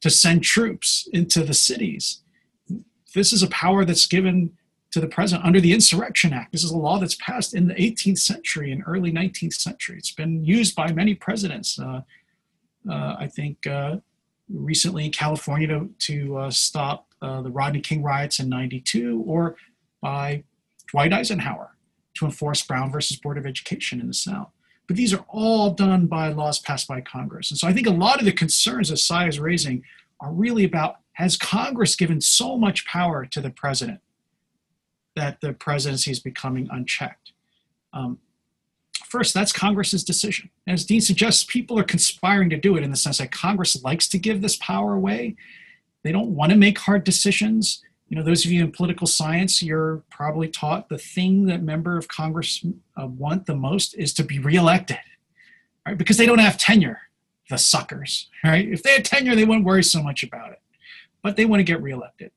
to 0.00 0.10
send 0.10 0.42
troops 0.42 1.08
into 1.12 1.44
the 1.44 1.54
cities. 1.54 2.22
This 3.14 3.32
is 3.32 3.42
a 3.42 3.48
power 3.48 3.84
that's 3.84 4.06
given 4.06 4.52
to 4.92 5.00
the 5.00 5.06
president 5.06 5.46
under 5.46 5.60
the 5.60 5.72
Insurrection 5.72 6.32
Act. 6.32 6.50
This 6.50 6.64
is 6.64 6.72
a 6.72 6.76
law 6.76 6.98
that's 6.98 7.14
passed 7.16 7.54
in 7.54 7.68
the 7.68 7.74
18th 7.74 8.18
century 8.18 8.72
and 8.72 8.82
early 8.86 9.12
19th 9.12 9.54
century. 9.54 9.96
It's 9.98 10.10
been 10.10 10.44
used 10.44 10.74
by 10.74 10.90
many 10.90 11.14
presidents. 11.14 11.78
Uh, 11.78 12.02
uh, 12.88 13.16
I 13.18 13.28
think 13.28 13.64
uh, 13.66 13.98
recently 14.48 15.04
in 15.04 15.12
California 15.12 15.68
to, 15.68 15.90
to 15.98 16.36
uh, 16.38 16.50
stop 16.50 17.06
uh, 17.22 17.42
the 17.42 17.50
Rodney 17.50 17.80
King 17.80 18.02
riots 18.02 18.40
in 18.40 18.48
92, 18.48 19.22
or 19.26 19.54
by 20.00 20.42
Dwight 20.88 21.12
Eisenhower 21.12 21.76
to 22.14 22.24
enforce 22.24 22.62
Brown 22.62 22.90
versus 22.90 23.16
Board 23.16 23.38
of 23.38 23.46
Education 23.46 24.00
in 24.00 24.06
the 24.06 24.14
South. 24.14 24.50
But 24.86 24.96
these 24.96 25.14
are 25.14 25.24
all 25.28 25.70
done 25.70 26.06
by 26.06 26.28
laws 26.28 26.58
passed 26.58 26.88
by 26.88 27.00
Congress. 27.00 27.50
And 27.50 27.58
so 27.58 27.68
I 27.68 27.72
think 27.72 27.86
a 27.86 27.92
lot 27.92 28.18
of 28.18 28.24
the 28.24 28.32
concerns 28.32 28.88
that 28.88 28.96
Sai 28.96 29.28
is 29.28 29.38
raising 29.38 29.84
are 30.20 30.32
really 30.32 30.64
about 30.64 30.96
has 31.12 31.36
Congress 31.36 31.96
given 31.96 32.20
so 32.20 32.56
much 32.56 32.86
power 32.86 33.26
to 33.26 33.40
the 33.40 33.50
president 33.50 34.00
that 35.16 35.40
the 35.40 35.52
presidency 35.52 36.10
is 36.10 36.20
becoming 36.20 36.68
unchecked. 36.70 37.32
Um, 37.92 38.18
first, 39.06 39.34
that's 39.34 39.52
Congress's 39.52 40.04
decision. 40.04 40.50
As 40.66 40.84
Dean 40.84 41.00
suggests, 41.00 41.44
people 41.44 41.78
are 41.78 41.84
conspiring 41.84 42.50
to 42.50 42.56
do 42.56 42.76
it 42.76 42.82
in 42.82 42.90
the 42.90 42.96
sense 42.96 43.18
that 43.18 43.32
Congress 43.32 43.82
likes 43.82 44.08
to 44.08 44.18
give 44.18 44.40
this 44.40 44.56
power 44.56 44.94
away. 44.94 45.36
They 46.02 46.12
don't 46.12 46.34
want 46.34 46.50
to 46.52 46.58
make 46.58 46.78
hard 46.78 47.04
decisions. 47.04 47.82
You 48.10 48.16
know, 48.16 48.24
those 48.24 48.44
of 48.44 48.50
you 48.50 48.64
in 48.64 48.72
political 48.72 49.06
science, 49.06 49.62
you're 49.62 50.02
probably 50.10 50.48
taught 50.48 50.88
the 50.88 50.98
thing 50.98 51.46
that 51.46 51.62
member 51.62 51.96
of 51.96 52.08
Congress 52.08 52.64
uh, 53.00 53.06
want 53.06 53.46
the 53.46 53.54
most 53.54 53.94
is 53.94 54.12
to 54.14 54.24
be 54.24 54.40
reelected, 54.40 54.98
right? 55.86 55.96
Because 55.96 56.16
they 56.16 56.26
don't 56.26 56.40
have 56.40 56.58
tenure, 56.58 56.98
the 57.48 57.56
suckers, 57.56 58.28
right? 58.44 58.68
If 58.68 58.82
they 58.82 58.94
had 58.94 59.04
tenure, 59.04 59.36
they 59.36 59.44
wouldn't 59.44 59.64
worry 59.64 59.84
so 59.84 60.02
much 60.02 60.24
about 60.24 60.50
it, 60.50 60.60
but 61.22 61.36
they 61.36 61.44
want 61.44 61.60
to 61.60 61.64
get 61.64 61.80
reelected. 61.80 62.32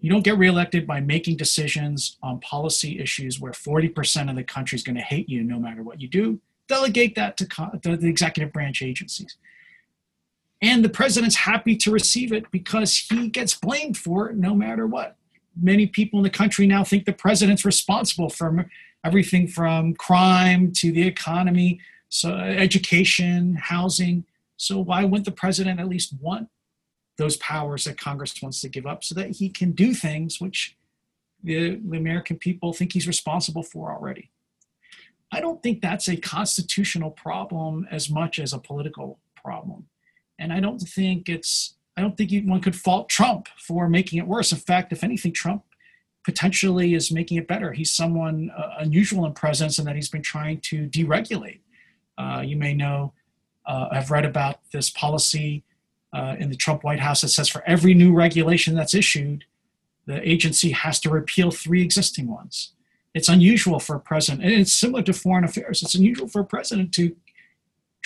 You 0.00 0.10
don't 0.10 0.24
get 0.24 0.38
reelected 0.38 0.86
by 0.86 1.00
making 1.02 1.36
decisions 1.36 2.16
on 2.22 2.40
policy 2.40 2.98
issues 2.98 3.38
where 3.38 3.52
40% 3.52 4.30
of 4.30 4.36
the 4.36 4.44
country 4.44 4.76
is 4.76 4.82
going 4.82 4.96
to 4.96 5.02
hate 5.02 5.28
you 5.28 5.44
no 5.44 5.58
matter 5.58 5.82
what 5.82 6.00
you 6.00 6.08
do. 6.08 6.40
Delegate 6.68 7.16
that 7.16 7.36
to, 7.36 7.46
to 7.82 7.98
the 7.98 8.08
executive 8.08 8.50
branch 8.50 8.80
agencies. 8.80 9.36
And 10.62 10.82
the 10.82 10.88
president's 10.88 11.36
happy 11.36 11.76
to 11.76 11.90
receive 11.90 12.32
it 12.32 12.50
because 12.50 12.96
he 12.96 13.28
gets 13.28 13.54
blamed 13.54 13.98
for 13.98 14.30
it 14.30 14.36
no 14.36 14.54
matter 14.54 14.86
what. 14.86 15.17
Many 15.60 15.86
people 15.86 16.18
in 16.18 16.22
the 16.22 16.30
country 16.30 16.66
now 16.66 16.84
think 16.84 17.04
the 17.04 17.12
president's 17.12 17.64
responsible 17.64 18.28
for 18.28 18.68
everything 19.04 19.48
from 19.48 19.94
crime 19.94 20.72
to 20.72 20.92
the 20.92 21.02
economy, 21.02 21.80
so 22.08 22.34
education, 22.34 23.54
housing. 23.54 24.24
So 24.56 24.78
why 24.80 25.04
wouldn't 25.04 25.24
the 25.24 25.32
president 25.32 25.80
at 25.80 25.88
least 25.88 26.14
want 26.20 26.48
those 27.16 27.36
powers 27.38 27.84
that 27.84 27.98
Congress 27.98 28.40
wants 28.40 28.60
to 28.60 28.68
give 28.68 28.86
up 28.86 29.04
so 29.04 29.14
that 29.16 29.30
he 29.32 29.48
can 29.48 29.72
do 29.72 29.92
things 29.92 30.40
which 30.40 30.76
the, 31.42 31.76
the 31.76 31.96
American 31.96 32.36
people 32.36 32.72
think 32.72 32.92
he's 32.92 33.06
responsible 33.06 33.62
for 33.62 33.92
already. 33.92 34.30
I 35.30 35.40
don't 35.40 35.62
think 35.62 35.82
that's 35.82 36.08
a 36.08 36.16
constitutional 36.16 37.10
problem 37.10 37.86
as 37.90 38.08
much 38.08 38.38
as 38.38 38.52
a 38.52 38.58
political 38.58 39.18
problem. 39.36 39.88
And 40.38 40.52
I 40.52 40.60
don't 40.60 40.78
think 40.78 41.28
it's, 41.28 41.74
I 41.98 42.00
don't 42.00 42.16
think 42.16 42.30
one 42.46 42.60
could 42.60 42.76
fault 42.76 43.08
Trump 43.08 43.48
for 43.58 43.88
making 43.88 44.20
it 44.20 44.26
worse. 44.26 44.52
In 44.52 44.58
fact, 44.58 44.92
if 44.92 45.02
anything, 45.02 45.32
Trump 45.32 45.64
potentially 46.24 46.94
is 46.94 47.10
making 47.10 47.38
it 47.38 47.48
better. 47.48 47.72
He's 47.72 47.90
someone 47.90 48.52
uh, 48.56 48.74
unusual 48.78 49.26
in 49.26 49.32
presence 49.32 49.80
in 49.80 49.84
that 49.86 49.96
he's 49.96 50.08
been 50.08 50.22
trying 50.22 50.60
to 50.60 50.86
deregulate. 50.86 51.58
Uh, 52.16 52.44
you 52.46 52.56
may 52.56 52.72
know, 52.72 53.14
uh, 53.66 53.88
I've 53.90 54.12
read 54.12 54.24
about 54.24 54.60
this 54.72 54.90
policy 54.90 55.64
uh, 56.12 56.36
in 56.38 56.50
the 56.50 56.56
Trump 56.56 56.84
White 56.84 57.00
House 57.00 57.22
that 57.22 57.28
says 57.28 57.48
for 57.48 57.64
every 57.66 57.94
new 57.94 58.14
regulation 58.14 58.76
that's 58.76 58.94
issued, 58.94 59.44
the 60.06 60.26
agency 60.26 60.70
has 60.70 61.00
to 61.00 61.10
repeal 61.10 61.50
three 61.50 61.82
existing 61.82 62.28
ones. 62.28 62.74
It's 63.12 63.28
unusual 63.28 63.80
for 63.80 63.96
a 63.96 64.00
president, 64.00 64.44
and 64.44 64.52
it's 64.52 64.72
similar 64.72 65.02
to 65.02 65.12
foreign 65.12 65.42
affairs. 65.42 65.82
It's 65.82 65.96
unusual 65.96 66.28
for 66.28 66.42
a 66.42 66.44
president 66.44 66.94
to 66.94 67.16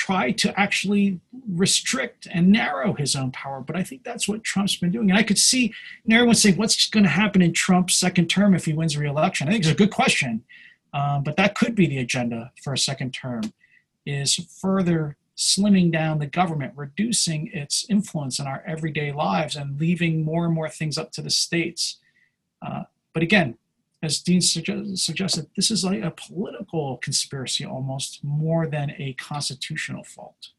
try 0.06 0.32
to 0.32 0.48
actually 0.58 1.20
restrict 1.48 2.26
and 2.32 2.50
narrow 2.50 2.92
his 2.92 3.14
own 3.14 3.30
power. 3.30 3.60
But 3.60 3.76
I 3.76 3.84
think 3.84 4.02
that's 4.02 4.26
what 4.26 4.42
Trump's 4.42 4.74
been 4.74 4.90
doing. 4.90 5.10
And 5.10 5.18
I 5.18 5.22
could 5.22 5.38
see 5.38 5.72
everyone 6.10 6.34
saying, 6.34 6.56
what's 6.56 6.90
going 6.90 7.04
to 7.04 7.10
happen 7.22 7.40
in 7.40 7.52
Trump's 7.52 7.94
second 7.94 8.26
term 8.26 8.52
if 8.52 8.64
he 8.64 8.72
wins 8.72 8.96
re-election? 8.96 9.46
I 9.46 9.52
think 9.52 9.62
it's 9.62 9.72
a 9.72 9.76
good 9.76 9.92
question. 9.92 10.42
Um, 10.92 11.22
but 11.22 11.36
that 11.36 11.54
could 11.54 11.76
be 11.76 11.86
the 11.86 11.98
agenda 11.98 12.50
for 12.64 12.72
a 12.72 12.78
second 12.78 13.12
term 13.12 13.42
is 14.04 14.34
further 14.60 15.16
slimming 15.36 15.92
down 15.92 16.18
the 16.18 16.26
government, 16.26 16.72
reducing 16.74 17.46
its 17.52 17.86
influence 17.88 18.40
in 18.40 18.46
our 18.48 18.64
everyday 18.66 19.12
lives 19.12 19.54
and 19.54 19.78
leaving 19.78 20.24
more 20.24 20.44
and 20.46 20.54
more 20.54 20.68
things 20.68 20.98
up 20.98 21.12
to 21.12 21.22
the 21.22 21.30
states. 21.30 21.98
Uh, 22.60 22.82
but 23.14 23.22
again, 23.22 23.56
as 24.02 24.20
Dean 24.20 24.40
suggest, 24.40 25.04
suggested, 25.04 25.46
this 25.56 25.70
is 25.70 25.84
like 25.84 26.02
a 26.02 26.10
political 26.10 26.98
conspiracy 26.98 27.64
almost 27.64 28.22
more 28.24 28.66
than 28.66 28.90
a 28.98 29.14
constitutional 29.14 30.02
fault. 30.02 30.50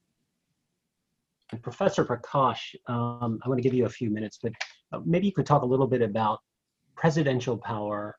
And 1.51 1.61
Professor 1.61 2.05
Prakash, 2.05 2.75
um, 2.87 3.39
I 3.43 3.49
want 3.49 3.57
to 3.59 3.61
give 3.61 3.73
you 3.73 3.85
a 3.85 3.89
few 3.89 4.09
minutes, 4.09 4.39
but 4.41 4.53
uh, 4.91 5.01
maybe 5.05 5.27
Yoo 5.27 5.33
could 5.33 5.45
talk 5.45 5.61
a 5.61 5.65
little 5.65 5.87
bit 5.87 6.01
about 6.01 6.39
presidential 6.95 7.57
power 7.57 8.17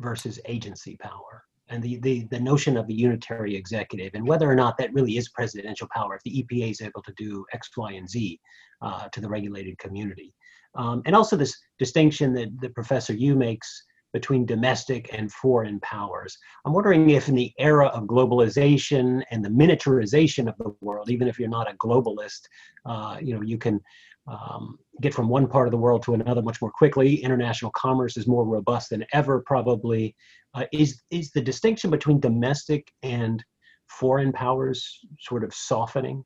versus 0.00 0.38
agency 0.46 0.96
power 1.00 1.44
and 1.70 1.82
the, 1.82 1.98
the, 2.00 2.26
the 2.30 2.40
notion 2.40 2.76
of 2.76 2.88
a 2.88 2.92
unitary 2.92 3.56
executive 3.56 4.12
and 4.14 4.26
whether 4.26 4.50
or 4.50 4.54
not 4.54 4.76
that 4.78 4.92
really 4.92 5.16
is 5.16 5.28
presidential 5.30 5.88
power 5.94 6.14
if 6.14 6.22
the 6.22 6.42
EPA 6.42 6.70
is 6.70 6.80
able 6.80 7.02
to 7.02 7.12
do 7.16 7.44
X, 7.52 7.70
Y, 7.76 7.92
and 7.92 8.08
Z 8.08 8.40
uh, 8.82 9.08
to 9.08 9.20
the 9.20 9.28
regulated 9.28 9.78
community. 9.78 10.34
Um, 10.74 11.02
and 11.06 11.16
also 11.16 11.36
this 11.36 11.56
distinction 11.78 12.34
that, 12.34 12.48
that 12.60 12.74
Professor 12.74 13.14
you 13.14 13.34
makes 13.34 13.84
between 14.12 14.46
domestic 14.46 15.10
and 15.12 15.30
foreign 15.32 15.78
powers. 15.80 16.36
I'm 16.64 16.72
wondering 16.72 17.10
if 17.10 17.28
in 17.28 17.34
the 17.34 17.52
era 17.58 17.86
of 17.88 18.04
globalization 18.04 19.22
and 19.30 19.44
the 19.44 19.50
miniaturization 19.50 20.48
of 20.48 20.56
the 20.58 20.74
world, 20.80 21.10
even 21.10 21.28
if 21.28 21.38
you're 21.38 21.48
not 21.48 21.70
a 21.70 21.76
globalist, 21.76 22.40
uh, 22.86 23.18
you 23.20 23.34
know, 23.34 23.42
you 23.42 23.58
can 23.58 23.80
um, 24.26 24.78
get 25.00 25.14
from 25.14 25.28
one 25.28 25.46
part 25.46 25.66
of 25.66 25.72
the 25.72 25.78
world 25.78 26.02
to 26.04 26.14
another 26.14 26.42
much 26.42 26.60
more 26.60 26.70
quickly. 26.70 27.22
International 27.22 27.70
commerce 27.72 28.16
is 28.16 28.26
more 28.26 28.44
robust 28.44 28.90
than 28.90 29.04
ever, 29.12 29.42
probably. 29.46 30.14
Uh, 30.54 30.64
is 30.72 31.02
is 31.10 31.30
the 31.30 31.40
distinction 31.40 31.90
between 31.90 32.20
domestic 32.20 32.90
and 33.02 33.44
foreign 33.86 34.32
powers 34.32 35.00
sort 35.20 35.44
of 35.44 35.54
softening? 35.54 36.24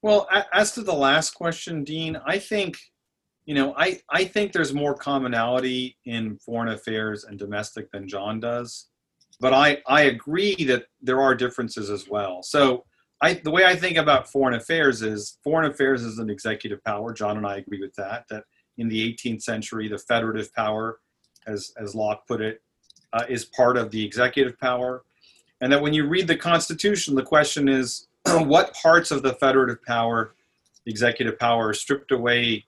Well, 0.00 0.28
as 0.52 0.72
to 0.72 0.82
the 0.82 0.92
last 0.94 1.30
question, 1.34 1.84
Dean, 1.84 2.18
I 2.26 2.38
think, 2.38 2.76
you 3.46 3.54
know, 3.54 3.74
I, 3.76 4.00
I 4.10 4.24
think 4.24 4.52
there's 4.52 4.72
more 4.72 4.94
commonality 4.94 5.96
in 6.04 6.36
foreign 6.38 6.72
affairs 6.72 7.24
and 7.24 7.38
domestic 7.38 7.90
than 7.90 8.08
John 8.08 8.40
does. 8.40 8.88
But 9.40 9.52
I, 9.52 9.78
I 9.88 10.02
agree 10.02 10.54
that 10.64 10.84
there 11.00 11.20
are 11.20 11.34
differences 11.34 11.90
as 11.90 12.08
well. 12.08 12.42
So 12.42 12.84
I, 13.20 13.34
the 13.34 13.50
way 13.50 13.64
I 13.64 13.74
think 13.74 13.96
about 13.96 14.30
foreign 14.30 14.54
affairs 14.54 15.02
is 15.02 15.38
foreign 15.42 15.70
affairs 15.70 16.02
is 16.02 16.18
an 16.18 16.30
executive 16.30 16.82
power. 16.84 17.12
John 17.12 17.36
and 17.36 17.46
I 17.46 17.56
agree 17.56 17.80
with 17.80 17.94
that, 17.96 18.26
that 18.30 18.44
in 18.78 18.88
the 18.88 19.12
18th 19.14 19.42
century, 19.42 19.88
the 19.88 19.98
federative 19.98 20.54
power, 20.54 21.00
as, 21.46 21.72
as 21.76 21.94
Locke 21.94 22.26
put 22.28 22.40
it, 22.40 22.62
uh, 23.12 23.24
is 23.28 23.44
part 23.46 23.76
of 23.76 23.90
the 23.90 24.04
executive 24.04 24.58
power. 24.60 25.02
And 25.60 25.72
that 25.72 25.82
when 25.82 25.92
you 25.92 26.06
read 26.06 26.28
the 26.28 26.36
Constitution, 26.36 27.14
the 27.14 27.22
question 27.22 27.68
is 27.68 28.06
what 28.26 28.74
parts 28.74 29.10
of 29.10 29.22
the 29.22 29.34
federative 29.34 29.82
power, 29.84 30.34
executive 30.86 31.38
power, 31.38 31.68
are 31.68 31.74
stripped 31.74 32.12
away 32.12 32.64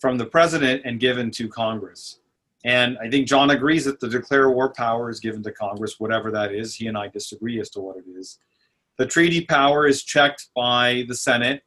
from 0.00 0.18
the 0.18 0.26
president 0.26 0.82
and 0.84 0.98
given 0.98 1.30
to 1.32 1.48
Congress. 1.48 2.20
And 2.64 2.98
I 2.98 3.08
think 3.08 3.26
John 3.26 3.50
agrees 3.50 3.84
that 3.84 4.00
the 4.00 4.08
declare 4.08 4.50
war 4.50 4.72
power 4.72 5.08
is 5.10 5.20
given 5.20 5.42
to 5.44 5.52
Congress, 5.52 5.98
whatever 5.98 6.30
that 6.30 6.52
is. 6.52 6.74
He 6.74 6.88
and 6.88 6.96
I 6.96 7.08
disagree 7.08 7.60
as 7.60 7.70
to 7.70 7.80
what 7.80 7.96
it 7.96 8.04
is. 8.18 8.38
The 8.98 9.06
treaty 9.06 9.46
power 9.46 9.86
is 9.86 10.02
checked 10.02 10.48
by 10.54 11.04
the 11.08 11.14
Senate. 11.14 11.62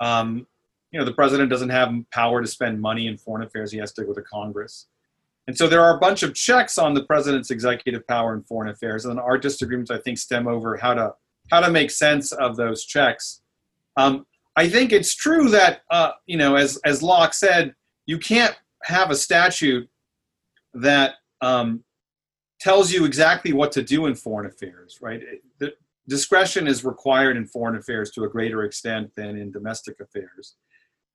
Um, 0.00 0.46
you 0.90 0.98
know, 0.98 1.06
the 1.06 1.14
president 1.14 1.48
doesn't 1.48 1.70
have 1.70 1.94
power 2.12 2.42
to 2.42 2.46
spend 2.46 2.80
money 2.80 3.06
in 3.06 3.16
foreign 3.16 3.46
affairs. 3.46 3.72
He 3.72 3.78
has 3.78 3.92
to 3.94 4.04
go 4.04 4.12
to 4.12 4.22
Congress. 4.22 4.88
And 5.46 5.56
so 5.56 5.66
there 5.66 5.82
are 5.82 5.96
a 5.96 6.00
bunch 6.00 6.22
of 6.22 6.34
checks 6.34 6.78
on 6.78 6.94
the 6.94 7.04
president's 7.04 7.50
executive 7.50 8.06
power 8.06 8.34
in 8.34 8.42
foreign 8.42 8.70
affairs. 8.70 9.06
And 9.06 9.18
our 9.18 9.38
disagreements, 9.38 9.90
I 9.90 9.98
think, 9.98 10.18
stem 10.18 10.46
over 10.46 10.76
how 10.76 10.94
to 10.94 11.14
how 11.50 11.60
to 11.60 11.70
make 11.70 11.90
sense 11.90 12.30
of 12.30 12.56
those 12.56 12.84
checks. 12.84 13.40
Um, 13.96 14.26
I 14.60 14.68
think 14.68 14.92
it's 14.92 15.14
true 15.14 15.48
that 15.48 15.80
uh, 15.90 16.10
you 16.26 16.36
know, 16.36 16.54
as 16.54 16.78
as 16.84 17.02
Locke 17.02 17.32
said, 17.32 17.74
you 18.04 18.18
can't 18.18 18.54
have 18.82 19.10
a 19.10 19.16
statute 19.16 19.88
that 20.74 21.14
um, 21.40 21.82
tells 22.60 22.92
you 22.92 23.06
exactly 23.06 23.54
what 23.54 23.72
to 23.72 23.82
do 23.82 24.04
in 24.04 24.14
foreign 24.14 24.44
affairs, 24.44 24.98
right? 25.00 25.22
The 25.60 25.72
discretion 26.08 26.66
is 26.66 26.84
required 26.84 27.38
in 27.38 27.46
foreign 27.46 27.76
affairs 27.76 28.10
to 28.10 28.24
a 28.24 28.28
greater 28.28 28.62
extent 28.64 29.12
than 29.16 29.38
in 29.38 29.50
domestic 29.50 29.98
affairs. 29.98 30.56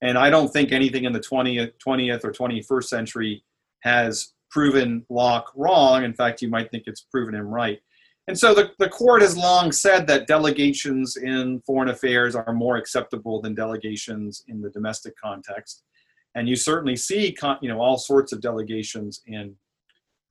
And 0.02 0.18
I 0.18 0.32
don't 0.32 0.52
think 0.52 0.72
anything 0.72 1.04
in 1.04 1.14
the 1.14 1.20
20th, 1.20 1.74
20th 1.86 2.24
or 2.24 2.32
21st 2.32 2.86
century 2.86 3.43
has 3.82 4.34
proven 4.50 5.06
Locke 5.08 5.52
wrong. 5.56 6.04
In 6.04 6.16
fact, 6.16 6.41
you 6.41 6.50
might 6.50 6.72
think 6.72 6.86
it's 6.88 7.02
proven 7.02 7.36
him 7.36 7.48
right. 7.48 7.80
And 8.28 8.38
so 8.38 8.55
the, 8.55 8.71
the 8.80 8.89
court 8.89 9.21
has 9.21 9.38
long 9.38 9.71
said 9.71 10.07
that 10.07 10.28
delegations 10.28 11.17
in 11.17 11.61
foreign 11.61 11.89
affairs 11.89 12.36
are 12.36 12.53
more 12.53 12.78
acceptable 12.78 13.39
than 13.39 13.53
delegations 13.53 14.43
in 14.47 14.61
the 14.61 14.69
domestic 14.71 15.15
context. 15.17 15.84
And 16.34 16.49
you 16.49 16.55
certainly 16.55 16.95
see, 16.95 17.36
you 17.61 17.69
know, 17.69 17.80
all 17.80 17.97
sorts 17.97 18.34
of 18.34 18.41
delegations 18.41 19.21
in 19.28 19.55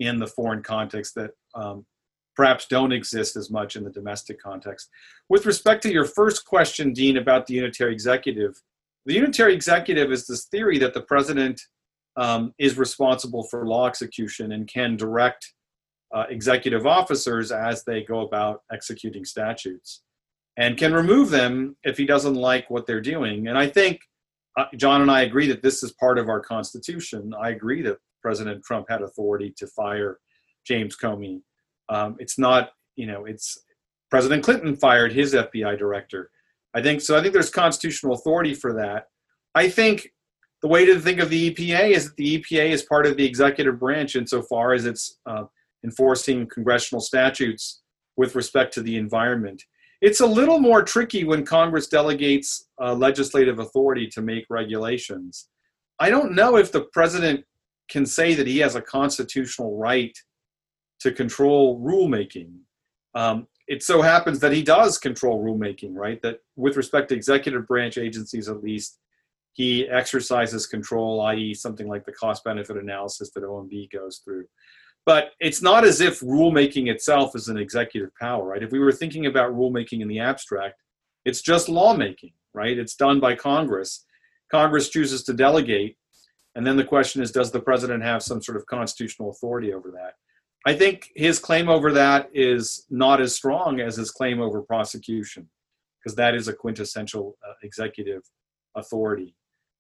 in 0.01 0.18
the 0.18 0.26
foreign 0.26 0.62
context 0.62 1.14
that 1.14 1.30
um, 1.55 1.86
perhaps 2.34 2.66
don't 2.66 2.92
exist 2.92 3.36
as 3.36 3.49
much 3.49 3.76
in 3.76 3.84
the 3.84 3.90
domestic 3.90 4.40
context. 4.42 4.90
With 5.28 5.47
respect 5.47 5.82
to 5.84 5.92
your 5.92 6.05
first 6.05 6.45
question, 6.45 6.92
Dean, 6.92 7.16
about 7.16 7.47
the 7.47 7.55
unitary 7.55 7.92
executive, 7.92 8.61
the 9.07 9.14
unitary 9.14 9.55
executive 9.55 10.11
is 10.11 10.26
this 10.26 10.47
theory 10.47 10.78
that 10.78 10.95
the 10.95 11.03
president 11.03 11.61
um, 12.16 12.55
is 12.59 12.76
responsible 12.76 13.45
for 13.45 13.66
law 13.66 13.86
execution 13.86 14.53
and 14.53 14.66
can 14.66 14.97
direct 14.97 15.53
uh, 16.12 16.24
executive 16.28 16.86
officers 16.86 17.52
as 17.52 17.84
they 17.84 18.02
go 18.02 18.20
about 18.20 18.62
executing 18.72 19.24
statutes 19.24 20.02
and 20.57 20.76
can 20.76 20.92
remove 20.92 21.30
them 21.30 21.76
if 21.82 21.96
he 21.96 22.07
doesn't 22.07 22.34
like 22.34 22.70
what 22.70 22.86
they're 22.86 23.00
doing. 23.00 23.48
And 23.48 23.59
I 23.59 23.66
think 23.66 24.00
uh, 24.57 24.66
John 24.76 25.02
and 25.02 25.11
I 25.11 25.22
agree 25.22 25.48
that 25.48 25.62
this 25.62 25.82
is 25.82 25.92
part 25.92 26.18
of 26.18 26.28
our 26.28 26.40
Constitution. 26.40 27.34
I 27.40 27.50
agree 27.50 27.82
that 27.82 27.98
President 28.22 28.64
Trump 28.64 28.86
had 28.88 29.02
authority 29.02 29.52
to 29.59 29.66
fire 29.66 30.18
James 30.64 30.96
Comey. 30.96 31.40
Um, 31.88 32.16
it's 32.18 32.38
not, 32.38 32.70
you 32.96 33.07
know, 33.07 33.24
it's 33.24 33.59
President 34.11 34.44
Clinton 34.44 34.76
fired 34.76 35.12
his 35.12 35.34
FBI 35.34 35.76
director. 35.76 36.30
I 36.72 36.82
think 36.82 37.00
so. 37.00 37.16
I 37.16 37.20
think 37.20 37.32
there's 37.32 37.50
constitutional 37.50 38.14
authority 38.14 38.55
for 38.55 38.72
that. 38.74 39.09
I 39.55 39.68
think 39.68 40.12
the 40.62 40.68
way 40.68 40.86
to 40.86 40.98
think 40.98 41.20
of 41.20 41.30
the 41.30 41.50
EPA 41.50 41.90
is 41.90 42.07
that 42.07 42.16
the 42.16 42.38
EPA 42.38 42.70
is 42.70 42.82
part 42.82 43.07
of 43.07 43.16
the 43.16 43.24
executive 43.24 43.78
branch 43.78 44.16
insofar 44.16 44.72
as 44.72 44.86
it's 44.86 45.18
uh, 45.26 45.44
enforcing 45.85 46.49
congressional 46.49 47.01
statutes 47.01 47.82
with 48.16 48.35
respect 48.35 48.72
to 48.74 48.82
the 48.82 48.97
environment. 48.97 49.62
It's 50.01 50.20
a 50.20 50.26
little 50.26 50.59
more 50.59 50.82
tricky 50.82 51.24
when 51.24 51.45
Congress 51.45 51.87
delegates 51.87 52.68
uh, 52.80 52.95
legislative 52.95 53.59
authority 53.59 54.07
to 54.09 54.22
make 54.22 54.45
regulations. 54.51 55.49
I 56.01 56.11
don't 56.11 56.35
know 56.35 56.57
if 56.57 56.72
the 56.72 56.82
president 56.93 57.45
can 57.89 58.07
say 58.07 58.35
that 58.35 58.47
he 58.47 58.59
has 58.59 58.74
a 58.74 58.82
constitutional 58.82 59.76
right 59.78 60.16
to 61.01 61.12
control 61.12 61.80
rulemaking. 61.80 62.53
Um, 63.14 63.47
it 63.66 63.82
so 63.82 64.03
happens 64.03 64.41
that 64.41 64.53
he 64.53 64.62
does 64.62 64.99
control 64.99 65.43
rulemaking, 65.43 65.95
right? 65.95 66.20
That 66.22 66.41
with 66.57 66.76
respect 66.76 67.09
to 67.11 67.14
executive 67.14 67.66
branch 67.66 67.97
agencies, 67.97 68.49
at 68.49 68.62
least, 68.62 68.99
he 69.55 69.89
exercises 69.89 70.66
control, 70.66 71.20
i.e., 71.22 71.55
something 71.55 71.87
like 71.87 72.05
the 72.05 72.12
cost 72.12 72.43
benefit 72.45 72.76
analysis 72.76 73.30
that 73.35 73.45
OMB 73.45 73.91
goes 73.93 74.20
through. 74.24 74.47
But 75.07 75.32
it's 75.38 75.61
not 75.61 75.84
as 75.84 76.00
if 76.00 76.20
rulemaking 76.20 76.88
itself 76.88 77.36
is 77.36 77.48
an 77.48 77.59
executive 77.59 78.11
power, 78.18 78.44
right? 78.44 78.62
If 78.62 78.72
we 78.72 78.78
were 78.78 78.92
thinking 78.92 79.26
about 79.26 79.52
rulemaking 79.52 80.00
in 80.00 80.09
the 80.09 80.20
abstract, 80.20 80.80
it's 81.24 81.42
just 81.42 81.68
lawmaking, 81.68 82.32
right? 82.55 82.78
It's 82.78 82.94
done 82.94 83.20
by 83.20 83.34
Congress. 83.34 84.07
Congress 84.50 84.88
chooses 84.88 85.22
to 85.24 85.34
delegate. 85.34 85.96
And 86.55 86.66
then 86.66 86.76
the 86.76 86.84
question 86.84 87.22
is 87.22 87.32
does 87.32 87.50
the 87.50 87.61
president 87.61 88.02
have 88.02 88.22
some 88.22 88.40
sort 88.42 88.57
of 88.57 88.66
constitutional 88.66 89.30
authority 89.30 89.72
over 89.72 89.90
that? 89.90 90.14
I 90.66 90.74
think 90.74 91.11
his 91.14 91.38
claim 91.38 91.68
over 91.68 91.92
that 91.92 92.30
is 92.32 92.86
not 92.88 93.20
as 93.20 93.34
strong 93.34 93.80
as 93.80 93.96
his 93.96 94.11
claim 94.11 94.40
over 94.40 94.62
prosecution, 94.62 95.50
because 95.98 96.16
that 96.16 96.34
is 96.34 96.48
a 96.48 96.55
quintessential 96.55 97.36
uh, 97.46 97.52
executive 97.62 98.22
authority. 98.74 99.34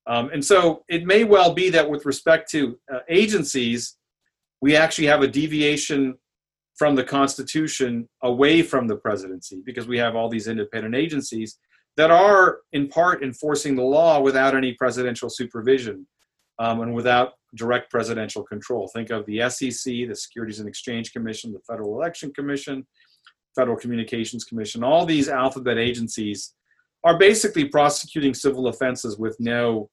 Um, 0.06 0.28
and 0.30 0.44
so 0.44 0.84
it 0.88 1.06
may 1.06 1.24
well 1.24 1.54
be 1.54 1.70
that 1.70 1.88
with 1.88 2.04
respect 2.04 2.50
to 2.50 2.78
uh, 2.92 2.98
agencies, 3.08 3.96
we 4.64 4.74
actually 4.74 5.06
have 5.06 5.20
a 5.20 5.28
deviation 5.28 6.14
from 6.78 6.94
the 6.94 7.04
Constitution 7.04 8.08
away 8.22 8.62
from 8.62 8.88
the 8.88 8.96
presidency 8.96 9.60
because 9.66 9.86
we 9.86 9.98
have 9.98 10.16
all 10.16 10.30
these 10.30 10.48
independent 10.48 10.94
agencies 10.94 11.58
that 11.98 12.10
are 12.10 12.60
in 12.72 12.88
part 12.88 13.22
enforcing 13.22 13.76
the 13.76 13.82
law 13.82 14.18
without 14.18 14.56
any 14.56 14.72
presidential 14.72 15.28
supervision 15.28 16.06
um, 16.58 16.80
and 16.80 16.94
without 16.94 17.32
direct 17.56 17.90
presidential 17.90 18.42
control. 18.42 18.88
Think 18.88 19.10
of 19.10 19.26
the 19.26 19.46
SEC, 19.50 19.84
the 19.84 20.14
Securities 20.14 20.60
and 20.60 20.68
Exchange 20.68 21.12
Commission, 21.12 21.52
the 21.52 21.60
Federal 21.68 21.94
Election 21.98 22.32
Commission, 22.32 22.86
Federal 23.54 23.76
Communications 23.76 24.44
Commission. 24.44 24.82
All 24.82 25.04
these 25.04 25.28
alphabet 25.28 25.76
agencies 25.76 26.54
are 27.04 27.18
basically 27.18 27.66
prosecuting 27.66 28.32
civil 28.32 28.68
offenses 28.68 29.18
with 29.18 29.36
no, 29.38 29.90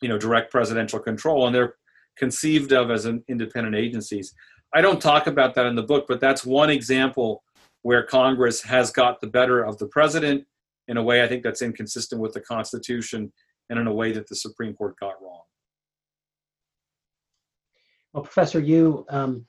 you 0.00 0.08
know, 0.08 0.18
direct 0.18 0.50
presidential 0.50 0.98
control, 0.98 1.46
and 1.46 1.54
they're 1.54 1.76
conceived 2.16 2.72
of 2.72 2.90
as 2.90 3.04
an 3.04 3.22
independent 3.28 3.76
agencies. 3.76 4.34
I 4.74 4.80
don't 4.80 5.00
talk 5.00 5.26
about 5.26 5.54
that 5.54 5.66
in 5.66 5.74
the 5.74 5.82
book, 5.82 6.06
but 6.08 6.20
that's 6.20 6.44
one 6.44 6.70
example 6.70 7.42
where 7.82 8.02
Congress 8.04 8.62
has 8.62 8.90
got 8.90 9.20
the 9.20 9.26
better 9.26 9.62
of 9.62 9.76
the 9.78 9.86
president 9.86 10.44
in 10.88 10.96
a 10.96 11.02
way 11.02 11.22
I 11.22 11.28
think 11.28 11.42
that's 11.42 11.62
inconsistent 11.62 12.20
with 12.20 12.32
the 12.32 12.40
Constitution 12.40 13.32
and 13.70 13.78
in 13.78 13.86
a 13.86 13.92
way 13.92 14.12
that 14.12 14.28
the 14.28 14.36
Supreme 14.36 14.74
Court 14.74 14.94
got 15.00 15.20
wrong. 15.22 15.42
Well, 18.12 18.22
Professor, 18.22 18.60
you 18.60 19.06
um, 19.08 19.46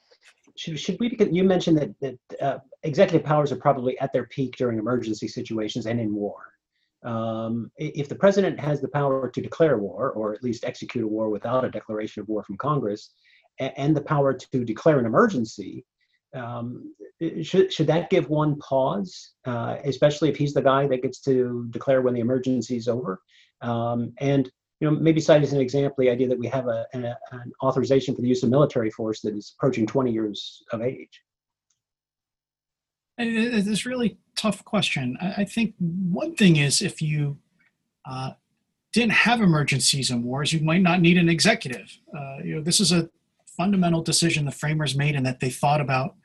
should, 0.55 0.79
should 0.79 0.97
we? 0.99 1.15
You 1.31 1.43
mentioned 1.43 1.77
that 1.77 1.93
that 1.99 2.41
uh, 2.41 2.59
executive 2.83 3.25
powers 3.25 3.51
are 3.51 3.57
probably 3.57 3.99
at 3.99 4.13
their 4.13 4.25
peak 4.27 4.55
during 4.57 4.79
emergency 4.79 5.27
situations 5.27 5.85
and 5.85 5.99
in 5.99 6.13
war. 6.13 6.52
Um, 7.03 7.71
if 7.77 8.07
the 8.07 8.15
president 8.15 8.59
has 8.59 8.81
the 8.81 8.87
power 8.87 9.29
to 9.29 9.41
declare 9.41 9.77
war, 9.77 10.11
or 10.11 10.33
at 10.33 10.43
least 10.43 10.63
execute 10.63 11.03
a 11.03 11.07
war 11.07 11.29
without 11.29 11.65
a 11.65 11.71
declaration 11.71 12.21
of 12.21 12.29
war 12.29 12.43
from 12.43 12.57
Congress, 12.57 13.11
and 13.59 13.95
the 13.95 14.01
power 14.01 14.33
to 14.33 14.65
declare 14.65 14.99
an 14.99 15.05
emergency, 15.05 15.85
um, 16.33 16.93
should, 17.41 17.71
should 17.71 17.87
that 17.87 18.09
give 18.09 18.29
one 18.29 18.57
pause, 18.57 19.33
uh, 19.45 19.77
especially 19.83 20.29
if 20.29 20.35
he's 20.35 20.53
the 20.53 20.61
guy 20.61 20.87
that 20.87 21.03
gets 21.03 21.19
to 21.21 21.67
declare 21.69 22.01
when 22.01 22.13
the 22.13 22.21
emergency 22.21 22.77
is 22.77 22.87
over? 22.87 23.21
Um, 23.61 24.13
and 24.19 24.49
you 24.79 24.89
know, 24.89 24.97
maybe 24.97 25.21
cite 25.21 25.43
as 25.43 25.53
an 25.53 25.61
example 25.61 25.95
the 25.99 26.09
idea 26.09 26.27
that 26.27 26.39
we 26.39 26.47
have 26.47 26.67
a, 26.67 26.85
an, 26.93 27.05
an 27.05 27.51
authorization 27.61 28.15
for 28.15 28.21
the 28.21 28.27
use 28.27 28.43
of 28.43 28.49
military 28.49 28.89
force 28.89 29.21
that 29.21 29.35
is 29.35 29.53
approaching 29.57 29.85
20 29.85 30.11
years 30.11 30.63
of 30.71 30.81
age. 30.81 31.21
It's 33.17 33.85
a 33.85 33.89
really 33.89 34.17
tough 34.35 34.63
question. 34.65 35.17
I 35.21 35.45
think 35.45 35.75
one 35.79 36.35
thing 36.35 36.57
is 36.57 36.81
if 36.81 37.01
you 37.01 37.37
uh, 38.05 38.31
didn't 38.91 39.11
have 39.11 39.41
emergencies 39.41 40.11
and 40.11 40.23
wars, 40.23 40.53
you 40.53 40.61
might 40.61 40.81
not 40.81 41.01
need 41.01 41.17
an 41.17 41.29
executive. 41.29 41.97
Uh, 42.15 42.37
you 42.43 42.55
know, 42.55 42.61
this 42.61 42.79
is 42.79 42.91
a 42.91 43.09
fundamental 43.57 44.01
decision 44.01 44.45
the 44.45 44.51
framers 44.51 44.95
made 44.95 45.15
and 45.15 45.25
that 45.25 45.39
they 45.39 45.49
thought 45.49 45.81
about 45.81 46.15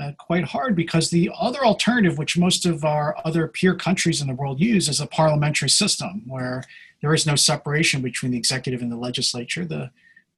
uh, 0.00 0.12
quite 0.18 0.44
hard 0.44 0.76
because 0.76 1.10
the 1.10 1.30
other 1.38 1.64
alternative, 1.64 2.18
which 2.18 2.38
most 2.38 2.64
of 2.64 2.84
our 2.84 3.16
other 3.24 3.48
peer 3.48 3.74
countries 3.74 4.20
in 4.20 4.28
the 4.28 4.34
world 4.34 4.60
use, 4.60 4.88
is 4.88 5.00
a 5.00 5.06
parliamentary 5.06 5.68
system 5.68 6.22
where 6.26 6.62
there 7.02 7.14
is 7.14 7.26
no 7.26 7.34
separation 7.34 8.00
between 8.00 8.32
the 8.32 8.38
executive 8.38 8.80
and 8.80 8.92
the 8.92 8.96
legislature. 8.96 9.64
The 9.64 9.90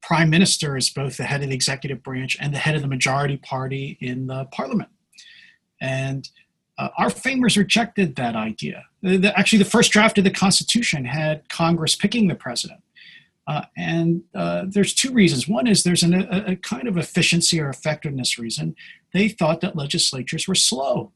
prime 0.02 0.30
minister 0.30 0.76
is 0.76 0.88
both 0.88 1.16
the 1.16 1.24
head 1.24 1.42
of 1.42 1.48
the 1.48 1.54
executive 1.54 2.02
branch 2.02 2.36
and 2.40 2.54
the 2.54 2.58
head 2.58 2.74
of 2.74 2.82
the 2.82 2.88
majority 2.88 3.36
party 3.36 3.98
in 4.00 4.26
the 4.26 4.46
parliament. 4.46 4.90
And 5.80 6.28
uh, 6.80 6.88
our 6.96 7.10
framers 7.10 7.58
rejected 7.58 8.16
that 8.16 8.34
idea. 8.34 8.84
The, 9.02 9.18
the, 9.18 9.38
actually, 9.38 9.58
the 9.58 9.66
first 9.66 9.92
draft 9.92 10.16
of 10.16 10.24
the 10.24 10.30
Constitution 10.30 11.04
had 11.04 11.46
Congress 11.50 11.94
picking 11.94 12.26
the 12.26 12.34
president. 12.34 12.80
Uh, 13.46 13.62
and 13.76 14.22
uh, 14.34 14.64
there's 14.66 14.94
two 14.94 15.12
reasons. 15.12 15.46
One 15.46 15.66
is 15.66 15.82
there's 15.82 16.02
an, 16.02 16.14
a, 16.14 16.52
a, 16.52 16.56
kind 16.56 16.88
of 16.88 16.96
efficiency 16.96 17.60
or 17.60 17.68
effectiveness 17.68 18.38
reason. 18.38 18.74
They 19.12 19.28
thought 19.28 19.60
that 19.60 19.76
legislatures 19.76 20.48
were 20.48 20.54
slow. 20.54 21.12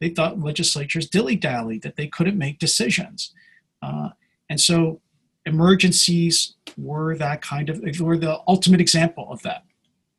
They 0.00 0.08
thought 0.08 0.40
legislatures 0.40 1.10
dilly 1.10 1.36
dally, 1.36 1.78
that 1.80 1.96
they 1.96 2.06
couldn't 2.06 2.38
make 2.38 2.58
decisions. 2.58 3.34
Uh, 3.82 4.10
and 4.48 4.60
so 4.60 5.02
emergencies 5.44 6.54
were 6.78 7.16
that 7.16 7.42
kind 7.42 7.68
of, 7.68 7.82
were 8.00 8.16
the 8.16 8.40
ultimate 8.48 8.80
example 8.80 9.28
of 9.30 9.42
that. 9.42 9.64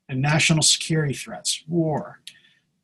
And 0.10 0.22
national 0.22 0.62
security 0.62 1.14
threats, 1.14 1.64
war, 1.68 2.22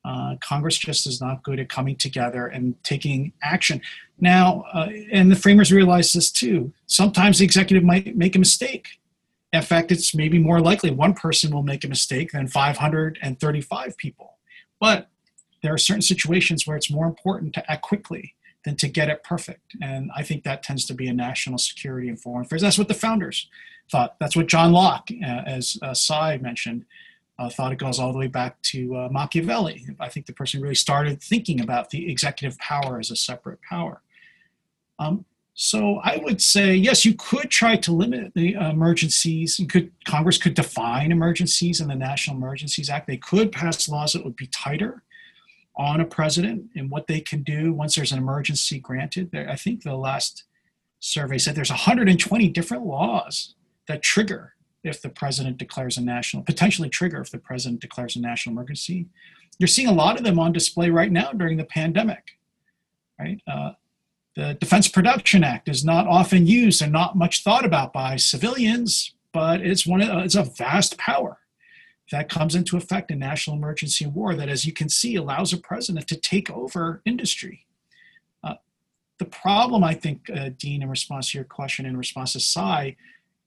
uh, 0.06 0.36
Congress 0.42 0.78
just 0.78 1.08
is 1.08 1.22
not 1.22 1.44
good 1.44 1.60
at 1.60 1.70
coming 1.70 1.96
together 1.96 2.48
and 2.48 2.82
taking 2.84 3.32
action. 3.42 3.82
Now, 4.20 4.66
uh, 4.74 4.90
and 5.12 5.32
the 5.32 5.36
framers 5.36 5.72
realized 5.72 6.16
this 6.16 6.32
too. 6.32 6.74
Sometimes 6.88 7.40
the 7.40 7.46
executive 7.46 7.84
might 7.84 8.16
make 8.16 8.36
a 8.36 8.40
mistake. 8.40 9.00
In 9.54 9.62
fact, 9.62 9.92
it's 9.92 10.16
maybe 10.16 10.40
more 10.40 10.60
likely 10.60 10.92
one 10.92 11.14
person 11.14 11.52
will 11.52 11.64
make 11.64 11.84
a 11.84 11.88
mistake 11.88 12.32
than 12.32 12.48
535 12.48 13.98
people. 13.98 14.38
But 14.80 15.10
there 15.62 15.74
are 15.74 15.78
certain 15.78 16.02
situations 16.02 16.68
where 16.68 16.76
it's 16.76 16.92
more 16.92 17.06
important 17.06 17.54
to 17.54 17.72
act 17.72 17.84
quickly 17.84 18.36
than 18.66 18.76
to 18.78 18.88
get 18.88 19.10
it 19.10 19.24
perfect. 19.24 19.76
And 19.82 20.12
I 20.16 20.24
think 20.24 20.44
that 20.44 20.64
tends 20.64 20.86
to 20.86 20.94
be 20.94 21.08
a 21.08 21.14
national 21.14 21.58
security 21.58 22.10
and 22.10 22.20
foreign 22.20 22.46
affairs. 22.46 22.62
That's 22.62 22.78
what 22.78 22.88
the 22.88 22.94
founders 22.94 23.48
thought. 23.92 24.16
That's 24.20 24.36
what 24.36 24.48
John 24.48 24.72
Locke, 24.72 25.10
uh, 25.12 25.44
as 25.46 25.78
uh, 25.82 25.94
Sai 25.94 26.38
mentioned, 26.38 26.86
thought 27.50 27.72
it 27.72 27.80
goes 27.80 28.00
all 28.00 28.12
the 28.12 28.20
way 28.20 28.28
back 28.28 28.62
to 28.64 28.96
uh, 28.96 29.10
Machiavelli. 29.12 29.86
I 30.00 30.10
think 30.10 30.26
the 30.26 30.34
person 30.34 30.62
really 30.62 30.76
started 30.76 31.22
thinking 31.22 31.62
about 31.62 31.90
the 31.90 32.10
executive 32.12 32.58
power 32.60 33.00
as 33.00 33.12
a 33.12 33.16
separate 33.16 33.60
power. 33.62 34.02
Um, 35.00 35.26
so 35.56 36.00
I 36.04 36.18
would 36.18 36.42
say 36.42 36.74
yes, 36.74 37.06
you 37.06 37.14
could 37.14 37.52
try 37.52 37.76
to 37.76 37.92
limit 37.92 38.34
the 38.34 38.54
emergencies. 38.54 39.60
You 39.60 39.68
could 39.68 39.92
Congress 40.06 40.38
could 40.38 40.56
define 40.56 41.12
emergencies 41.12 41.80
in 41.80 41.88
the 41.88 41.96
National 41.96 42.38
Emergencies 42.38 42.90
Act. 42.90 43.08
They 43.08 43.18
could 43.18 43.52
pass 43.52 43.88
laws 43.88 44.14
that 44.14 44.24
would 44.24 44.36
be 44.36 44.48
tighter 44.48 45.04
on 45.76 46.02
a 46.02 46.06
president 46.06 46.70
and 46.76 46.90
what 46.90 47.08
they 47.08 47.20
can 47.20 47.44
do 47.44 47.74
once 47.74 47.96
there's 47.96 48.12
an 48.12 48.20
emergency 48.20 48.80
granted. 48.80 49.32
There, 49.32 49.50
I 49.50 49.56
think 49.56 49.84
the 49.84 49.96
last 49.96 50.44
survey 51.00 51.38
said 51.38 51.56
there's 51.56 51.70
120 51.70 52.50
different 52.50 52.86
laws 52.86 53.56
that 53.88 54.02
trigger 54.02 54.53
if 54.84 55.02
the 55.02 55.10
president 55.10 55.58
declares 55.58 55.98
a 55.98 56.02
national, 56.02 56.44
potentially 56.44 56.90
trigger 56.90 57.22
if 57.22 57.32
the 57.32 57.38
president 57.38 57.82
declares 57.82 58.16
a 58.16 58.22
national 58.22 58.54
emergency. 58.54 59.08
You're 59.58 59.68
seeing 59.68 59.88
a 59.88 59.94
lot 59.94 60.18
of 60.18 60.24
them 60.24 60.40
on 60.40 60.52
display 60.52 60.90
right 60.90 61.12
now 61.12 61.32
during 61.32 61.58
the 61.58 61.64
pandemic, 61.64 62.38
right? 63.20 63.40
Uh, 63.48 63.72
the 64.36 64.56
Defense 64.60 64.88
Production 64.88 65.44
Act 65.44 65.70
is 65.70 65.86
not 65.86 66.08
often 66.08 66.48
used 66.48 66.82
and 66.82 66.92
not 66.92 67.16
much 67.16 67.44
thought 67.44 67.66
about 67.66 67.94
by 67.94 68.16
civilians, 68.16 69.14
but 69.32 69.62
it's 69.62 69.86
one 69.86 70.02
of, 70.02 70.10
uh, 70.10 70.22
it's 70.22 70.36
a 70.36 70.44
vast 70.44 70.98
power 70.98 71.38
that 72.12 72.30
comes 72.30 72.56
into 72.56 72.76
effect 72.76 73.12
in 73.12 73.20
national 73.20 73.56
emergency 73.56 74.06
war 74.06 74.36
that, 74.36 74.50
as 74.50 74.66
you 74.66 74.74
can 74.74 74.90
see, 74.90 75.16
allows 75.16 75.54
a 75.54 75.58
president 75.58 76.08
to 76.08 76.16
take 76.16 76.50
over 76.50 77.02
industry. 77.06 77.66
Uh, 78.44 78.56
the 79.20 79.26
problem, 79.26 79.84
I 79.84 79.94
think, 79.94 80.30
uh, 80.36 80.50
Dean, 80.58 80.82
in 80.82 80.90
response 80.90 81.32
to 81.32 81.38
your 81.38 81.46
question, 81.46 81.86
in 81.86 81.96
response 81.96 82.34
to 82.34 82.40
Sai, 82.40 82.96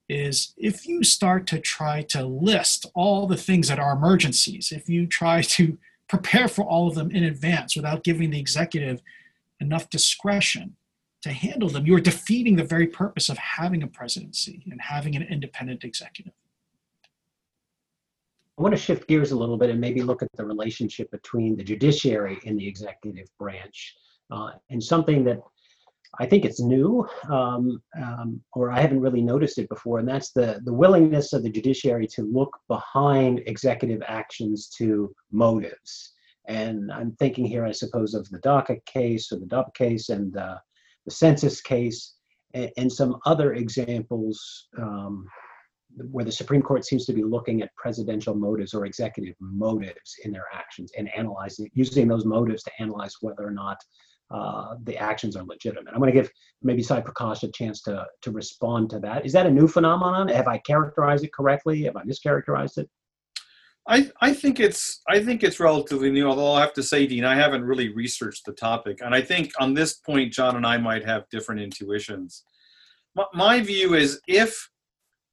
is 0.09 0.55
if 0.57 0.87
you 0.87 1.03
start 1.03 1.47
to 1.49 1.59
try 1.59 2.03
to 2.03 2.25
list 2.25 2.87
all 2.95 3.27
the 3.27 3.37
things 3.37 3.69
that 3.69 3.79
are 3.79 3.93
emergencies, 3.93 4.73
if 4.73 4.89
you 4.89 5.07
try 5.07 5.43
to 5.43 5.77
prepare 6.09 6.47
for 6.47 6.65
all 6.65 6.87
of 6.87 6.95
them 6.95 7.11
in 7.11 7.25
advance 7.25 7.75
without 7.75 8.05
giving 8.05 8.31
the 8.31 8.39
executive 8.39 9.03
enough 9.61 9.91
discretion 9.91 10.77
to 11.23 11.33
handle 11.33 11.69
them, 11.69 11.85
you're 11.85 12.01
defeating 12.01 12.55
the 12.55 12.63
very 12.63 12.87
purpose 12.87 13.29
of 13.29 13.37
having 13.39 13.83
a 13.83 13.89
presidency 13.89 14.63
and 14.71 14.81
having 14.81 15.17
an 15.17 15.23
independent 15.23 15.83
executive. 15.83 16.33
I 18.59 18.63
want 18.63 18.73
to 18.73 18.81
shift 18.81 19.09
gears 19.09 19.33
a 19.33 19.37
little 19.37 19.59
bit 19.59 19.69
and 19.69 19.81
maybe 19.81 20.01
look 20.01 20.23
at 20.23 20.29
the 20.35 20.45
relationship 20.45 21.11
between 21.11 21.57
the 21.57 21.65
judiciary 21.65 22.39
and 22.47 22.59
the 22.59 22.67
executive 22.67 23.29
branch. 23.39 23.97
Uh, 24.31 24.53
and 24.71 24.83
something 24.83 25.25
that 25.25 25.41
I 26.19 26.27
think 26.27 26.45
it's 26.45 26.61
new, 26.61 27.07
um, 27.29 27.83
um, 28.01 28.41
or 28.53 28.71
I 28.71 28.81
haven't 28.81 29.01
really 29.01 29.23
noticed 29.23 29.59
it 29.59 29.69
before, 29.69 29.99
and 29.99 30.09
that's 30.09 30.33
the, 30.33 30.61
the 30.65 30.73
willingness 30.73 31.33
of 31.33 31.43
the 31.43 31.51
judiciary 31.51 32.07
to 32.09 32.23
look 32.23 32.57
behind 32.69 33.43
executive 33.47 34.03
actions 34.07 34.69
to 34.79 35.15
motives. 35.31 36.15
And 36.49 36.93
I'm 36.93 37.13
thinking 37.19 37.45
here, 37.45 37.65
I 37.65 37.73
suppose, 37.73 38.15
of 38.15 38.29
the 38.31 38.39
DACA 38.39 38.85
case 38.87 39.33
or 39.33 39.39
the 39.39 39.47
DUP 39.47 39.75
case 39.75 40.09
and 40.11 40.37
uh, 40.37 40.59
the 41.05 41.11
census 41.11 41.61
case 41.61 42.15
and, 42.55 42.71
and, 42.77 42.93
some 42.93 43.17
other 43.27 43.55
examples 43.55 44.69
um, 44.79 45.27
where 46.11 46.25
the 46.25 46.33
Supreme 46.33 46.63
Court 46.63 46.85
seems 46.85 47.05
to 47.07 47.13
be 47.13 47.25
looking 47.25 47.63
at 47.63 47.75
presidential 47.75 48.35
motives 48.35 48.75
or 48.75 48.87
executive 48.87 49.35
motives 49.41 50.15
in 50.25 50.31
their 50.31 50.47
actions 50.55 50.93
and 50.97 51.11
analyzing, 51.17 51.69
using 51.75 52.07
those 52.07 52.25
motives 52.25 52.63
to 52.65 52.71
analyze 52.79 53.15
whether 53.21 53.47
or 53.47 53.51
not 53.51 53.79
uh, 54.31 54.74
the 54.83 54.97
actions 54.97 55.37
are 55.37 55.45
legitimate. 55.45 55.93
I'm 55.93 56.01
going 56.01 56.12
to 56.12 56.20
give 56.20 56.31
maybe 56.62 56.83
Sai 56.83 57.01
Prakash 57.01 57.43
a 57.43 57.51
chance 57.53 57.81
to, 57.83 58.07
to 58.22 58.31
respond 58.31 58.91
to 58.91 58.99
that. 59.01 59.24
Is 59.24 59.33
that 59.33 59.47
a 59.47 59.51
new 59.51 59.68
phenomenon? 59.68 60.29
Have 60.29 60.49
I 60.49 60.59
characterized 60.59 61.24
it 61.24 61.33
correctly? 61.33 61.85
Have 61.85 61.97
I 61.97 62.03
mischaracterized 62.03 62.79
it? 62.79 62.89
I, 63.89 64.11
I 64.20 64.33
think 64.33 64.59
it's 64.59 65.01
I 65.09 65.20
think 65.20 65.45
it's 65.45 65.61
relatively 65.61 66.11
new. 66.11 66.27
Although 66.27 66.55
I 66.55 66.61
have 66.61 66.72
to 66.72 66.83
say, 66.83 67.07
Dean, 67.07 67.24
I 67.24 67.37
haven't 67.37 67.62
really 67.62 67.95
researched 67.95 68.45
the 68.45 68.53
topic, 68.53 68.99
and 69.01 69.14
I 69.14 69.22
think 69.22 69.53
on 69.61 69.74
this 69.74 69.95
point, 69.95 70.33
John 70.33 70.57
and 70.57 70.66
I 70.66 70.77
might 70.77 71.05
have 71.05 71.29
different 71.31 71.61
intuitions. 71.61 72.43
My, 73.14 73.27
my 73.33 73.61
view 73.61 73.95
is 73.95 74.20
if 74.27 74.70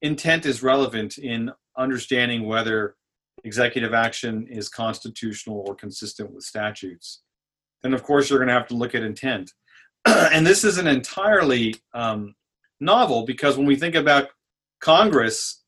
intent 0.03 0.45
is 0.45 0.61
relevant 0.61 1.17
in 1.17 1.51
understanding 1.75 2.45
whether 2.45 2.95
executive 3.43 3.95
action 3.95 4.45
is 4.47 4.69
constitutional 4.69 5.65
or 5.67 5.73
consistent 5.73 6.31
with 6.31 6.43
statutes, 6.43 7.23
then 7.83 7.93
of 7.93 8.03
course 8.03 8.29
you're 8.29 8.39
going 8.39 8.47
to 8.47 8.53
have 8.53 8.67
to 8.67 8.75
look 8.75 8.95
at 8.95 9.03
intent. 9.03 9.51
and 10.05 10.45
this 10.45 10.63
isn't 10.63 10.87
entirely 10.87 11.75
um, 11.93 12.33
novel 12.79 13.25
because 13.25 13.57
when 13.57 13.67
we 13.67 13.75
think 13.75 13.95
about 13.95 14.29
Congress 14.79 15.63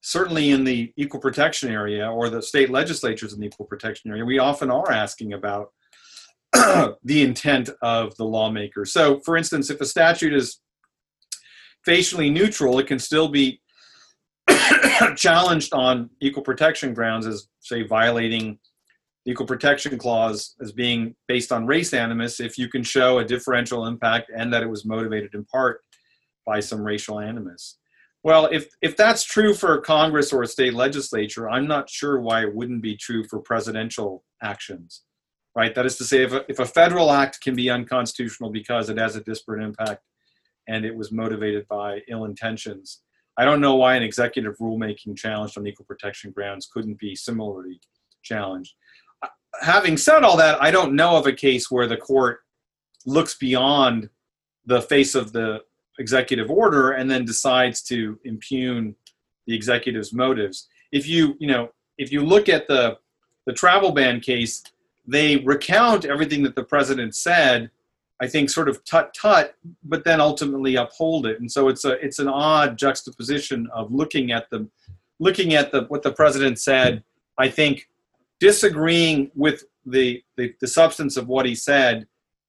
certainly 0.00 0.50
in 0.50 0.64
the 0.64 0.92
equal 0.96 1.20
protection 1.20 1.70
area 1.70 2.10
or 2.10 2.30
the 2.30 2.40
state 2.40 2.70
legislatures 2.70 3.32
in 3.32 3.40
the 3.40 3.46
equal 3.46 3.66
protection 3.66 4.10
area, 4.10 4.24
we 4.24 4.38
often 4.38 4.70
are 4.70 4.90
asking 4.90 5.32
about 5.32 5.72
the 6.52 7.22
intent 7.22 7.68
of 7.82 8.16
the 8.16 8.24
lawmaker. 8.24 8.84
So, 8.84 9.20
for 9.20 9.36
instance, 9.36 9.70
if 9.70 9.80
a 9.80 9.86
statute 9.86 10.32
is 10.32 10.60
facially 11.84 12.30
neutral, 12.30 12.78
it 12.78 12.86
can 12.86 12.98
still 12.98 13.28
be 13.28 13.60
challenged 15.16 15.74
on 15.74 16.08
equal 16.20 16.42
protection 16.42 16.94
grounds 16.94 17.26
as, 17.26 17.48
say, 17.60 17.82
violating 17.82 18.58
the 19.28 19.32
equal 19.32 19.46
protection 19.46 19.98
clause 19.98 20.54
as 20.62 20.72
being 20.72 21.14
based 21.26 21.52
on 21.52 21.66
race 21.66 21.92
animus 21.92 22.40
if 22.40 22.56
you 22.56 22.66
can 22.66 22.82
show 22.82 23.18
a 23.18 23.24
differential 23.24 23.84
impact 23.84 24.30
and 24.34 24.50
that 24.50 24.62
it 24.62 24.70
was 24.70 24.86
motivated 24.86 25.34
in 25.34 25.44
part 25.44 25.82
by 26.46 26.60
some 26.60 26.82
racial 26.82 27.20
animus. 27.20 27.76
Well, 28.24 28.46
if 28.50 28.68
if 28.80 28.96
that's 28.96 29.22
true 29.24 29.52
for 29.52 29.78
Congress 29.82 30.32
or 30.32 30.42
a 30.42 30.46
state 30.46 30.72
legislature, 30.72 31.48
I'm 31.48 31.66
not 31.66 31.90
sure 31.90 32.20
why 32.20 32.42
it 32.42 32.54
wouldn't 32.54 32.82
be 32.82 32.96
true 32.96 33.22
for 33.28 33.38
presidential 33.40 34.24
actions, 34.42 35.02
right? 35.54 35.74
That 35.74 35.84
is 35.84 35.96
to 35.98 36.04
say, 36.04 36.22
if 36.22 36.32
a, 36.32 36.44
if 36.48 36.58
a 36.58 36.66
federal 36.66 37.12
act 37.12 37.42
can 37.42 37.54
be 37.54 37.68
unconstitutional 37.70 38.50
because 38.50 38.88
it 38.88 38.96
has 38.96 39.14
a 39.14 39.20
disparate 39.20 39.62
impact 39.62 40.02
and 40.66 40.86
it 40.86 40.96
was 40.96 41.12
motivated 41.12 41.68
by 41.68 42.00
ill 42.08 42.24
intentions, 42.24 43.02
I 43.36 43.44
don't 43.44 43.60
know 43.60 43.76
why 43.76 43.94
an 43.94 44.02
executive 44.02 44.56
rulemaking 44.56 45.16
challenged 45.16 45.58
on 45.58 45.66
equal 45.66 45.86
protection 45.86 46.32
grounds 46.32 46.66
couldn't 46.72 46.98
be 46.98 47.14
similarly 47.14 47.78
challenged. 48.22 48.74
Having 49.60 49.96
said 49.96 50.22
all 50.22 50.36
that, 50.36 50.62
I 50.62 50.70
don't 50.70 50.94
know 50.94 51.16
of 51.16 51.26
a 51.26 51.32
case 51.32 51.70
where 51.70 51.86
the 51.86 51.96
court 51.96 52.40
looks 53.06 53.36
beyond 53.36 54.10
the 54.66 54.82
face 54.82 55.14
of 55.14 55.32
the 55.32 55.62
executive 55.98 56.50
order 56.50 56.92
and 56.92 57.10
then 57.10 57.24
decides 57.24 57.82
to 57.82 58.18
impugn 58.24 58.94
the 59.46 59.54
executive's 59.54 60.12
motives. 60.12 60.68
If 60.92 61.08
you, 61.08 61.36
you 61.40 61.48
know, 61.48 61.70
if 61.96 62.12
you 62.12 62.22
look 62.22 62.48
at 62.48 62.68
the 62.68 62.98
the 63.46 63.52
travel 63.54 63.92
ban 63.92 64.20
case, 64.20 64.62
they 65.06 65.38
recount 65.38 66.04
everything 66.04 66.42
that 66.42 66.54
the 66.54 66.62
president 66.62 67.14
said, 67.14 67.70
I 68.20 68.26
think 68.26 68.50
sort 68.50 68.68
of 68.68 68.84
tut 68.84 69.14
tut, 69.14 69.54
but 69.84 70.04
then 70.04 70.20
ultimately 70.20 70.76
uphold 70.76 71.24
it. 71.26 71.40
And 71.40 71.50
so 71.50 71.68
it's 71.68 71.84
a 71.84 71.92
it's 72.04 72.18
an 72.18 72.28
odd 72.28 72.76
juxtaposition 72.76 73.68
of 73.72 73.92
looking 73.92 74.32
at 74.32 74.50
the 74.50 74.68
looking 75.18 75.54
at 75.54 75.72
the 75.72 75.84
what 75.84 76.02
the 76.02 76.12
president 76.12 76.58
said, 76.58 77.02
I 77.38 77.48
think 77.48 77.88
disagreeing 78.40 79.30
with 79.34 79.64
the 79.86 80.22
the, 80.36 80.54
the 80.60 80.66
substance 80.66 81.16
of 81.16 81.28
what 81.28 81.46
he 81.46 81.54
said, 81.54 82.06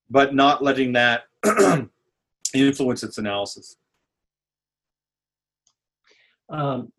but 0.09 0.33
not 0.33 0.63
letting 0.63 0.93
that 0.93 1.23
influence 2.53 3.03
its 3.03 3.17
analysis. 3.17 3.77
Um, 6.49 6.91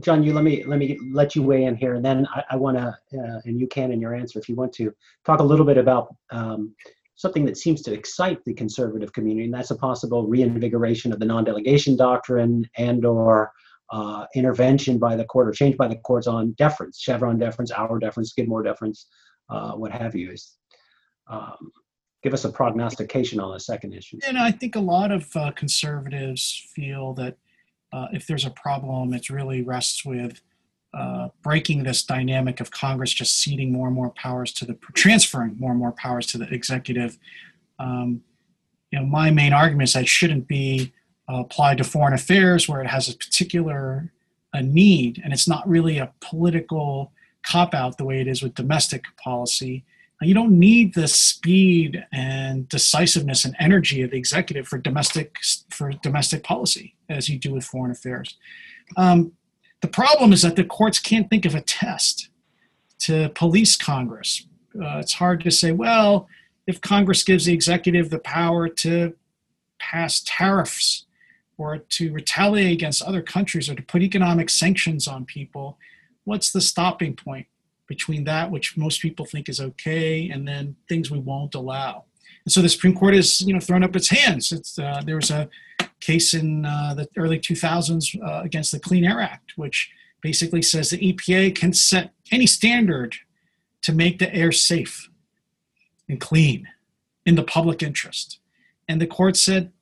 John, 0.00 0.22
you 0.22 0.32
let 0.32 0.44
me 0.44 0.64
let 0.64 0.78
me 0.78 0.98
let 1.12 1.36
you 1.36 1.42
weigh 1.42 1.64
in 1.64 1.76
here, 1.76 1.94
and 1.94 2.04
then 2.04 2.26
I, 2.34 2.42
I 2.50 2.56
want 2.56 2.78
to, 2.78 2.88
uh, 2.88 3.40
and 3.44 3.60
you 3.60 3.66
can 3.66 3.92
in 3.92 4.00
your 4.00 4.14
answer 4.14 4.38
if 4.38 4.48
you 4.48 4.54
want 4.54 4.72
to 4.74 4.94
talk 5.26 5.40
a 5.40 5.44
little 5.44 5.66
bit 5.66 5.76
about 5.76 6.14
um, 6.30 6.74
something 7.16 7.44
that 7.44 7.58
seems 7.58 7.82
to 7.82 7.92
excite 7.92 8.42
the 8.44 8.54
conservative 8.54 9.12
community, 9.12 9.44
and 9.44 9.52
that's 9.52 9.72
a 9.72 9.76
possible 9.76 10.26
reinvigoration 10.26 11.12
of 11.12 11.18
the 11.18 11.26
non-delegation 11.26 11.96
doctrine 11.96 12.68
and/or 12.78 13.52
uh, 13.90 14.26
intervention 14.34 14.98
by 14.98 15.16
the 15.16 15.24
court 15.24 15.48
or 15.48 15.52
change 15.52 15.76
by 15.76 15.88
the 15.88 15.96
courts 15.96 16.26
on 16.26 16.52
deference, 16.52 16.98
Chevron 16.98 17.38
deference, 17.38 17.70
Auer 17.70 17.98
deference, 17.98 18.30
Skidmore 18.30 18.62
deference, 18.62 19.06
uh, 19.50 19.72
what 19.72 19.92
have 19.92 20.14
you. 20.14 20.32
Is 20.32 20.56
um, 21.28 21.72
give 22.22 22.34
us 22.34 22.44
a 22.44 22.50
prognostication 22.50 23.40
on 23.40 23.52
the 23.52 23.60
second 23.60 23.92
issue. 23.92 24.18
And 24.26 24.38
I 24.38 24.50
think 24.50 24.76
a 24.76 24.80
lot 24.80 25.12
of 25.12 25.34
uh, 25.36 25.52
conservatives 25.52 26.68
feel 26.74 27.14
that 27.14 27.36
uh, 27.92 28.06
if 28.12 28.26
there's 28.26 28.44
a 28.44 28.50
problem, 28.50 29.14
it 29.14 29.30
really 29.30 29.62
rests 29.62 30.04
with 30.04 30.40
uh, 30.94 31.28
breaking 31.42 31.82
this 31.82 32.02
dynamic 32.02 32.60
of 32.60 32.70
Congress 32.70 33.12
just 33.12 33.38
ceding 33.38 33.72
more 33.72 33.86
and 33.86 33.94
more 33.94 34.10
powers 34.10 34.52
to 34.54 34.64
the 34.64 34.74
transferring 34.94 35.56
more 35.58 35.70
and 35.70 35.78
more 35.78 35.92
powers 35.92 36.26
to 36.26 36.38
the 36.38 36.52
executive. 36.52 37.18
Um, 37.78 38.22
you 38.90 38.98
know, 38.98 39.06
my 39.06 39.30
main 39.30 39.52
argument 39.52 39.90
is 39.90 39.92
that 39.92 40.08
shouldn't 40.08 40.48
be 40.48 40.92
applied 41.28 41.78
to 41.78 41.84
foreign 41.84 42.14
affairs 42.14 42.68
where 42.68 42.80
it 42.80 42.88
has 42.88 43.08
a 43.08 43.16
particular 43.16 44.10
a 44.54 44.62
need, 44.62 45.20
and 45.22 45.32
it's 45.32 45.46
not 45.46 45.68
really 45.68 45.98
a 45.98 46.10
political 46.20 47.12
cop 47.42 47.74
out 47.74 47.98
the 47.98 48.04
way 48.04 48.20
it 48.20 48.26
is 48.26 48.42
with 48.42 48.54
domestic 48.54 49.04
policy 49.22 49.84
you 50.22 50.34
don't 50.34 50.58
need 50.58 50.94
the 50.94 51.06
speed 51.06 52.04
and 52.12 52.68
decisiveness 52.68 53.44
and 53.44 53.54
energy 53.60 54.02
of 54.02 54.10
the 54.10 54.16
executive 54.16 54.66
for 54.66 54.78
domestic 54.78 55.36
for 55.70 55.92
domestic 56.02 56.42
policy 56.42 56.96
as 57.08 57.28
you 57.28 57.38
do 57.38 57.52
with 57.52 57.64
foreign 57.64 57.92
affairs. 57.92 58.36
Um, 58.96 59.32
the 59.80 59.88
problem 59.88 60.32
is 60.32 60.42
that 60.42 60.56
the 60.56 60.64
courts 60.64 60.98
can't 60.98 61.30
think 61.30 61.44
of 61.44 61.54
a 61.54 61.60
test 61.60 62.30
to 63.00 63.28
police 63.30 63.76
Congress. 63.76 64.44
Uh, 64.74 64.98
it's 64.98 65.12
hard 65.12 65.42
to 65.44 65.52
say, 65.52 65.70
well, 65.70 66.28
if 66.66 66.80
Congress 66.80 67.22
gives 67.22 67.44
the 67.44 67.52
executive 67.52 68.10
the 68.10 68.18
power 68.18 68.68
to 68.68 69.14
pass 69.78 70.22
tariffs 70.26 71.06
or 71.58 71.78
to 71.78 72.12
retaliate 72.12 72.72
against 72.72 73.02
other 73.02 73.20
countries 73.20 73.68
or 73.68 73.74
to 73.74 73.82
put 73.82 74.00
economic 74.00 74.48
sanctions 74.48 75.06
on 75.06 75.26
people, 75.26 75.78
what's 76.24 76.52
the 76.52 76.60
stopping 76.60 77.14
point? 77.14 77.46
between 77.88 78.24
that 78.24 78.50
which 78.50 78.76
most 78.76 79.00
people 79.00 79.24
think 79.24 79.48
is 79.48 79.60
okay 79.60 80.28
and 80.28 80.46
then 80.46 80.76
things 80.88 81.10
we 81.10 81.18
won't 81.18 81.54
allow. 81.54 82.04
And 82.44 82.52
so 82.52 82.62
the 82.62 82.68
Supreme 82.68 82.94
Court 82.94 83.14
has, 83.14 83.40
you 83.40 83.52
know, 83.52 83.60
thrown 83.60 83.82
up 83.82 83.96
its 83.96 84.10
hands. 84.10 84.52
It's, 84.52 84.78
uh, 84.78 85.02
there 85.04 85.16
was 85.16 85.30
a 85.30 85.48
case 86.00 86.34
in 86.34 86.64
uh, 86.64 86.94
the 86.94 87.08
early 87.16 87.40
2000s 87.40 88.22
uh, 88.22 88.42
against 88.44 88.70
the 88.70 88.78
Clean 88.78 89.04
Air 89.04 89.20
Act, 89.20 89.54
which 89.56 89.90
basically 90.20 90.62
says 90.62 90.90
the 90.90 91.12
EPA 91.12 91.56
can 91.56 91.72
set 91.72 92.12
any 92.30 92.46
standard 92.46 93.16
to 93.82 93.92
make 93.92 94.18
the 94.18 94.32
air 94.34 94.52
safe 94.52 95.08
and 96.08 96.20
clean 96.20 96.68
in 97.24 97.34
the 97.34 97.42
public 97.42 97.82
interest. 97.82 98.38
And 98.86 99.00
the 99.00 99.06
court 99.06 99.36
said, 99.36 99.72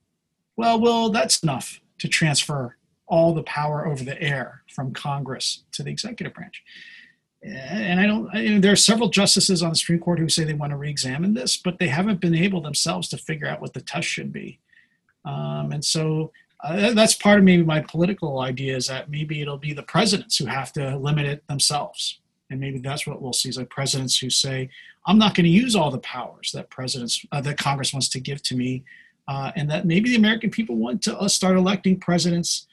well, 0.56 0.80
well, 0.80 1.10
that's 1.10 1.42
enough 1.42 1.80
to 1.98 2.08
transfer 2.08 2.76
all 3.06 3.34
the 3.34 3.42
power 3.44 3.86
over 3.86 4.02
the 4.02 4.20
air 4.20 4.62
from 4.74 4.92
Congress 4.92 5.64
to 5.72 5.82
the 5.82 5.90
executive 5.90 6.34
branch 6.34 6.62
and 7.42 8.00
I 8.00 8.06
don't. 8.06 8.60
There 8.60 8.72
are 8.72 8.76
several 8.76 9.08
justices 9.08 9.62
on 9.62 9.70
the 9.70 9.76
Supreme 9.76 10.00
Court 10.00 10.18
who 10.18 10.28
say 10.28 10.44
they 10.44 10.54
want 10.54 10.70
to 10.70 10.76
re-examine 10.76 11.34
this, 11.34 11.56
but 11.56 11.78
they 11.78 11.88
haven't 11.88 12.20
been 12.20 12.34
able 12.34 12.60
themselves 12.60 13.08
to 13.08 13.18
figure 13.18 13.46
out 13.46 13.60
what 13.60 13.72
the 13.72 13.80
test 13.80 14.08
should 14.08 14.32
be. 14.32 14.58
Um, 15.24 15.72
and 15.72 15.84
so 15.84 16.32
uh, 16.64 16.92
that's 16.92 17.14
part 17.14 17.38
of 17.38 17.44
maybe 17.44 17.62
my 17.62 17.80
political 17.80 18.40
idea 18.40 18.76
is 18.76 18.86
that 18.86 19.10
maybe 19.10 19.40
it'll 19.40 19.58
be 19.58 19.72
the 19.72 19.82
presidents 19.82 20.36
who 20.36 20.46
have 20.46 20.72
to 20.72 20.96
limit 20.96 21.26
it 21.26 21.46
themselves, 21.46 22.20
and 22.50 22.58
maybe 22.58 22.78
that's 22.78 23.06
what 23.06 23.22
we'll 23.22 23.32
see 23.32 23.48
is 23.48 23.58
like 23.58 23.70
presidents 23.70 24.18
who 24.18 24.30
say, 24.30 24.68
"I'm 25.06 25.18
not 25.18 25.34
going 25.34 25.44
to 25.44 25.50
use 25.50 25.76
all 25.76 25.90
the 25.90 25.98
powers 25.98 26.50
that 26.54 26.70
presidents 26.70 27.24
uh, 27.32 27.40
that 27.42 27.58
Congress 27.58 27.92
wants 27.92 28.08
to 28.10 28.20
give 28.20 28.42
to 28.44 28.56
me," 28.56 28.84
uh, 29.28 29.52
and 29.56 29.70
that 29.70 29.86
maybe 29.86 30.10
the 30.10 30.16
American 30.16 30.50
people 30.50 30.76
want 30.76 31.02
to 31.02 31.18
uh, 31.18 31.28
start 31.28 31.56
electing 31.56 31.98
presidents 31.98 32.66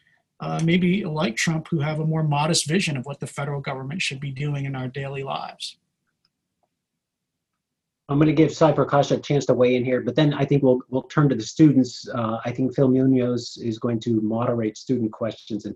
uh, 0.43 0.59
maybe 0.63 1.05
like 1.05 1.37
Trump, 1.37 1.67
who 1.69 1.79
have 1.79 1.99
a 1.99 2.05
more 2.05 2.23
modest 2.23 2.67
vision 2.67 2.97
of 2.97 3.05
what 3.05 3.19
the 3.19 3.27
federal 3.27 3.61
government 3.61 4.01
should 4.01 4.19
be 4.19 4.31
doing 4.31 4.65
in 4.65 4.75
our 4.75 4.89
daily 4.89 5.23
lives. 5.23 5.77
I'm 8.09 8.17
going 8.17 8.27
to 8.27 8.33
give 8.33 8.51
Sai 8.53 8.73
Prakash 8.73 9.11
a 9.11 9.19
chance 9.19 9.45
to 9.45 9.53
weigh 9.53 9.75
in 9.75 9.85
here, 9.85 10.01
but 10.01 10.15
then 10.15 10.33
I 10.33 10.43
think 10.43 10.61
we'll 10.61 10.81
we'll 10.89 11.03
turn 11.03 11.29
to 11.29 11.35
the 11.35 11.43
students. 11.43 12.09
Uh, 12.09 12.39
I 12.43 12.51
think 12.51 12.75
Phil 12.75 12.89
Munoz 12.89 13.57
is 13.57 13.79
going 13.79 14.01
to 14.01 14.19
moderate 14.19 14.77
student 14.77 15.13
questions, 15.13 15.63
and 15.63 15.75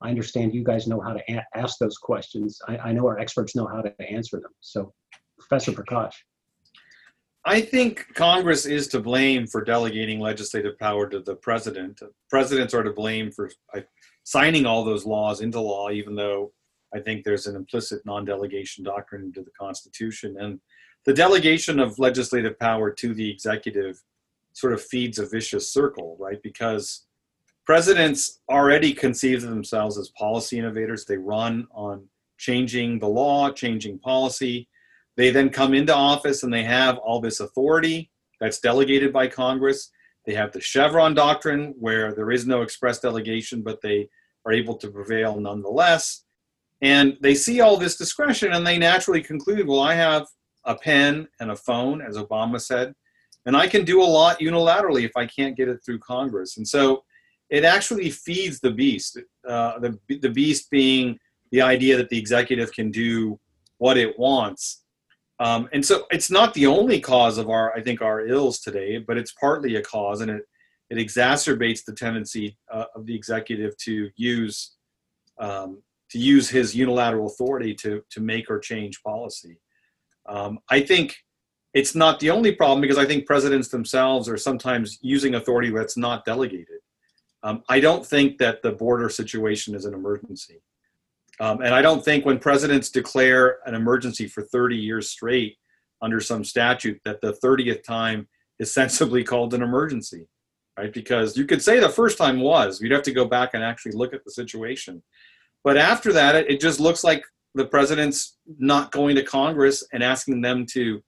I 0.00 0.08
understand 0.08 0.52
you 0.52 0.64
guys 0.64 0.88
know 0.88 1.00
how 1.00 1.12
to 1.12 1.22
ask 1.56 1.78
those 1.78 1.96
questions. 1.96 2.60
I, 2.66 2.78
I 2.78 2.92
know 2.92 3.06
our 3.06 3.20
experts 3.20 3.54
know 3.54 3.66
how 3.66 3.82
to 3.82 3.94
answer 4.02 4.40
them. 4.40 4.50
So, 4.60 4.92
Professor 5.38 5.70
Prakash. 5.70 6.14
I 7.44 7.60
think 7.60 8.06
Congress 8.14 8.66
is 8.66 8.88
to 8.88 9.00
blame 9.00 9.46
for 9.46 9.64
delegating 9.64 10.20
legislative 10.20 10.78
power 10.78 11.08
to 11.08 11.20
the 11.20 11.36
president. 11.36 12.00
Presidents 12.28 12.74
are 12.74 12.82
to 12.82 12.92
blame 12.92 13.30
for 13.30 13.50
signing 14.24 14.66
all 14.66 14.84
those 14.84 15.06
laws 15.06 15.40
into 15.40 15.60
law, 15.60 15.90
even 15.90 16.14
though 16.14 16.52
I 16.94 17.00
think 17.00 17.24
there's 17.24 17.46
an 17.46 17.56
implicit 17.56 18.04
non 18.04 18.24
delegation 18.24 18.84
doctrine 18.84 19.22
into 19.22 19.42
the 19.42 19.50
Constitution. 19.58 20.36
And 20.38 20.60
the 21.06 21.14
delegation 21.14 21.78
of 21.80 21.98
legislative 21.98 22.58
power 22.58 22.90
to 22.90 23.14
the 23.14 23.30
executive 23.30 24.02
sort 24.52 24.72
of 24.72 24.82
feeds 24.82 25.18
a 25.18 25.26
vicious 25.26 25.72
circle, 25.72 26.16
right? 26.18 26.42
Because 26.42 27.06
presidents 27.64 28.40
already 28.48 28.92
conceive 28.92 29.44
of 29.44 29.50
themselves 29.50 29.98
as 29.98 30.10
policy 30.10 30.58
innovators, 30.58 31.04
they 31.04 31.16
run 31.16 31.66
on 31.72 32.06
changing 32.38 32.98
the 32.98 33.08
law, 33.08 33.50
changing 33.50 33.98
policy. 33.98 34.68
They 35.18 35.30
then 35.30 35.50
come 35.50 35.74
into 35.74 35.92
office 35.92 36.44
and 36.44 36.52
they 36.52 36.62
have 36.62 36.96
all 36.98 37.20
this 37.20 37.40
authority 37.40 38.08
that's 38.40 38.60
delegated 38.60 39.12
by 39.12 39.26
Congress. 39.26 39.90
They 40.24 40.34
have 40.34 40.52
the 40.52 40.60
Chevron 40.60 41.12
doctrine, 41.12 41.74
where 41.76 42.14
there 42.14 42.30
is 42.30 42.46
no 42.46 42.62
express 42.62 43.00
delegation, 43.00 43.62
but 43.62 43.80
they 43.82 44.08
are 44.46 44.52
able 44.52 44.76
to 44.76 44.88
prevail 44.88 45.40
nonetheless. 45.40 46.24
And 46.82 47.16
they 47.20 47.34
see 47.34 47.60
all 47.60 47.76
this 47.76 47.96
discretion 47.96 48.52
and 48.52 48.64
they 48.64 48.78
naturally 48.78 49.20
conclude, 49.20 49.66
well, 49.66 49.80
I 49.80 49.94
have 49.94 50.24
a 50.64 50.76
pen 50.76 51.26
and 51.40 51.50
a 51.50 51.56
phone, 51.56 52.00
as 52.00 52.16
Obama 52.16 52.60
said, 52.60 52.94
and 53.44 53.56
I 53.56 53.66
can 53.66 53.84
do 53.84 54.00
a 54.00 54.04
lot 54.04 54.38
unilaterally 54.38 55.02
if 55.02 55.16
I 55.16 55.26
can't 55.26 55.56
get 55.56 55.68
it 55.68 55.80
through 55.84 55.98
Congress. 55.98 56.58
And 56.58 56.68
so 56.68 57.02
it 57.50 57.64
actually 57.64 58.10
feeds 58.10 58.60
the 58.60 58.70
beast. 58.70 59.18
Uh, 59.48 59.80
the, 59.80 59.98
the 60.08 60.30
beast 60.30 60.70
being 60.70 61.18
the 61.50 61.62
idea 61.62 61.96
that 61.96 62.08
the 62.08 62.18
executive 62.18 62.72
can 62.72 62.92
do 62.92 63.40
what 63.78 63.96
it 63.96 64.16
wants. 64.16 64.84
Um, 65.40 65.68
and 65.72 65.84
so 65.84 66.06
it's 66.10 66.30
not 66.30 66.52
the 66.54 66.66
only 66.66 67.00
cause 67.00 67.38
of 67.38 67.48
our, 67.48 67.72
I 67.74 67.80
think, 67.80 68.02
our 68.02 68.26
ills 68.26 68.58
today, 68.58 68.98
but 68.98 69.16
it's 69.16 69.32
partly 69.32 69.76
a 69.76 69.82
cause, 69.82 70.20
and 70.20 70.30
it 70.30 70.42
it 70.90 70.96
exacerbates 70.96 71.84
the 71.84 71.92
tendency 71.92 72.56
uh, 72.72 72.86
of 72.94 73.04
the 73.06 73.14
executive 73.14 73.76
to 73.78 74.10
use 74.16 74.76
um, 75.38 75.82
to 76.10 76.18
use 76.18 76.48
his 76.48 76.74
unilateral 76.74 77.26
authority 77.26 77.74
to 77.74 78.02
to 78.10 78.20
make 78.20 78.50
or 78.50 78.58
change 78.58 79.02
policy. 79.02 79.58
Um, 80.28 80.58
I 80.68 80.80
think 80.80 81.16
it's 81.74 81.94
not 81.94 82.18
the 82.18 82.30
only 82.30 82.52
problem 82.52 82.80
because 82.80 82.98
I 82.98 83.04
think 83.04 83.26
presidents 83.26 83.68
themselves 83.68 84.28
are 84.28 84.36
sometimes 84.36 84.98
using 85.02 85.34
authority 85.34 85.70
that's 85.70 85.96
not 85.96 86.24
delegated. 86.24 86.80
Um, 87.42 87.62
I 87.68 87.78
don't 87.78 88.04
think 88.04 88.38
that 88.38 88.62
the 88.62 88.72
border 88.72 89.08
situation 89.08 89.74
is 89.74 89.84
an 89.84 89.94
emergency. 89.94 90.60
Um, 91.40 91.60
and 91.60 91.74
I 91.74 91.82
don't 91.82 92.04
think 92.04 92.24
when 92.24 92.38
presidents 92.38 92.90
declare 92.90 93.58
an 93.66 93.74
emergency 93.74 94.26
for 94.26 94.42
30 94.42 94.76
years 94.76 95.10
straight 95.10 95.56
under 96.02 96.20
some 96.20 96.44
statute 96.44 97.00
that 97.04 97.20
the 97.20 97.32
30th 97.32 97.82
time 97.84 98.28
is 98.58 98.72
sensibly 98.74 99.22
called 99.22 99.54
an 99.54 99.62
emergency, 99.62 100.26
right? 100.78 100.92
Because 100.92 101.36
you 101.36 101.44
could 101.44 101.62
say 101.62 101.78
the 101.78 101.88
first 101.88 102.18
time 102.18 102.40
was, 102.40 102.80
we'd 102.80 102.92
have 102.92 103.02
to 103.02 103.12
go 103.12 103.24
back 103.24 103.50
and 103.54 103.62
actually 103.62 103.92
look 103.92 104.12
at 104.12 104.24
the 104.24 104.30
situation. 104.30 105.02
But 105.64 105.76
after 105.76 106.12
that, 106.12 106.34
it, 106.34 106.50
it 106.50 106.60
just 106.60 106.80
looks 106.80 107.04
like 107.04 107.22
the 107.54 107.66
president's 107.66 108.36
not 108.58 108.92
going 108.92 109.16
to 109.16 109.22
Congress 109.22 109.84
and 109.92 110.02
asking 110.02 110.40
them 110.40 110.66
to 110.72 111.02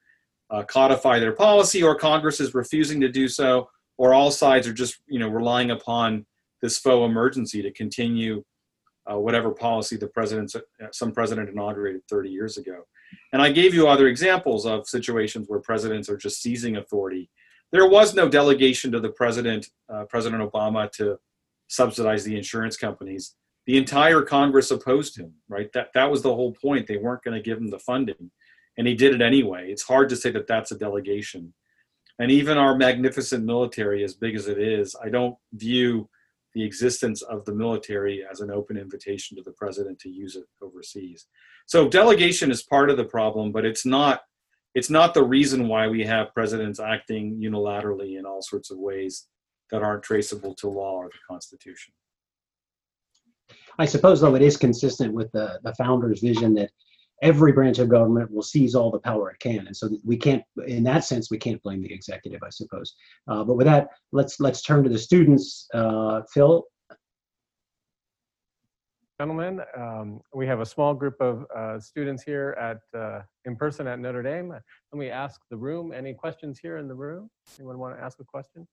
uh, 0.50 0.62
codify 0.64 1.18
their 1.18 1.32
policy, 1.32 1.82
or 1.82 1.94
Congress 1.94 2.40
is 2.40 2.54
refusing 2.54 3.00
to 3.00 3.08
do 3.08 3.28
so, 3.28 3.68
or 3.98 4.12
all 4.14 4.30
sides 4.30 4.66
are 4.66 4.72
just 4.72 4.98
you 5.06 5.18
know 5.18 5.28
relying 5.28 5.70
upon 5.70 6.26
this 6.60 6.78
faux 6.78 7.08
emergency 7.08 7.62
to 7.62 7.70
continue 7.70 8.42
uh, 9.10 9.18
whatever 9.18 9.50
policy 9.50 9.96
the 9.96 10.06
president, 10.06 10.54
uh, 10.54 10.86
some 10.92 11.12
president 11.12 11.48
inaugurated 11.48 12.02
30 12.08 12.30
years 12.30 12.56
ago. 12.56 12.84
And 13.32 13.42
I 13.42 13.50
gave 13.50 13.74
you 13.74 13.88
other 13.88 14.08
examples 14.08 14.66
of 14.66 14.88
situations 14.88 15.46
where 15.48 15.60
presidents 15.60 16.08
are 16.08 16.16
just 16.16 16.42
seizing 16.42 16.76
authority. 16.76 17.30
There 17.72 17.88
was 17.88 18.14
no 18.14 18.28
delegation 18.28 18.92
to 18.92 19.00
the 19.00 19.10
president, 19.10 19.68
uh, 19.92 20.04
President 20.04 20.42
Obama, 20.42 20.90
to 20.92 21.18
subsidize 21.68 22.24
the 22.24 22.36
insurance 22.36 22.76
companies. 22.76 23.36
The 23.66 23.78
entire 23.78 24.22
Congress 24.22 24.70
opposed 24.70 25.16
him, 25.16 25.32
right? 25.48 25.70
That, 25.72 25.88
that 25.94 26.10
was 26.10 26.22
the 26.22 26.34
whole 26.34 26.52
point. 26.52 26.86
They 26.86 26.96
weren't 26.96 27.22
going 27.22 27.36
to 27.36 27.42
give 27.42 27.58
him 27.58 27.70
the 27.70 27.78
funding, 27.78 28.30
and 28.76 28.86
he 28.86 28.94
did 28.94 29.14
it 29.14 29.22
anyway. 29.22 29.70
It's 29.70 29.82
hard 29.82 30.08
to 30.08 30.16
say 30.16 30.30
that 30.32 30.48
that's 30.48 30.72
a 30.72 30.78
delegation. 30.78 31.52
And 32.18 32.30
even 32.30 32.58
our 32.58 32.76
magnificent 32.76 33.44
military, 33.44 34.02
as 34.04 34.14
big 34.14 34.34
as 34.34 34.46
it 34.48 34.58
is, 34.58 34.96
I 35.02 35.08
don't 35.08 35.36
view 35.54 36.08
the 36.54 36.64
existence 36.64 37.22
of 37.22 37.44
the 37.44 37.54
military 37.54 38.24
as 38.30 38.40
an 38.40 38.50
open 38.50 38.76
invitation 38.76 39.36
to 39.36 39.42
the 39.42 39.52
president 39.52 39.98
to 40.00 40.08
use 40.08 40.36
it 40.36 40.44
overseas. 40.62 41.26
So 41.66 41.88
delegation 41.88 42.50
is 42.50 42.62
part 42.62 42.90
of 42.90 42.96
the 42.96 43.04
problem, 43.04 43.52
but 43.52 43.64
it's 43.64 43.86
not 43.86 44.22
it's 44.74 44.90
not 44.90 45.14
the 45.14 45.22
reason 45.22 45.66
why 45.66 45.88
we 45.88 46.04
have 46.04 46.32
presidents 46.32 46.78
acting 46.78 47.40
unilaterally 47.42 48.18
in 48.18 48.24
all 48.24 48.40
sorts 48.40 48.70
of 48.70 48.78
ways 48.78 49.26
that 49.70 49.82
aren't 49.82 50.04
traceable 50.04 50.54
to 50.54 50.68
law 50.68 50.94
or 50.94 51.06
the 51.06 51.18
Constitution. 51.28 51.92
I 53.78 53.86
suppose, 53.86 54.20
though, 54.20 54.34
it 54.34 54.42
is 54.42 54.56
consistent 54.56 55.12
with 55.12 55.30
the, 55.32 55.58
the 55.64 55.74
founder's 55.74 56.20
vision 56.20 56.54
that 56.54 56.70
every 57.22 57.52
branch 57.52 57.78
of 57.78 57.88
government 57.88 58.30
will 58.30 58.42
seize 58.42 58.74
all 58.74 58.90
the 58.90 58.98
power 58.98 59.30
it 59.30 59.38
can, 59.40 59.66
and 59.66 59.76
so 59.76 59.88
we 60.04 60.16
can't, 60.16 60.42
in 60.66 60.82
that 60.84 61.04
sense, 61.04 61.30
we 61.30 61.38
can't 61.38 61.62
blame 61.62 61.82
the 61.82 61.92
executive, 61.92 62.42
I 62.42 62.50
suppose. 62.50 62.94
Uh, 63.28 63.44
but 63.44 63.54
with 63.54 63.66
that, 63.66 63.88
let's 64.12 64.40
let's 64.40 64.62
turn 64.62 64.82
to 64.84 64.90
the 64.90 64.98
students. 64.98 65.68
Uh, 65.74 66.22
Phil. 66.32 66.64
Gentlemen, 69.20 69.60
um, 69.76 70.22
we 70.34 70.46
have 70.46 70.60
a 70.60 70.66
small 70.66 70.94
group 70.94 71.14
of 71.20 71.44
uh, 71.54 71.78
students 71.78 72.22
here 72.22 72.56
at 72.58 72.98
uh, 72.98 73.20
in 73.44 73.54
person 73.54 73.86
at 73.86 73.98
Notre 73.98 74.22
Dame. 74.22 74.48
Let 74.50 74.98
me 74.98 75.10
ask 75.10 75.42
the 75.50 75.58
room. 75.58 75.92
Any 75.92 76.14
questions 76.14 76.58
here 76.58 76.78
in 76.78 76.88
the 76.88 76.94
room? 76.94 77.28
Anyone 77.58 77.78
want 77.78 77.98
to 77.98 78.02
ask 78.02 78.18
a 78.20 78.24
question? 78.24 78.66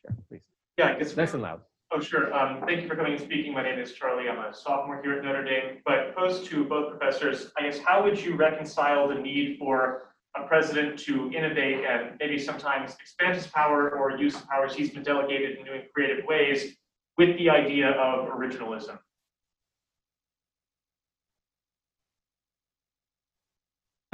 Sure, 0.00 0.14
please. 0.28 0.44
Yeah, 0.76 0.88
I 0.88 0.98
guess. 0.98 1.16
Nice 1.16 1.32
and 1.32 1.42
loud. 1.42 1.62
Oh, 1.94 2.00
sure. 2.00 2.32
Um, 2.32 2.62
thank 2.66 2.80
you 2.80 2.88
for 2.88 2.96
coming 2.96 3.12
and 3.12 3.20
speaking. 3.20 3.52
My 3.52 3.62
name 3.62 3.78
is 3.78 3.92
Charlie. 3.92 4.28
I'm 4.28 4.38
a 4.38 4.54
sophomore 4.54 5.02
here 5.02 5.12
at 5.18 5.24
Notre 5.24 5.44
Dame. 5.44 5.78
But 5.84 6.16
posed 6.16 6.46
to 6.46 6.64
both 6.64 6.90
professors, 6.98 7.52
I 7.58 7.62
guess, 7.64 7.78
how 7.86 8.02
would 8.02 8.18
you 8.18 8.34
reconcile 8.34 9.08
the 9.08 9.16
need 9.16 9.58
for 9.58 10.14
a 10.34 10.46
president 10.46 10.98
to 11.00 11.30
innovate 11.32 11.84
and 11.84 12.16
maybe 12.18 12.38
sometimes 12.38 12.94
expand 12.94 13.36
his 13.36 13.46
power 13.48 13.90
or 13.90 14.16
use 14.16 14.34
the 14.34 14.46
powers 14.46 14.74
he's 14.74 14.88
been 14.90 15.02
delegated 15.02 15.58
in 15.58 15.64
doing 15.66 15.82
creative 15.94 16.24
ways 16.24 16.74
with 17.18 17.36
the 17.36 17.50
idea 17.50 17.90
of 17.90 18.28
originalism? 18.30 18.98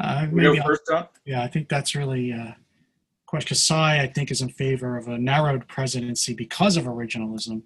Uh, 0.00 0.26
We 0.32 0.42
go 0.42 0.48
maybe 0.50 0.60
I'll- 0.60 0.66
first, 0.66 0.82
John? 0.90 1.08
Yeah, 1.24 1.42
I 1.42 1.46
think 1.46 1.68
that's 1.68 1.94
really 1.94 2.32
uh, 2.32 2.52
question. 3.28 3.48
Kasai, 3.48 4.00
I 4.00 4.06
think, 4.06 4.30
is 4.30 4.40
in 4.40 4.48
favor 4.48 4.96
of 4.96 5.06
a 5.06 5.18
narrowed 5.18 5.68
presidency 5.68 6.34
because 6.34 6.76
of 6.76 6.84
originalism. 6.84 7.62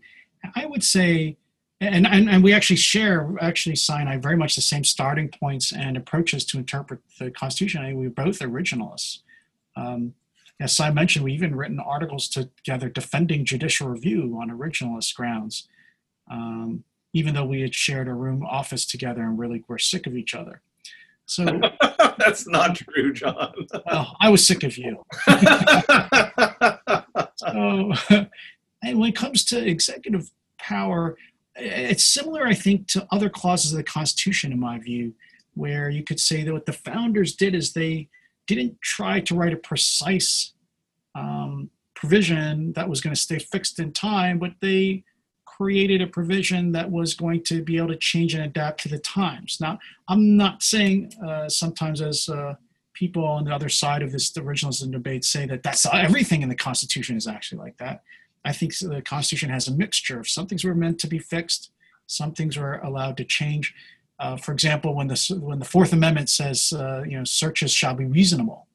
I 0.56 0.66
would 0.66 0.82
say, 0.82 1.36
and, 1.80 2.06
and, 2.06 2.28
and 2.28 2.42
we 2.42 2.52
actually 2.52 2.76
share, 2.76 3.32
actually, 3.40 3.76
Sai 3.76 4.00
and 4.00 4.08
I, 4.08 4.16
very 4.16 4.36
much 4.36 4.56
the 4.56 4.60
same 4.60 4.84
starting 4.84 5.28
points 5.28 5.72
and 5.72 5.96
approaches 5.96 6.44
to 6.46 6.58
interpret 6.58 7.00
the 7.18 7.30
Constitution. 7.30 7.80
I 7.80 7.86
think 7.86 7.98
we're 7.98 8.10
both 8.10 8.40
originalists. 8.40 9.20
Um, 9.76 10.14
as 10.60 10.76
Sai 10.76 10.90
mentioned, 10.90 11.24
we've 11.24 11.34
even 11.34 11.54
written 11.54 11.80
articles 11.80 12.28
together 12.28 12.88
defending 12.88 13.44
judicial 13.44 13.88
review 13.88 14.38
on 14.40 14.50
originalist 14.50 15.14
grounds, 15.14 15.68
um, 16.30 16.84
even 17.12 17.34
though 17.34 17.44
we 17.44 17.62
had 17.62 17.74
shared 17.74 18.08
a 18.08 18.14
room 18.14 18.44
office 18.44 18.84
together 18.84 19.22
and 19.22 19.38
really 19.38 19.64
were 19.68 19.78
sick 19.78 20.06
of 20.06 20.16
each 20.16 20.34
other. 20.34 20.60
So, 21.34 21.44
That's 22.18 22.46
not 22.46 22.76
true, 22.76 23.12
John. 23.12 23.54
well, 23.86 24.16
I 24.20 24.28
was 24.28 24.46
sick 24.46 24.62
of 24.64 24.76
you. 24.76 25.02
So, 27.36 27.92
and 28.84 28.98
when 28.98 29.08
it 29.08 29.16
comes 29.16 29.44
to 29.46 29.66
executive 29.66 30.30
power, 30.58 31.16
it's 31.56 32.04
similar, 32.04 32.46
I 32.46 32.54
think, 32.54 32.86
to 32.88 33.06
other 33.10 33.28
clauses 33.28 33.72
of 33.72 33.78
the 33.78 33.84
Constitution, 33.84 34.52
in 34.52 34.60
my 34.60 34.78
view, 34.78 35.14
where 35.54 35.90
you 35.90 36.04
could 36.04 36.20
say 36.20 36.44
that 36.44 36.52
what 36.52 36.66
the 36.66 36.72
founders 36.72 37.34
did 37.34 37.54
is 37.54 37.72
they 37.72 38.08
didn't 38.46 38.80
try 38.80 39.20
to 39.20 39.34
write 39.34 39.52
a 39.52 39.56
precise 39.56 40.52
um, 41.14 41.70
provision 41.94 42.72
that 42.74 42.88
was 42.88 43.00
going 43.00 43.14
to 43.14 43.20
stay 43.20 43.38
fixed 43.38 43.78
in 43.78 43.92
time, 43.92 44.38
but 44.38 44.52
they 44.60 45.04
created 45.62 46.02
a 46.02 46.06
provision 46.08 46.72
that 46.72 46.90
was 46.90 47.14
going 47.14 47.40
to 47.40 47.62
be 47.62 47.76
able 47.76 47.86
to 47.86 47.96
change 47.96 48.34
and 48.34 48.42
adapt 48.42 48.80
to 48.80 48.88
the 48.88 48.98
times. 48.98 49.58
Now, 49.60 49.78
I'm 50.08 50.36
not 50.36 50.60
saying 50.60 51.14
uh, 51.24 51.48
sometimes 51.48 52.02
as 52.02 52.28
uh, 52.28 52.54
people 52.94 53.24
on 53.24 53.44
the 53.44 53.54
other 53.54 53.68
side 53.68 54.02
of 54.02 54.10
this 54.10 54.32
originalism 54.32 54.90
debate 54.90 55.24
say 55.24 55.46
that 55.46 55.62
that's 55.62 55.86
everything 55.92 56.42
in 56.42 56.48
the 56.48 56.56
Constitution 56.56 57.16
is 57.16 57.28
actually 57.28 57.58
like 57.58 57.76
that. 57.76 58.02
I 58.44 58.52
think 58.52 58.76
the 58.76 59.02
Constitution 59.02 59.50
has 59.50 59.68
a 59.68 59.72
mixture 59.72 60.18
of 60.18 60.28
some 60.28 60.48
things 60.48 60.64
were 60.64 60.74
meant 60.74 60.98
to 60.98 61.06
be 61.06 61.20
fixed, 61.20 61.70
some 62.08 62.32
things 62.32 62.56
were 62.56 62.78
allowed 62.78 63.16
to 63.18 63.24
change. 63.24 63.72
Uh, 64.18 64.36
for 64.36 64.50
example, 64.50 64.96
when 64.96 65.06
the 65.06 65.38
when 65.40 65.60
the 65.60 65.64
Fourth 65.64 65.92
Amendment 65.92 66.28
says 66.28 66.72
uh, 66.72 67.04
you 67.08 67.16
know 67.16 67.24
searches 67.24 67.72
shall 67.72 67.94
be 67.94 68.04
reasonable, 68.04 68.66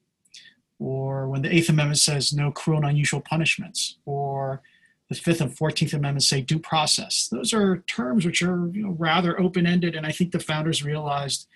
or 0.78 1.28
when 1.28 1.42
the 1.42 1.54
Eighth 1.54 1.68
Amendment 1.68 1.98
says 1.98 2.32
no 2.32 2.50
cruel 2.50 2.78
and 2.78 2.88
unusual 2.88 3.20
punishments, 3.20 3.98
or 4.06 4.62
the 5.08 5.14
Fifth 5.14 5.40
and 5.40 5.56
Fourteenth 5.56 5.94
Amendments 5.94 6.28
say 6.28 6.42
due 6.42 6.58
process. 6.58 7.28
Those 7.28 7.54
are 7.54 7.78
terms 7.88 8.26
which 8.26 8.42
are 8.42 8.68
you 8.68 8.84
know, 8.84 8.96
rather 8.98 9.40
open 9.40 9.66
ended, 9.66 9.94
and 9.94 10.06
I 10.06 10.12
think 10.12 10.32
the 10.32 10.40
founders 10.40 10.84
realized 10.84 11.46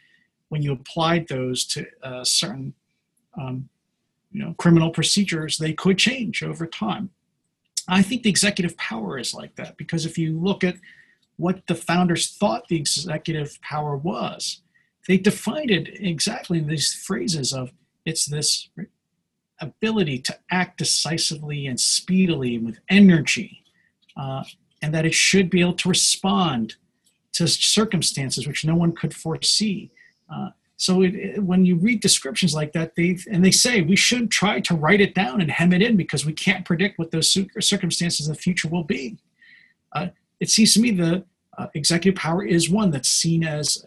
when 0.49 0.63
you 0.63 0.73
applied 0.73 1.29
those 1.29 1.65
to 1.67 1.87
uh, 2.03 2.25
certain 2.25 2.75
um, 3.41 3.69
you 4.31 4.43
know 4.43 4.55
criminal 4.59 4.91
procedures, 4.91 5.59
they 5.59 5.73
could 5.73 5.99
change 5.99 6.43
over 6.43 6.67
time. 6.67 7.11
I 7.89 8.03
think 8.03 8.23
the 8.23 8.31
executive 8.31 8.77
power 8.77 9.19
is 9.19 9.35
like 9.35 9.57
that 9.57 9.77
because 9.77 10.07
if 10.07 10.17
you 10.17 10.39
look 10.39 10.65
at 10.65 10.77
what 11.37 11.67
the 11.67 11.75
founders 11.75 12.31
thought 12.31 12.69
the 12.69 12.77
executive 12.77 13.61
power 13.61 13.97
was, 13.97 14.63
they 15.09 15.19
defined 15.19 15.71
it 15.71 15.89
exactly 16.01 16.59
in 16.59 16.69
these 16.69 16.95
phrases 16.95 17.53
of 17.53 17.73
it's 18.05 18.27
this 18.27 18.69
ability 19.63 20.19
to 20.19 20.39
act 20.51 20.79
decisively 20.79 21.67
and 21.67 21.81
speedily 21.81 22.59
with 22.59 22.79
energy, 22.89 23.63
uh, 24.17 24.45
and 24.83 24.93
that 24.95 25.07
it 25.07 25.15
should 25.15 25.49
be 25.49 25.61
able 25.61 25.75
to 25.75 25.89
respond 25.89 26.77
to 27.33 27.47
circumstances 27.49 28.47
which 28.47 28.65
no 28.65 28.75
one 28.75 28.93
could 28.93 29.15
foresee. 29.15 29.91
Uh, 30.33 30.51
so 30.77 31.03
it, 31.03 31.15
it, 31.15 31.43
when 31.43 31.65
you 31.65 31.77
read 31.77 32.01
descriptions 32.01 32.55
like 32.55 32.73
that, 32.73 32.95
they 32.97 33.17
and 33.31 33.45
they 33.45 33.51
say 33.51 33.83
we 33.83 33.97
shouldn't 33.97 34.31
try 34.31 34.61
to 34.61 34.75
write 34.75 35.01
it 35.01 35.15
down 35.15 35.41
and 35.41 35.51
hem 35.51 35.73
it 35.73 35.81
in 35.81 35.97
because 35.97 36.27
we 36.27 36.33
can't 36.33 36.65
predict 36.65 36.99
what 36.99 37.11
those 37.11 37.37
circumstances 37.61 38.27
in 38.27 38.35
the 38.35 38.39
future 38.39 38.69
will 38.69 38.85
be. 38.85 39.17
Uh, 39.93 40.09
it 40.41 40.51
seems 40.51 40.75
to 40.75 40.81
me 40.81 40.91
the 40.91 41.25
uh, 41.57 41.67
executive 41.75 42.21
power 42.21 42.45
is 42.45 42.69
one 42.69 42.91
that's 42.91 43.09
seen 43.09 43.45
as 43.45 43.85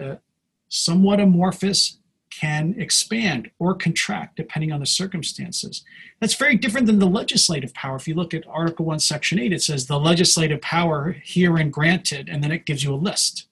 somewhat 0.70 1.20
amorphous, 1.20 1.98
can 2.40 2.76
expand 2.78 3.50
or 3.60 3.74
contract 3.76 4.36
depending 4.36 4.72
on 4.72 4.80
the 4.80 4.86
circumstances. 4.86 5.84
That's 6.20 6.34
very 6.34 6.56
different 6.56 6.88
than 6.88 7.00
the 7.00 7.06
legislative 7.06 7.74
power. 7.74 7.96
If 7.96 8.08
you 8.08 8.16
look 8.16 8.34
at 8.34 8.48
Article 8.48 8.86
1, 8.86 9.00
Section 9.00 9.40
8, 9.40 9.54
it 9.54 9.62
says 9.62 9.86
the 9.86 10.00
legislative 10.00 10.62
power 10.62 11.16
herein 11.24 11.70
granted, 11.70 12.30
and 12.30 12.44
then 12.44 12.52
it 12.52 12.66
gives 12.66 12.84
you 12.84 12.94
a 12.94 12.96
list 12.96 13.48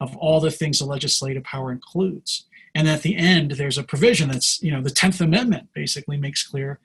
of 0.00 0.16
all 0.16 0.40
the 0.40 0.50
things 0.50 0.78
the 0.78 0.84
legislative 0.84 1.44
power 1.44 1.70
includes. 1.70 2.46
And 2.74 2.88
at 2.88 3.02
the 3.02 3.16
end, 3.16 3.52
there's 3.52 3.78
a 3.78 3.84
provision 3.84 4.30
that's, 4.30 4.60
you 4.62 4.72
know, 4.72 4.82
the 4.82 4.90
10th 4.90 5.20
Amendment 5.20 5.68
basically 5.72 6.16
makes 6.16 6.42
clear 6.42 6.80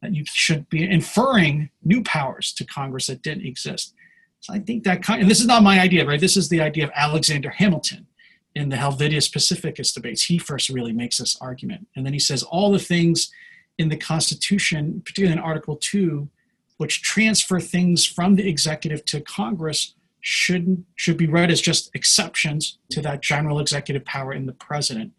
that 0.00 0.14
you 0.14 0.24
should 0.26 0.68
be 0.70 0.88
inferring 0.88 1.70
new 1.82 2.02
powers 2.02 2.52
to 2.54 2.64
Congress 2.64 3.08
that 3.08 3.22
didn't 3.22 3.46
exist. 3.46 3.94
So 4.40 4.54
I 4.54 4.58
think 4.58 4.84
that 4.84 5.02
kind, 5.02 5.22
and 5.22 5.30
this 5.30 5.40
is 5.40 5.46
not 5.46 5.62
my 5.62 5.80
idea, 5.80 6.06
right? 6.06 6.20
This 6.20 6.36
is 6.36 6.48
the 6.48 6.60
idea 6.60 6.84
of 6.84 6.90
Alexander 6.94 7.50
Hamilton 7.50 8.06
in 8.54 8.68
the 8.68 8.76
Helvidius 8.76 9.30
Pacificus 9.30 9.92
debates, 9.92 10.24
he 10.24 10.38
first 10.38 10.68
really 10.68 10.92
makes 10.92 11.18
this 11.18 11.36
argument. 11.40 11.88
And 11.96 12.06
then 12.06 12.12
he 12.12 12.18
says 12.18 12.42
all 12.42 12.70
the 12.70 12.78
things 12.78 13.30
in 13.78 13.88
the 13.88 13.96
Constitution, 13.96 15.02
particularly 15.04 15.36
in 15.36 15.42
Article 15.42 15.76
2, 15.76 16.28
which 16.76 17.02
transfer 17.02 17.60
things 17.60 18.06
from 18.06 18.36
the 18.36 18.48
executive 18.48 19.04
to 19.06 19.20
Congress 19.20 19.94
should 20.20 20.84
should 20.96 21.18
be 21.18 21.26
read 21.26 21.50
as 21.50 21.60
just 21.60 21.90
exceptions 21.94 22.78
to 22.90 23.02
that 23.02 23.20
general 23.20 23.60
executive 23.60 24.04
power 24.04 24.32
in 24.32 24.46
the 24.46 24.52
president. 24.54 25.12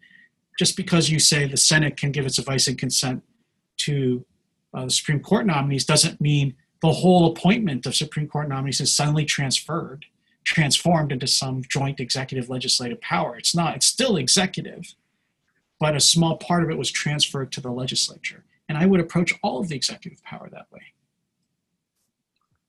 Just 0.58 0.76
because 0.76 1.10
you 1.10 1.18
say 1.18 1.46
the 1.46 1.56
Senate 1.56 1.96
can 1.96 2.10
give 2.10 2.26
its 2.26 2.38
advice 2.38 2.66
and 2.66 2.78
consent 2.78 3.22
to 3.78 4.24
uh, 4.74 4.86
the 4.86 4.90
Supreme 4.90 5.20
Court 5.20 5.46
nominees 5.46 5.84
doesn't 5.84 6.20
mean 6.20 6.56
the 6.82 6.92
whole 6.92 7.30
appointment 7.30 7.86
of 7.86 7.94
Supreme 7.94 8.26
Court 8.26 8.48
nominees 8.48 8.80
is 8.80 8.94
suddenly 8.94 9.24
transferred 9.24 10.06
transformed 10.46 11.10
into 11.10 11.26
some 11.26 11.62
joint 11.68 11.98
executive 11.98 12.48
legislative 12.48 13.00
power. 13.00 13.36
It's 13.36 13.54
not, 13.54 13.74
it's 13.74 13.86
still 13.86 14.16
executive, 14.16 14.94
but 15.80 15.96
a 15.96 16.00
small 16.00 16.36
part 16.36 16.62
of 16.62 16.70
it 16.70 16.78
was 16.78 16.90
transferred 16.90 17.50
to 17.52 17.60
the 17.60 17.70
legislature. 17.70 18.44
And 18.68 18.78
I 18.78 18.86
would 18.86 19.00
approach 19.00 19.34
all 19.42 19.58
of 19.58 19.68
the 19.68 19.74
executive 19.74 20.22
power 20.22 20.48
that 20.50 20.66
way. 20.72 20.82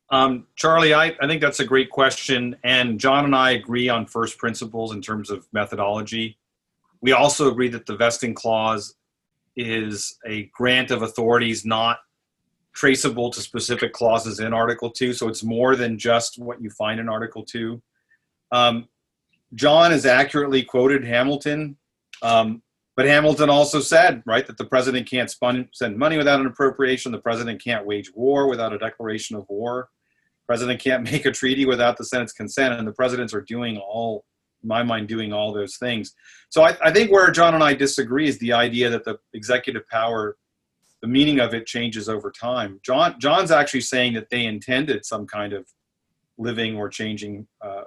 Um, 0.10 0.48
Charlie, 0.56 0.94
I, 0.94 1.16
I 1.22 1.28
think 1.28 1.40
that's 1.40 1.60
a 1.60 1.66
great 1.66 1.92
question. 1.92 2.56
And 2.64 3.00
John 3.00 3.26
and 3.26 3.36
I 3.36 3.52
agree 3.52 3.90
on 3.90 4.06
first 4.08 4.38
principles 4.40 4.94
in 4.94 5.02
terms 5.02 5.30
of 5.30 5.48
methodology. 5.52 6.38
We 7.02 7.12
also 7.12 7.50
agree 7.52 7.70
that 7.70 7.86
the 7.86 7.96
vesting 7.96 8.34
clause 8.34 8.96
is 9.56 10.18
a 10.26 10.44
grant 10.46 10.90
of 10.90 11.04
authorities 11.04 11.64
not 11.64 12.00
traceable 12.78 13.32
to 13.32 13.42
specific 13.42 13.92
clauses 13.92 14.40
in 14.40 14.54
Article 14.54 14.92
2. 14.92 15.12
So 15.12 15.28
it's 15.28 15.44
more 15.44 15.76
than 15.76 15.98
just 15.98 16.38
what 16.38 16.62
you 16.62 16.70
find 16.70 17.00
in 17.00 17.10
Article 17.10 17.44
2. 17.44 17.82
Um, 18.52 18.88
John 19.56 19.90
has 19.90 20.06
accurately 20.06 20.62
quoted 20.62 21.04
Hamilton, 21.04 21.76
um, 22.22 22.62
but 22.96 23.08
Hamilton 23.08 23.50
also 23.50 23.80
said, 23.80 24.22
right, 24.28 24.46
that 24.46 24.58
the 24.58 24.66
president 24.66 25.10
can't 25.10 25.32
spend, 25.32 25.70
send 25.74 25.98
money 25.98 26.18
without 26.18 26.40
an 26.40 26.46
appropriation. 26.46 27.12
The 27.12 27.18
president 27.18 27.64
can't 27.64 27.84
wage 27.84 28.12
war 28.14 28.48
without 28.48 28.74
a 28.74 28.78
declaration 28.78 29.36
of 29.36 29.46
war. 29.50 29.90
The 30.44 30.54
president 30.54 30.80
can't 30.80 31.04
make 31.12 31.26
a 31.26 31.32
treaty 31.32 31.66
without 31.66 31.98
the 31.98 32.06
Senate's 32.06 32.34
consent. 32.34 32.76
And 32.76 32.88
the 32.88 32.94
presidents 32.94 33.34
are 33.34 33.42
doing 33.42 33.78
all, 33.78 34.24
my 34.64 34.84
mind, 34.84 35.08
doing 35.08 35.34
all 35.34 35.52
those 35.52 35.78
things. 35.78 36.14
So 36.50 36.62
I, 36.62 36.78
I 36.84 36.92
think 36.92 37.12
where 37.12 37.32
John 37.32 37.56
and 37.56 37.64
I 37.64 37.74
disagree 37.74 38.28
is 38.28 38.38
the 38.38 38.54
idea 38.54 38.92
that 38.92 39.04
the 39.04 39.18
executive 39.34 39.88
power 39.88 40.38
the 41.08 41.14
meaning 41.14 41.40
of 41.40 41.54
it 41.54 41.66
changes 41.66 42.10
over 42.10 42.30
time. 42.30 42.82
John 42.84 43.18
John's 43.18 43.52
actually 43.52 43.82
saying 43.82 44.14
that 44.16 44.30
they 44.30 44.46
intended 44.46 45.06
some 45.06 45.26
kind 45.26 45.54
of 45.54 45.66
living 46.38 46.76
or 46.76 46.90
changing 46.90 47.48
uh, 47.62 47.84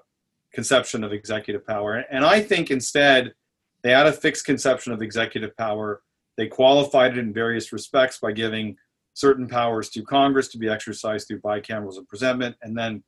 conception 0.54 1.04
of 1.04 1.12
executive 1.12 1.66
power, 1.66 2.02
and 2.10 2.24
I 2.24 2.40
think 2.40 2.70
instead 2.70 3.34
they 3.82 3.90
had 3.90 4.06
a 4.06 4.12
fixed 4.12 4.46
conception 4.46 4.92
of 4.92 5.02
executive 5.02 5.54
power. 5.56 6.02
They 6.36 6.46
qualified 6.46 7.12
it 7.12 7.18
in 7.18 7.32
various 7.34 7.72
respects 7.72 8.18
by 8.18 8.32
giving 8.32 8.76
certain 9.12 9.46
powers 9.46 9.90
to 9.90 10.02
Congress 10.02 10.48
to 10.48 10.58
be 10.58 10.68
exercised 10.70 11.28
through 11.28 11.40
bicameralism 11.40 11.98
and 11.98 12.08
presentment, 12.08 12.56
and 12.62 12.78
then 12.78 13.02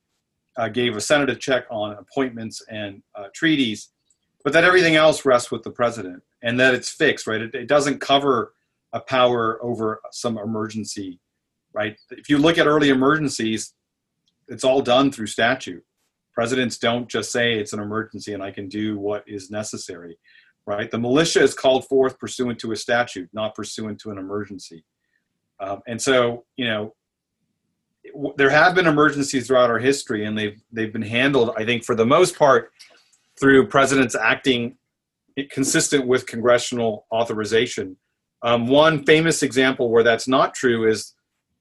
uh, 0.58 0.68
gave 0.68 0.94
a 0.94 1.00
Senate 1.00 1.30
a 1.30 1.36
check 1.36 1.64
on 1.70 1.92
appointments 1.92 2.62
and 2.68 3.02
uh, 3.14 3.28
treaties, 3.34 3.88
but 4.44 4.52
that 4.52 4.64
everything 4.64 4.96
else 4.96 5.24
rests 5.24 5.50
with 5.50 5.62
the 5.62 5.70
president 5.70 6.22
and 6.42 6.60
that 6.60 6.74
it's 6.74 6.90
fixed, 6.90 7.26
right? 7.26 7.40
It, 7.40 7.54
it 7.54 7.68
doesn't 7.68 8.00
cover 8.00 8.52
a 8.92 9.00
power 9.00 9.58
over 9.62 10.00
some 10.10 10.38
emergency, 10.38 11.18
right? 11.72 11.96
If 12.10 12.28
you 12.28 12.38
look 12.38 12.58
at 12.58 12.66
early 12.66 12.90
emergencies, 12.90 13.74
it's 14.48 14.64
all 14.64 14.82
done 14.82 15.10
through 15.10 15.28
statute. 15.28 15.82
Presidents 16.34 16.78
don't 16.78 17.08
just 17.08 17.30
say 17.30 17.54
it's 17.54 17.72
an 17.72 17.80
emergency 17.80 18.32
and 18.32 18.42
I 18.42 18.50
can 18.50 18.68
do 18.68 18.98
what 18.98 19.24
is 19.26 19.50
necessary, 19.50 20.18
right? 20.66 20.90
The 20.90 20.98
militia 20.98 21.42
is 21.42 21.54
called 21.54 21.86
forth 21.88 22.18
pursuant 22.18 22.58
to 22.60 22.72
a 22.72 22.76
statute, 22.76 23.28
not 23.32 23.54
pursuant 23.54 24.00
to 24.00 24.10
an 24.10 24.18
emergency. 24.18 24.84
Um, 25.60 25.80
and 25.86 26.00
so, 26.00 26.44
you 26.56 26.66
know, 26.66 26.94
there 28.36 28.50
have 28.50 28.74
been 28.74 28.86
emergencies 28.86 29.46
throughout 29.46 29.70
our 29.70 29.78
history, 29.78 30.24
and 30.24 30.36
they've 30.36 30.60
they've 30.72 30.92
been 30.92 31.02
handled, 31.02 31.52
I 31.56 31.64
think, 31.64 31.84
for 31.84 31.94
the 31.94 32.04
most 32.04 32.36
part, 32.36 32.72
through 33.38 33.68
presidents 33.68 34.16
acting 34.16 34.76
consistent 35.50 36.06
with 36.06 36.26
congressional 36.26 37.06
authorization 37.12 37.96
um, 38.42 38.66
one 38.66 39.04
famous 39.04 39.42
example 39.42 39.90
where 39.90 40.02
that's 40.02 40.26
not 40.26 40.54
true 40.54 40.88
is 40.88 41.14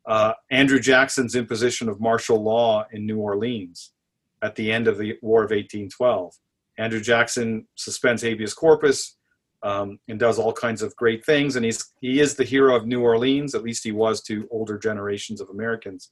uh, 0.07 0.33
Andrew 0.49 0.79
Jackson's 0.79 1.35
imposition 1.35 1.87
of 1.89 1.99
martial 1.99 2.41
law 2.41 2.85
in 2.91 3.05
New 3.05 3.19
Orleans 3.19 3.93
at 4.41 4.55
the 4.55 4.71
end 4.71 4.87
of 4.87 4.97
the 4.97 5.17
War 5.21 5.41
of 5.43 5.51
1812. 5.51 6.33
Andrew 6.77 6.99
Jackson 7.01 7.67
suspends 7.75 8.23
habeas 8.23 8.55
corpus 8.55 9.17
um, 9.61 9.99
and 10.07 10.19
does 10.19 10.39
all 10.39 10.53
kinds 10.53 10.81
of 10.81 10.95
great 10.95 11.23
things, 11.23 11.55
and 11.55 11.63
he's 11.63 11.93
he 12.01 12.19
is 12.19 12.35
the 12.35 12.43
hero 12.43 12.75
of 12.75 12.87
New 12.87 13.01
Orleans. 13.01 13.53
At 13.53 13.61
least 13.61 13.83
he 13.83 13.91
was 13.91 14.21
to 14.23 14.47
older 14.49 14.79
generations 14.79 15.39
of 15.39 15.49
Americans. 15.49 16.09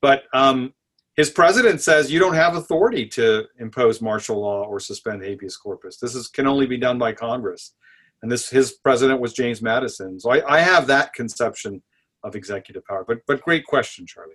But 0.00 0.24
um, 0.32 0.72
his 1.16 1.30
president 1.30 1.80
says 1.80 2.12
you 2.12 2.20
don't 2.20 2.34
have 2.34 2.54
authority 2.54 3.06
to 3.06 3.46
impose 3.58 4.00
martial 4.00 4.40
law 4.40 4.62
or 4.62 4.78
suspend 4.78 5.24
habeas 5.24 5.56
corpus. 5.56 5.98
This 5.98 6.14
is 6.14 6.28
can 6.28 6.46
only 6.46 6.66
be 6.66 6.76
done 6.76 6.98
by 6.98 7.12
Congress 7.12 7.72
and 8.22 8.30
this 8.30 8.48
his 8.48 8.72
president 8.84 9.20
was 9.20 9.32
James 9.32 9.62
Madison. 9.62 10.18
So 10.18 10.30
I, 10.30 10.56
I 10.56 10.60
have 10.60 10.86
that 10.86 11.12
conception 11.12 11.82
of 12.22 12.34
executive 12.34 12.84
power. 12.84 13.04
But 13.06 13.18
but 13.26 13.42
great 13.42 13.64
question, 13.64 14.06
Charlie. 14.06 14.34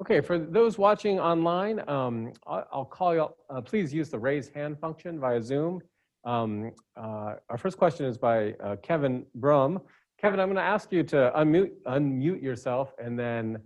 Okay, 0.00 0.20
for 0.20 0.38
those 0.38 0.78
watching 0.78 1.18
online, 1.18 1.80
um, 1.88 2.32
I'll, 2.46 2.68
I'll, 2.72 2.84
call 2.84 3.14
you. 3.14 3.28
Uh, 3.50 3.60
please 3.60 3.92
use 3.92 4.10
the 4.10 4.18
raise 4.18 4.48
hand 4.48 4.78
function 4.78 5.18
via 5.18 5.42
Zoom. 5.42 5.80
Um, 6.24 6.70
uh, 6.96 7.34
our 7.48 7.58
first 7.58 7.78
question 7.78 8.06
is 8.06 8.16
by 8.16 8.52
uh, 8.62 8.76
Kevin 8.76 9.26
Brum. 9.34 9.80
Kevin, 10.20 10.38
I'm 10.38 10.48
going 10.48 10.56
to 10.56 10.62
ask 10.62 10.92
you 10.92 11.02
to 11.04 11.32
unmute 11.36 11.72
unmute 11.86 12.42
yourself 12.42 12.92
and 13.02 13.18
then 13.18 13.58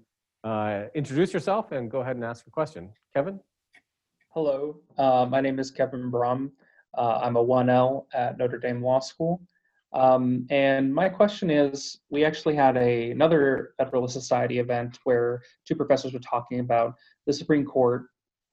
uh, 0.45 0.85
introduce 0.95 1.35
yourself 1.35 1.73
and 1.73 1.91
go 1.91 2.01
ahead 2.01 2.17
and 2.17 2.25
ask 2.25 2.47
a 2.47 2.51
question. 2.51 2.91
Kevin. 3.15 3.39
Hello, 4.31 4.81
uh, 4.97 5.27
my 5.29 5.43
name 5.43 5.59
is 5.59 5.71
Kevin 5.71 6.11
Brum. 6.11 6.53
Uh, 6.97 7.21
I'm 7.23 7.37
a 7.37 7.45
1L 7.45 8.07
at 8.13 8.39
Notre 8.39 8.59
Dame 8.59 8.83
Law 8.83 9.01
School. 9.01 9.41
Um, 9.93 10.47
and 10.51 10.95
my 10.95 11.09
question 11.09 11.51
is, 11.51 11.99
we 12.11 12.25
actually 12.25 12.55
had 12.55 12.77
a, 12.77 13.11
another 13.11 13.75
Federalist 13.79 14.15
Society 14.15 14.59
event 14.59 14.99
where 15.05 15.43
two 15.67 15.75
professors 15.75 16.15
were 16.15 16.21
talking 16.21 16.61
about 16.61 16.95
the 17.27 17.33
Supreme 17.33 17.65
Court 17.65 18.07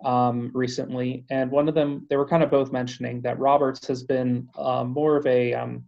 um, 0.04 0.52
recently, 0.54 1.26
and 1.30 1.52
one 1.52 1.70
of 1.70 1.76
them, 1.76 2.06
they 2.10 2.18
were 2.18 2.28
kind 2.28 2.44
of 2.44 2.52
both 2.52 2.72
mentioning 2.72 3.22
that 3.22 3.40
Roberts 3.40 3.88
has 3.88 4.04
been 4.04 4.50
um, 4.58 4.90
more 4.90 5.16
of 5.16 5.26
a, 5.28 5.54
um, 5.54 5.84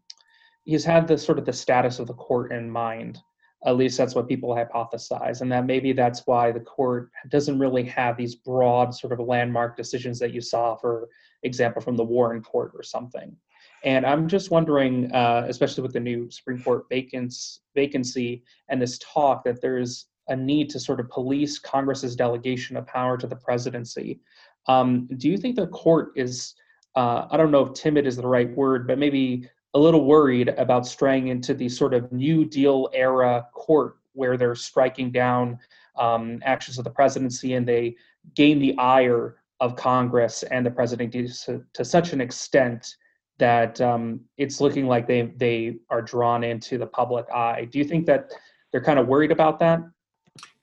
he's 0.63 0.85
had 0.85 1.07
the 1.07 1.17
sort 1.17 1.39
of 1.39 1.45
the 1.45 1.53
status 1.53 1.99
of 1.99 2.07
the 2.07 2.13
court 2.13 2.51
in 2.51 2.69
mind. 2.69 3.19
At 3.65 3.77
least 3.77 3.97
that's 3.97 4.15
what 4.15 4.27
people 4.27 4.49
hypothesize, 4.49 5.41
and 5.41 5.51
that 5.51 5.65
maybe 5.65 5.93
that's 5.93 6.25
why 6.25 6.51
the 6.51 6.59
court 6.59 7.11
doesn't 7.29 7.59
really 7.59 7.83
have 7.83 8.17
these 8.17 8.35
broad 8.35 8.93
sort 8.93 9.13
of 9.13 9.19
landmark 9.19 9.77
decisions 9.77 10.17
that 10.19 10.33
you 10.33 10.41
saw 10.41 10.75
for 10.75 11.09
example, 11.43 11.81
from 11.81 11.95
the 11.95 12.03
Warren 12.03 12.41
Court 12.41 12.71
or 12.75 12.83
something. 12.83 13.35
And 13.83 14.05
I'm 14.05 14.27
just 14.27 14.51
wondering, 14.51 15.11
uh, 15.11 15.45
especially 15.47 15.81
with 15.81 15.93
the 15.93 15.99
new 15.99 16.29
Supreme 16.29 16.61
Court 16.61 16.85
vacancy, 16.89 18.43
and 18.69 18.81
this 18.81 18.99
talk 18.99 19.43
that 19.43 19.61
there's 19.61 20.07
a 20.27 20.35
need 20.35 20.69
to 20.69 20.79
sort 20.79 20.99
of 20.99 21.09
police 21.09 21.57
Congress's 21.57 22.15
delegation 22.15 22.77
of 22.77 22.85
power 22.85 23.17
to 23.17 23.27
the 23.27 23.35
presidency. 23.35 24.19
Um, 24.67 25.07
do 25.17 25.27
you 25.29 25.37
think 25.37 25.55
the 25.55 25.67
court 25.67 26.11
is, 26.15 26.53
uh, 26.95 27.25
I 27.31 27.37
don't 27.37 27.51
know 27.51 27.65
if 27.65 27.73
timid 27.73 28.05
is 28.05 28.17
the 28.17 28.27
right 28.27 28.55
word, 28.55 28.85
but 28.85 28.99
maybe 28.99 29.49
a 29.73 29.79
little 29.79 30.05
worried 30.05 30.49
about 30.49 30.85
straying 30.85 31.27
into 31.27 31.53
the 31.53 31.69
sort 31.69 31.93
of 31.93 32.11
New 32.11 32.45
Deal 32.45 32.89
era 32.93 33.47
court 33.53 33.97
where 34.13 34.37
they're 34.37 34.55
striking 34.55 35.11
down 35.11 35.57
um, 35.97 36.39
actions 36.43 36.77
of 36.77 36.83
the 36.83 36.89
presidency 36.89 37.53
and 37.53 37.67
they 37.67 37.95
gain 38.35 38.59
the 38.59 38.77
ire 38.77 39.37
of 39.59 39.75
Congress 39.75 40.43
and 40.43 40.65
the 40.65 40.71
president 40.71 41.13
to, 41.13 41.63
to 41.73 41.85
such 41.85 42.13
an 42.13 42.19
extent 42.19 42.95
that 43.37 43.79
um, 43.81 44.19
it's 44.37 44.61
looking 44.61 44.87
like 44.87 45.07
they 45.07 45.33
they 45.37 45.77
are 45.89 46.01
drawn 46.01 46.43
into 46.43 46.77
the 46.77 46.85
public 46.85 47.25
eye. 47.33 47.67
Do 47.71 47.79
you 47.79 47.85
think 47.85 48.05
that 48.05 48.31
they're 48.71 48.83
kind 48.83 48.99
of 48.99 49.07
worried 49.07 49.31
about 49.31 49.57
that? 49.59 49.81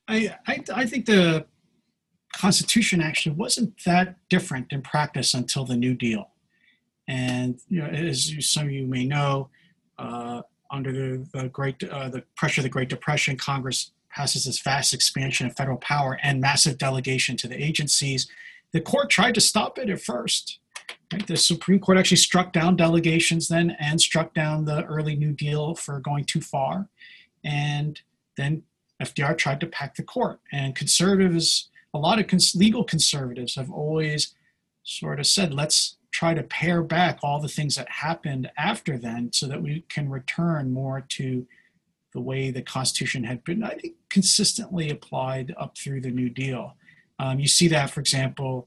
I, 0.06 0.34
I, 0.46 0.62
I 0.74 0.86
think 0.86 1.06
the 1.06 1.46
Constitution 2.32 3.00
actually 3.00 3.34
wasn't 3.34 3.84
that 3.84 4.16
different 4.28 4.72
in 4.72 4.82
practice 4.82 5.34
until 5.34 5.64
the 5.64 5.76
New 5.76 5.94
Deal. 5.94 6.30
And 7.08 7.58
you 7.68 7.80
know, 7.80 7.88
as 7.88 8.30
you, 8.32 8.40
some 8.40 8.66
of 8.66 8.70
you 8.70 8.86
may 8.86 9.04
know, 9.04 9.48
uh, 9.98 10.42
under 10.70 10.92
the, 10.92 11.26
the 11.32 11.48
great 11.48 11.82
uh, 11.82 12.10
the 12.10 12.22
pressure 12.36 12.60
of 12.60 12.64
the 12.64 12.68
Great 12.68 12.90
Depression, 12.90 13.36
Congress 13.36 13.90
passes 14.10 14.44
this 14.44 14.60
vast 14.60 14.94
expansion 14.94 15.46
of 15.46 15.56
federal 15.56 15.78
power 15.78 16.18
and 16.22 16.40
massive 16.40 16.78
delegation 16.78 17.36
to 17.38 17.48
the 17.48 17.62
agencies. 17.62 18.28
The 18.72 18.80
court 18.80 19.10
tried 19.10 19.34
to 19.34 19.40
stop 19.40 19.78
it 19.78 19.88
at 19.88 20.00
first. 20.00 20.58
Right? 21.12 21.26
The 21.26 21.36
Supreme 21.36 21.78
Court 21.80 21.98
actually 21.98 22.18
struck 22.18 22.52
down 22.52 22.76
delegations 22.76 23.48
then 23.48 23.76
and 23.78 24.00
struck 24.00 24.34
down 24.34 24.64
the 24.64 24.84
early 24.84 25.16
New 25.16 25.32
Deal 25.32 25.74
for 25.74 26.00
going 26.00 26.24
too 26.24 26.40
far. 26.40 26.88
And 27.44 28.00
then 28.36 28.62
FDR 29.02 29.36
tried 29.36 29.60
to 29.60 29.66
pack 29.66 29.94
the 29.94 30.02
court. 30.02 30.40
And 30.52 30.74
conservatives, 30.74 31.68
a 31.94 31.98
lot 31.98 32.18
of 32.18 32.26
cons- 32.26 32.54
legal 32.54 32.84
conservatives 32.84 33.54
have 33.54 33.70
always 33.70 34.34
sort 34.82 35.20
of 35.20 35.26
said, 35.26 35.54
let's 35.54 35.97
try 36.18 36.34
to 36.34 36.42
pare 36.42 36.82
back 36.82 37.20
all 37.22 37.40
the 37.40 37.46
things 37.46 37.76
that 37.76 37.88
happened 37.88 38.50
after 38.58 38.98
then 38.98 39.30
so 39.32 39.46
that 39.46 39.62
we 39.62 39.84
can 39.88 40.10
return 40.10 40.72
more 40.72 41.00
to 41.08 41.46
the 42.12 42.20
way 42.20 42.50
the 42.50 42.60
Constitution 42.60 43.22
had 43.22 43.44
been, 43.44 43.62
I 43.62 43.74
think, 43.74 43.94
consistently 44.10 44.90
applied 44.90 45.54
up 45.56 45.78
through 45.78 46.00
the 46.00 46.10
New 46.10 46.28
Deal. 46.28 46.74
Um, 47.20 47.38
you 47.38 47.46
see 47.46 47.68
that, 47.68 47.90
for 47.90 48.00
example, 48.00 48.66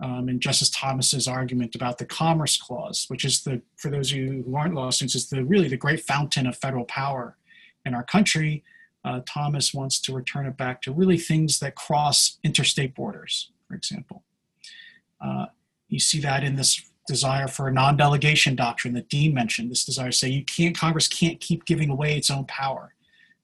um, 0.00 0.28
in 0.28 0.38
Justice 0.38 0.70
Thomas's 0.70 1.26
argument 1.26 1.74
about 1.74 1.98
the 1.98 2.06
Commerce 2.06 2.56
Clause, 2.56 3.06
which 3.08 3.24
is 3.24 3.42
the, 3.42 3.60
for 3.76 3.90
those 3.90 4.12
of 4.12 4.18
you 4.18 4.44
who 4.46 4.54
aren't 4.54 4.76
law 4.76 4.90
students, 4.90 5.16
is 5.16 5.28
the 5.28 5.44
really 5.44 5.66
the 5.66 5.76
great 5.76 5.98
fountain 6.04 6.46
of 6.46 6.56
federal 6.56 6.84
power 6.84 7.36
in 7.84 7.92
our 7.92 8.04
country. 8.04 8.62
Uh, 9.04 9.20
Thomas 9.28 9.74
wants 9.74 10.00
to 10.02 10.14
return 10.14 10.46
it 10.46 10.56
back 10.56 10.80
to 10.82 10.92
really 10.92 11.18
things 11.18 11.58
that 11.58 11.74
cross 11.74 12.38
interstate 12.44 12.94
borders, 12.94 13.50
for 13.66 13.74
example. 13.74 14.22
Uh, 15.20 15.46
you 15.94 16.00
see 16.00 16.20
that 16.20 16.42
in 16.42 16.56
this 16.56 16.82
desire 17.06 17.46
for 17.46 17.68
a 17.68 17.72
non-delegation 17.72 18.56
doctrine 18.56 18.94
that 18.94 19.08
Dean 19.08 19.32
mentioned. 19.32 19.70
This 19.70 19.84
desire 19.84 20.10
to 20.10 20.16
say 20.16 20.28
you 20.28 20.44
can't, 20.44 20.76
Congress 20.76 21.06
can't 21.06 21.40
keep 21.40 21.64
giving 21.64 21.88
away 21.88 22.16
its 22.16 22.30
own 22.30 22.44
power 22.46 22.94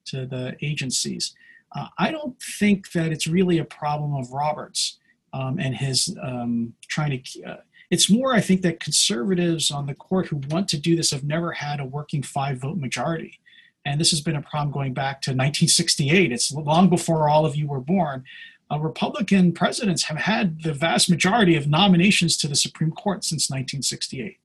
to 0.07 0.27
the 0.27 0.57
agencies. 0.61 1.35
Uh, 1.77 1.87
I 1.99 2.11
don't 2.11 2.41
think 2.43 2.91
that 2.93 3.13
it's 3.13 3.29
really 3.29 3.59
a 3.59 3.65
problem 3.65 4.15
of 4.17 4.33
Roberts 4.33 4.99
um, 5.33 5.61
and 5.61 5.77
his 5.77 6.17
um, 6.23 6.75
trying 6.89 7.23
to. 7.23 7.45
Uh, 7.45 7.57
it's 7.91 8.11
more, 8.11 8.35
I 8.35 8.41
think, 8.41 8.63
that 8.63 8.81
conservatives 8.81 9.71
on 9.71 9.87
the 9.87 9.95
court 9.95 10.29
who 10.29 10.41
want 10.49 10.69
to 10.69 10.79
do 10.79 10.95
this 10.95 11.11
have 11.11 11.25
never 11.25 11.53
had 11.53 11.81
a 11.81 11.85
working 11.85 12.23
five-vote 12.23 12.79
majority, 12.79 13.39
and 13.85 14.01
this 14.01 14.11
has 14.11 14.21
been 14.21 14.37
a 14.37 14.43
problem 14.43 14.73
going 14.73 14.95
back 14.95 15.23
to 15.23 15.31
1968. 15.31 16.33
It's 16.33 16.53
long 16.53 16.89
before 16.89 17.29
all 17.29 17.47
of 17.47 17.57
you 17.57 17.69
were 17.69 17.81
born 17.81 18.25
uh, 18.71 18.79
Republican 18.79 19.53
presidents 19.53 20.05
have 20.05 20.19
had 20.19 20.63
the 20.63 20.73
vast 20.73 21.11
majority 21.11 21.57
of 21.57 21.69
nominations 21.69 22.37
to 22.37 22.49
the 22.49 22.55
Supreme 22.55 22.93
Court 22.93 23.25
since 23.25 23.51
1968. 23.51 24.39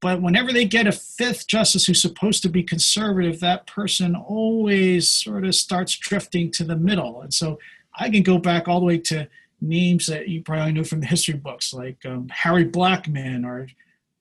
But 0.00 0.22
whenever 0.22 0.52
they 0.52 0.64
get 0.64 0.86
a 0.86 0.92
fifth 0.92 1.46
justice 1.46 1.84
who's 1.84 2.00
supposed 2.00 2.42
to 2.42 2.48
be 2.48 2.62
conservative, 2.62 3.40
that 3.40 3.66
person 3.66 4.16
always 4.16 5.08
sort 5.08 5.44
of 5.44 5.54
starts 5.54 5.96
drifting 5.96 6.50
to 6.52 6.64
the 6.64 6.76
middle. 6.76 7.20
And 7.20 7.32
so 7.32 7.58
I 7.98 8.08
can 8.08 8.22
go 8.22 8.38
back 8.38 8.66
all 8.66 8.80
the 8.80 8.86
way 8.86 8.98
to 8.98 9.28
names 9.60 10.06
that 10.06 10.28
you 10.28 10.42
probably 10.42 10.72
know 10.72 10.84
from 10.84 11.00
the 11.00 11.06
history 11.06 11.34
books, 11.34 11.74
like 11.74 11.98
um, 12.06 12.28
Harry 12.30 12.64
Blackmun 12.64 13.44
or 13.44 13.68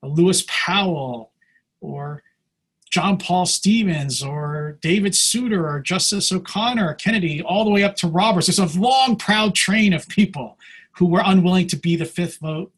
Lewis 0.03 0.43
Powell 0.47 1.31
or 1.79 2.23
John 2.89 3.17
Paul 3.17 3.45
Stevens 3.45 4.23
or 4.23 4.77
David 4.81 5.15
Souter 5.15 5.67
or 5.67 5.79
Justice 5.79 6.31
O'Connor 6.31 6.89
or 6.89 6.93
Kennedy, 6.95 7.41
all 7.41 7.63
the 7.63 7.69
way 7.69 7.83
up 7.83 7.95
to 7.97 8.07
Roberts. 8.07 8.47
There's 8.47 8.59
a 8.59 8.79
long, 8.79 9.15
proud 9.15 9.53
train 9.53 9.93
of 9.93 10.07
people 10.07 10.57
who 10.93 11.05
were 11.05 11.21
unwilling 11.23 11.67
to 11.67 11.75
be 11.75 11.95
the 11.95 12.05
fifth 12.05 12.37
vote 12.39 12.71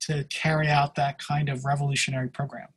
to 0.00 0.24
carry 0.24 0.68
out 0.68 0.94
that 0.96 1.18
kind 1.18 1.48
of 1.48 1.64
revolutionary 1.64 2.28
program. 2.28 2.68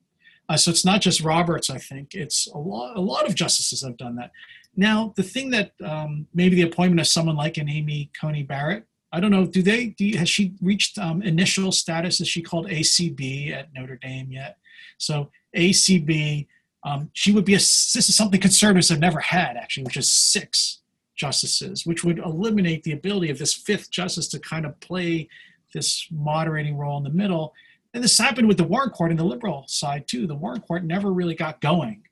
Uh, 0.50 0.56
so 0.56 0.72
it's 0.72 0.86
not 0.86 1.02
just 1.02 1.22
Roberts, 1.22 1.70
I 1.70 1.78
think. 1.78 2.14
It's 2.14 2.48
a 2.48 2.58
lot, 2.58 2.96
a 2.96 3.02
lot 3.02 3.28
of 3.28 3.36
justices 3.36 3.82
have 3.84 3.98
done 3.98 4.16
that. 4.16 4.32
Now, 4.76 5.14
the 5.18 5.24
thing 5.24 5.50
that 5.50 5.74
um, 5.84 6.28
maybe 6.34 6.56
the 6.56 6.62
appointment 6.62 7.02
of 7.02 7.08
someone 7.08 7.36
like 7.36 7.58
an 7.58 7.70
Amy 7.70 8.12
Coney 8.20 8.44
Barrett, 8.44 8.86
I 9.12 9.20
don't 9.20 9.32
know, 9.32 9.46
do 9.46 9.62
they, 9.62 9.88
do 9.88 10.18
has 10.18 10.30
she 10.30 10.54
reached 10.62 10.98
um, 10.98 11.22
initial 11.22 11.72
status? 11.72 12.22
Is 12.22 12.28
she 12.28 12.42
called 12.42 12.68
ACB 12.70 13.52
at 13.52 13.74
Notre 13.74 13.98
Dame 13.98 14.32
yet? 14.32 14.58
So 14.98 15.32
ACB, 15.56 16.48
um, 16.88 17.10
she 17.12 17.34
would 17.34 17.44
be 17.44 17.54
a, 17.54 17.58
this 17.58 17.96
is 17.96 18.16
something 18.16 18.40
conservatives 18.40 18.88
have 18.88 19.00
never 19.00 19.20
had 19.20 19.58
actually, 19.58 19.84
which 19.84 19.98
is 19.98 20.10
six 20.10 20.80
justices, 21.18 21.86
which 21.86 22.06
would 22.06 22.20
eliminate 22.20 22.84
the 22.84 22.94
ability 22.94 23.30
of 23.30 23.38
this 23.38 23.54
fifth 23.54 23.92
justice 23.92 24.28
to 24.30 24.40
kind 24.40 24.66
of 24.66 24.80
play 24.80 25.28
this 25.74 26.08
moderating 26.12 26.78
role 26.78 26.98
in 26.98 27.04
the 27.04 27.10
middle. 27.10 27.54
And 27.94 28.02
this 28.02 28.18
happened 28.18 28.48
with 28.48 28.58
the 28.58 28.64
Warren 28.64 28.92
Court 28.92 29.12
and 29.12 29.20
the 29.20 29.26
liberal 29.26 29.66
side 29.68 30.08
too. 30.08 30.28
The 30.28 30.36
Warren 30.36 30.62
Court 30.62 30.86
never 30.86 31.12
really 31.12 31.36
got 31.36 31.60
going 31.60 32.04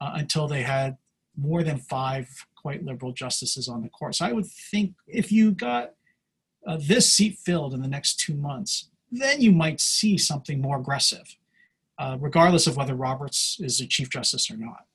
uh, 0.00 0.12
until 0.14 0.48
they 0.48 0.62
had 0.62 0.96
more 1.36 1.62
than 1.62 1.76
five 1.76 2.28
quite 2.56 2.84
liberal 2.84 3.12
justices 3.12 3.68
on 3.68 3.82
the 3.82 3.88
court. 3.90 4.14
So 4.14 4.24
I 4.24 4.32
would 4.32 4.46
think 4.46 4.94
if 5.06 5.30
you 5.30 5.50
got 5.50 5.92
uh, 6.66 6.78
this 6.80 7.12
seat 7.12 7.38
filled 7.44 7.74
in 7.74 7.82
the 7.82 7.88
next 7.88 8.18
two 8.18 8.34
months, 8.34 8.88
then 9.10 9.42
you 9.42 9.52
might 9.52 9.80
see 9.80 10.16
something 10.16 10.58
more 10.58 10.78
aggressive 10.78 11.36
uh, 12.02 12.16
regardless 12.20 12.66
of 12.66 12.76
whether 12.76 12.96
Roberts 12.96 13.58
is 13.60 13.80
a 13.80 13.86
Chief 13.86 14.10
Justice 14.10 14.50
or 14.50 14.56
not? 14.56 14.86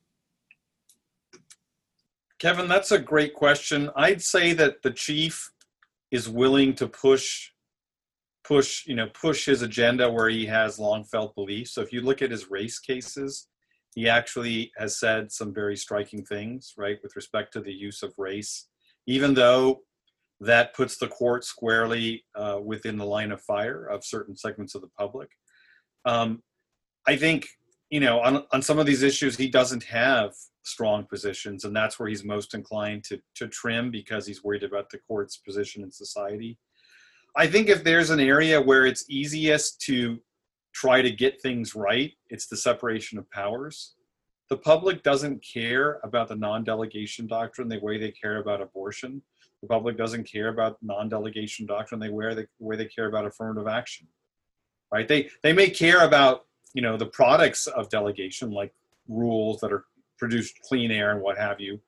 Kevin, 2.37 2.67
that's 2.67 2.91
a 2.91 2.99
great 2.99 3.33
question. 3.33 3.89
I'd 3.95 4.21
say 4.21 4.51
that 4.53 4.81
the 4.83 4.91
chief 4.91 5.49
is 6.11 6.27
willing 6.27 6.75
to 6.75 6.87
push 6.87 7.51
push 8.43 8.85
you 8.87 8.95
know 8.95 9.07
push 9.13 9.45
his 9.45 9.61
agenda 9.61 10.09
where 10.09 10.29
he 10.29 10.45
has 10.45 10.79
long 10.79 11.03
felt 11.03 11.35
beliefs 11.35 11.73
so 11.73 11.81
if 11.81 11.91
you 11.91 11.99
look 11.99 12.21
at 12.21 12.31
his 12.31 12.49
race 12.49 12.79
cases 12.79 13.49
he 13.93 14.07
actually 14.07 14.71
has 14.77 14.97
said 14.97 15.29
some 15.29 15.53
very 15.53 15.75
striking 15.75 16.23
things 16.23 16.73
right 16.77 16.97
with 17.03 17.13
respect 17.17 17.51
to 17.51 17.59
the 17.59 17.73
use 17.73 18.03
of 18.03 18.13
race 18.17 18.69
even 19.05 19.33
though 19.33 19.81
that 20.39 20.73
puts 20.73 20.97
the 20.97 21.09
court 21.09 21.43
squarely 21.43 22.23
uh, 22.35 22.57
within 22.63 22.97
the 22.97 23.05
line 23.05 23.33
of 23.33 23.41
fire 23.41 23.85
of 23.87 24.05
certain 24.05 24.37
segments 24.37 24.75
of 24.75 24.81
the 24.81 24.91
public 24.97 25.29
um, 26.05 26.41
I 27.07 27.15
think 27.15 27.47
you 27.89 27.99
know 27.99 28.19
on 28.19 28.43
on 28.51 28.61
some 28.61 28.79
of 28.79 28.85
these 28.85 29.03
issues 29.03 29.37
he 29.37 29.49
doesn't 29.49 29.83
have 29.83 30.33
strong 30.63 31.05
positions, 31.05 31.63
and 31.63 31.75
that's 31.75 31.97
where 31.97 32.09
he's 32.09 32.25
most 32.25 32.53
inclined 32.53 33.03
to 33.05 33.19
to 33.35 33.47
trim 33.47 33.89
because 33.89 34.27
he's 34.27 34.43
worried 34.43 34.63
about 34.63 34.89
the 34.89 34.99
court's 35.07 35.37
position 35.37 35.83
in 35.83 35.91
society. 35.91 36.57
I 37.35 37.47
think 37.47 37.69
if 37.69 37.83
there's 37.83 38.09
an 38.09 38.19
area 38.19 38.59
where 38.59 38.85
it's 38.85 39.05
easiest 39.09 39.79
to 39.81 40.19
try 40.73 41.01
to 41.01 41.11
get 41.11 41.41
things 41.41 41.75
right, 41.75 42.11
it's 42.29 42.47
the 42.47 42.57
separation 42.57 43.17
of 43.17 43.29
powers. 43.31 43.93
The 44.49 44.57
public 44.57 45.03
doesn't 45.03 45.43
care 45.43 45.99
about 46.03 46.29
the 46.29 46.35
non-delegation 46.35 47.27
doctrine 47.27 47.67
the 47.67 47.79
way 47.79 47.97
they 47.97 48.11
care 48.11 48.37
about 48.37 48.61
abortion. 48.61 49.21
The 49.61 49.67
public 49.67 49.97
doesn't 49.97 50.23
care 50.23 50.49
about 50.49 50.77
non-delegation 50.81 51.65
doctrine 51.65 51.99
the 51.99 52.11
way 52.11 52.33
they, 52.33 52.45
way 52.59 52.75
they 52.75 52.85
care 52.85 53.07
about 53.07 53.25
affirmative 53.25 53.67
action. 53.67 54.07
Right? 54.91 55.07
They 55.07 55.29
they 55.43 55.53
may 55.53 55.69
care 55.69 56.05
about 56.05 56.46
you 56.73 56.81
know 56.81 56.97
the 56.97 57.05
products 57.05 57.67
of 57.67 57.89
delegation 57.89 58.51
like 58.51 58.73
rules 59.07 59.59
that 59.61 59.71
are 59.71 59.85
produced 60.17 60.59
clean 60.67 60.91
air 60.91 61.11
and 61.11 61.21
what 61.21 61.37
have 61.37 61.59
you. 61.59 61.79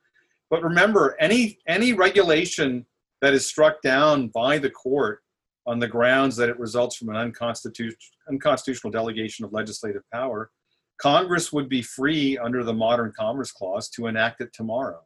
But 0.49 0.63
remember 0.63 1.15
any 1.19 1.59
any 1.67 1.93
regulation 1.93 2.85
that 3.21 3.33
is 3.33 3.45
struck 3.45 3.81
down 3.81 4.29
by 4.29 4.57
the 4.57 4.69
court 4.69 5.21
on 5.65 5.79
the 5.79 5.87
grounds 5.87 6.35
that 6.37 6.49
it 6.49 6.57
results 6.59 6.95
from 6.95 7.09
an 7.09 7.15
unconstitutional 7.15 7.97
unconstitutional 8.29 8.91
delegation 8.91 9.45
of 9.45 9.53
legislative 9.53 10.03
power 10.11 10.51
congress 10.99 11.51
would 11.51 11.69
be 11.69 11.81
free 11.81 12.37
under 12.37 12.63
the 12.63 12.73
modern 12.73 13.11
commerce 13.17 13.51
clause 13.51 13.89
to 13.89 14.07
enact 14.07 14.41
it 14.41 14.53
tomorrow. 14.53 15.01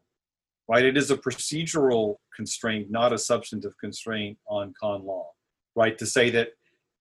Right? 0.67 0.83
It 0.83 0.97
is 0.97 1.11
a 1.11 1.17
procedural 1.17 2.15
constraint 2.35 2.89
not 2.89 3.13
a 3.13 3.17
substantive 3.17 3.77
constraint 3.77 4.37
on 4.47 4.73
con 4.79 5.05
law. 5.05 5.29
Right? 5.75 5.97
To 5.97 6.05
say 6.05 6.29
that 6.31 6.49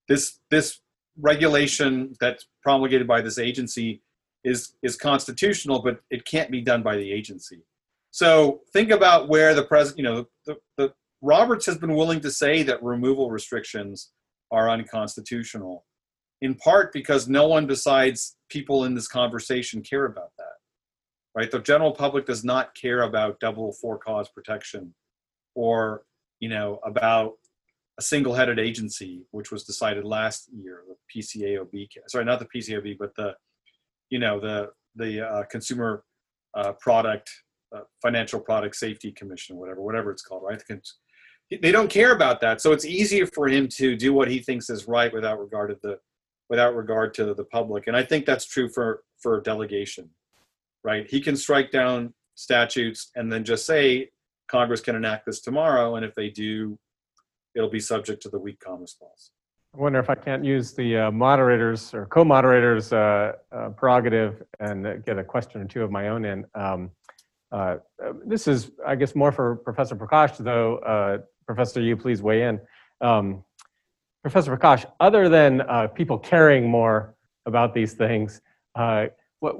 this 0.07 0.39
this 0.49 0.79
regulation 1.19 2.15
that's 2.19 2.47
promulgated 2.61 3.07
by 3.07 3.21
this 3.21 3.37
agency 3.37 4.01
is 4.43 4.73
is 4.83 4.95
constitutional, 4.95 5.81
but 5.81 6.01
it 6.09 6.25
can't 6.25 6.51
be 6.51 6.61
done 6.61 6.83
by 6.83 6.95
the 6.97 7.11
agency. 7.11 7.63
So 8.11 8.61
think 8.73 8.91
about 8.91 9.29
where 9.29 9.53
the 9.53 9.63
president, 9.63 9.97
you 9.99 10.03
know, 10.03 10.27
the, 10.45 10.57
the 10.77 10.93
Roberts 11.21 11.65
has 11.65 11.77
been 11.77 11.95
willing 11.95 12.19
to 12.21 12.31
say 12.31 12.63
that 12.63 12.83
removal 12.83 13.31
restrictions 13.31 14.11
are 14.51 14.69
unconstitutional, 14.69 15.85
in 16.41 16.55
part 16.55 16.93
because 16.93 17.27
no 17.27 17.47
one 17.47 17.65
besides 17.65 18.35
people 18.49 18.83
in 18.83 18.93
this 18.93 19.07
conversation 19.07 19.81
care 19.81 20.05
about 20.05 20.31
that. 20.37 20.57
Right? 21.35 21.49
The 21.49 21.59
general 21.59 21.93
public 21.93 22.27
does 22.27 22.43
not 22.43 22.75
care 22.75 23.01
about 23.01 23.39
double 23.39 23.73
for 23.81 23.97
cause 23.97 24.29
protection 24.29 24.93
or, 25.55 26.03
you 26.39 26.49
know, 26.49 26.79
about 26.85 27.33
a 27.99 28.01
single-headed 28.01 28.59
agency, 28.59 29.25
which 29.31 29.51
was 29.51 29.63
decided 29.63 30.03
last 30.03 30.49
year, 30.51 30.83
the 30.87 31.21
PCAOB, 31.21 31.87
sorry, 32.07 32.25
not 32.25 32.39
the 32.39 32.47
PCAOB, 32.47 32.97
but 32.97 33.15
the, 33.15 33.35
you 34.09 34.19
know, 34.19 34.39
the, 34.39 34.69
the 34.95 35.21
uh, 35.21 35.43
Consumer 35.43 36.03
uh, 36.55 36.73
Product, 36.73 37.29
uh, 37.75 37.81
Financial 38.01 38.39
Product 38.39 38.75
Safety 38.75 39.11
Commission, 39.11 39.57
whatever, 39.57 39.81
whatever 39.81 40.11
it's 40.11 40.23
called, 40.23 40.43
right? 40.43 40.61
The 40.67 40.81
They 41.61 41.71
don't 41.71 41.89
care 41.89 42.13
about 42.13 42.41
that. 42.41 42.61
So 42.61 42.71
it's 42.71 42.85
easier 42.85 43.27
for 43.27 43.47
him 43.47 43.67
to 43.75 43.95
do 43.95 44.13
what 44.13 44.27
he 44.27 44.39
thinks 44.39 44.69
is 44.69 44.87
right 44.87 45.13
without 45.13 45.39
regard 45.39 45.69
to 45.69 45.77
the, 45.87 45.99
without 46.49 46.75
regard 46.75 47.13
to 47.15 47.33
the 47.33 47.45
public. 47.45 47.87
And 47.87 47.95
I 47.95 48.03
think 48.03 48.25
that's 48.25 48.45
true 48.45 48.69
for, 48.69 49.03
for 49.19 49.39
delegation, 49.41 50.09
right? 50.83 51.09
He 51.09 51.21
can 51.21 51.35
strike 51.35 51.71
down 51.71 52.13
statutes 52.35 53.11
and 53.15 53.31
then 53.31 53.43
just 53.43 53.65
say, 53.65 54.09
Congress 54.47 54.81
can 54.81 54.95
enact 54.95 55.25
this 55.25 55.41
tomorrow, 55.41 55.95
and 55.95 56.05
if 56.05 56.13
they 56.15 56.29
do, 56.29 56.77
it'll 57.55 57.69
be 57.69 57.79
subject 57.79 58.21
to 58.23 58.29
the 58.29 58.39
weak 58.39 58.59
commerce 58.59 58.95
clause. 58.97 59.31
I 59.75 59.79
wonder 59.79 59.99
if 59.99 60.09
I 60.09 60.15
can't 60.15 60.45
use 60.45 60.73
the 60.73 60.97
uh, 60.97 61.11
moderators 61.11 61.95
or 61.95 62.05
co-moderators 62.05 62.93
uh, 62.93 63.33
uh, 63.51 63.69
prerogative 63.69 64.43
and 64.59 65.03
get 65.03 65.17
a 65.17 65.23
question 65.23 65.61
or 65.61 65.65
two 65.65 65.83
of 65.83 65.89
my 65.89 66.09
own 66.09 66.25
in. 66.25 66.45
Um, 66.53 66.91
uh, 67.51 67.77
uh, 68.03 68.13
This 68.23 68.47
is, 68.47 68.71
I 68.85 68.95
guess, 68.95 69.15
more 69.15 69.31
for 69.31 69.55
Professor 69.55 69.95
Prakash, 69.95 70.37
though. 70.37 70.77
Uh, 70.77 71.19
Professor, 71.47 71.81
you 71.81 71.97
please 71.97 72.21
weigh 72.21 72.43
in. 72.43 72.61
Um, 73.01 73.43
Professor 74.21 74.55
Prakash, 74.55 74.85
other 74.99 75.27
than 75.27 75.63
people 75.95 76.17
caring 76.17 76.69
more 76.69 77.15
about 77.45 77.73
these 77.73 77.93
things, 77.93 78.41
what 78.73 79.55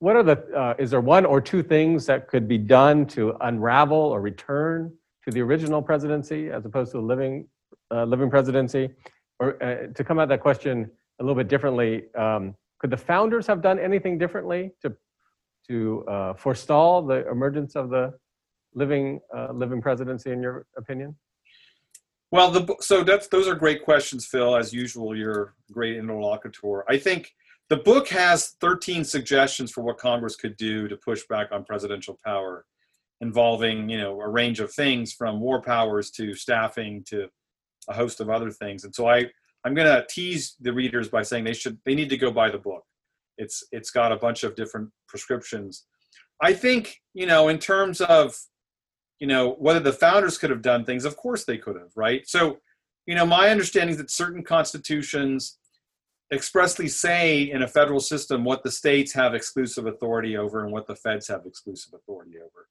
what 0.00 0.16
are 0.16 0.24
the, 0.24 0.74
is 0.76 0.90
there 0.90 1.00
one 1.00 1.24
or 1.24 1.40
two 1.40 1.62
things 1.62 2.04
that 2.06 2.26
could 2.26 2.48
be 2.48 2.58
done 2.58 3.06
to 3.06 3.36
unravel 3.42 3.96
or 3.96 4.20
return 4.20 4.92
to 5.28 5.34
the 5.34 5.42
original 5.42 5.82
presidency 5.82 6.48
as 6.48 6.64
opposed 6.64 6.90
to 6.92 6.98
the 6.98 7.02
living 7.04 7.46
uh, 7.90 8.04
living 8.04 8.30
presidency? 8.30 8.88
Or 9.38 9.62
uh, 9.62 9.92
to 9.94 10.02
come 10.02 10.18
at 10.18 10.28
that 10.30 10.40
question 10.40 10.90
a 11.20 11.22
little 11.22 11.36
bit 11.36 11.48
differently, 11.48 12.04
um, 12.14 12.54
could 12.78 12.90
the 12.90 12.96
founders 12.96 13.46
have 13.46 13.60
done 13.60 13.78
anything 13.78 14.16
differently 14.16 14.72
to 14.82 14.94
to 15.68 16.04
uh, 16.08 16.34
forestall 16.34 17.02
the 17.02 17.28
emergence 17.28 17.76
of 17.76 17.90
the 17.90 18.14
living 18.74 19.20
uh, 19.36 19.52
living 19.52 19.82
presidency, 19.82 20.32
in 20.32 20.40
your 20.42 20.64
opinion? 20.78 21.14
Well, 22.30 22.50
the 22.50 22.76
so 22.80 23.04
that's 23.04 23.28
those 23.28 23.46
are 23.48 23.54
great 23.54 23.84
questions, 23.84 24.24
Phil. 24.26 24.56
As 24.56 24.72
usual, 24.72 25.14
you're 25.14 25.54
a 25.68 25.72
great 25.72 25.96
interlocutor. 25.98 26.90
I 26.90 26.96
think 26.96 27.30
the 27.68 27.76
book 27.76 28.08
has 28.08 28.56
13 28.62 29.04
suggestions 29.04 29.72
for 29.72 29.82
what 29.82 29.98
Congress 29.98 30.36
could 30.36 30.56
do 30.56 30.88
to 30.88 30.96
push 30.96 31.22
back 31.28 31.48
on 31.52 31.64
presidential 31.64 32.18
power, 32.24 32.64
involving 33.20 33.88
you 33.88 33.98
know 33.98 34.20
a 34.20 34.28
range 34.28 34.60
of 34.60 34.72
things 34.72 35.12
from 35.12 35.40
war 35.40 35.60
powers 35.60 36.10
to 36.12 36.34
staffing 36.34 37.04
to 37.08 37.28
a 37.88 37.94
host 37.94 38.20
of 38.20 38.30
other 38.30 38.50
things. 38.50 38.84
And 38.84 38.94
so 38.94 39.08
I 39.08 39.26
I'm 39.64 39.74
going 39.74 39.88
to 39.88 40.06
tease 40.08 40.54
the 40.60 40.72
readers 40.72 41.08
by 41.08 41.22
saying 41.22 41.44
they 41.44 41.52
should 41.52 41.78
they 41.84 41.94
need 41.94 42.10
to 42.10 42.16
go 42.16 42.30
buy 42.30 42.50
the 42.50 42.58
book. 42.58 42.84
It's 43.36 43.64
it's 43.72 43.90
got 43.90 44.12
a 44.12 44.16
bunch 44.16 44.44
of 44.44 44.54
different 44.54 44.90
prescriptions. 45.08 45.86
I 46.40 46.52
think 46.52 47.00
you 47.14 47.26
know 47.26 47.48
in 47.48 47.58
terms 47.58 48.00
of 48.00 48.36
you 49.18 49.26
know 49.26 49.54
whether 49.58 49.80
the 49.80 49.92
founders 49.92 50.38
could 50.38 50.50
have 50.50 50.62
done 50.62 50.84
things 50.84 51.04
of 51.04 51.16
course 51.16 51.44
they 51.44 51.58
could 51.58 51.76
have 51.76 51.90
right 51.96 52.28
so 52.28 52.58
you 53.06 53.14
know 53.16 53.26
my 53.26 53.50
understanding 53.50 53.90
is 53.90 53.96
that 53.96 54.10
certain 54.10 54.44
constitutions 54.44 55.58
expressly 56.32 56.86
say 56.86 57.50
in 57.50 57.62
a 57.62 57.68
federal 57.68 58.00
system 58.00 58.44
what 58.44 58.62
the 58.62 58.70
states 58.70 59.12
have 59.12 59.34
exclusive 59.34 59.86
authority 59.86 60.36
over 60.36 60.62
and 60.62 60.72
what 60.72 60.86
the 60.86 60.94
feds 60.94 61.26
have 61.26 61.46
exclusive 61.46 61.92
authority 61.94 62.36
over 62.36 62.68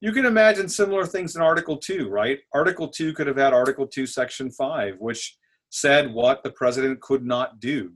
you 0.00 0.12
can 0.12 0.24
imagine 0.24 0.68
similar 0.68 1.04
things 1.04 1.36
in 1.36 1.42
article 1.42 1.76
2 1.76 2.08
right 2.08 2.38
article 2.54 2.88
2 2.88 3.12
could 3.12 3.26
have 3.26 3.36
had 3.36 3.52
article 3.52 3.86
2 3.86 4.06
section 4.06 4.50
5 4.50 4.96
which 4.98 5.36
said 5.70 6.12
what 6.12 6.42
the 6.42 6.50
president 6.52 7.00
could 7.00 7.24
not 7.24 7.60
do 7.60 7.92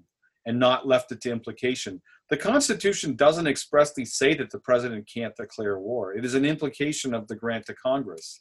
and 0.46 0.58
not 0.58 0.86
left 0.86 1.12
it 1.12 1.20
to 1.20 1.30
implication 1.30 2.00
the 2.32 2.38
Constitution 2.38 3.14
doesn't 3.14 3.46
expressly 3.46 4.06
say 4.06 4.32
that 4.32 4.50
the 4.50 4.58
president 4.58 5.06
can't 5.06 5.36
declare 5.36 5.78
war. 5.78 6.14
It 6.14 6.24
is 6.24 6.32
an 6.32 6.46
implication 6.46 7.12
of 7.12 7.28
the 7.28 7.36
grant 7.36 7.66
to 7.66 7.74
Congress. 7.74 8.40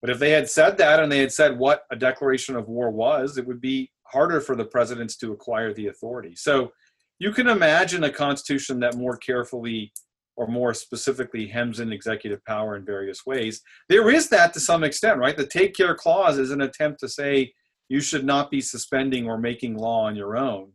But 0.00 0.10
if 0.10 0.18
they 0.18 0.32
had 0.32 0.50
said 0.50 0.76
that 0.78 0.98
and 0.98 1.10
they 1.10 1.20
had 1.20 1.30
said 1.30 1.56
what 1.56 1.84
a 1.92 1.94
declaration 1.94 2.56
of 2.56 2.66
war 2.66 2.90
was, 2.90 3.38
it 3.38 3.46
would 3.46 3.60
be 3.60 3.92
harder 4.02 4.40
for 4.40 4.56
the 4.56 4.64
presidents 4.64 5.16
to 5.18 5.30
acquire 5.30 5.72
the 5.72 5.86
authority. 5.86 6.34
So 6.34 6.72
you 7.20 7.30
can 7.30 7.46
imagine 7.46 8.02
a 8.02 8.10
constitution 8.10 8.80
that 8.80 8.96
more 8.96 9.16
carefully 9.16 9.92
or 10.36 10.46
more 10.46 10.74
specifically 10.74 11.46
hems 11.46 11.80
in 11.80 11.92
executive 11.92 12.44
power 12.44 12.76
in 12.76 12.84
various 12.84 13.24
ways. 13.26 13.62
There 13.88 14.10
is 14.10 14.28
that 14.28 14.52
to 14.54 14.60
some 14.60 14.84
extent, 14.84 15.18
right? 15.18 15.36
The 15.36 15.46
take 15.46 15.74
care 15.74 15.94
clause 15.94 16.38
is 16.38 16.50
an 16.50 16.60
attempt 16.60 17.00
to 17.00 17.08
say 17.08 17.52
you 17.88 18.00
should 18.00 18.24
not 18.24 18.50
be 18.50 18.60
suspending 18.60 19.26
or 19.26 19.38
making 19.38 19.76
law 19.76 20.04
on 20.04 20.16
your 20.16 20.36
own 20.36 20.72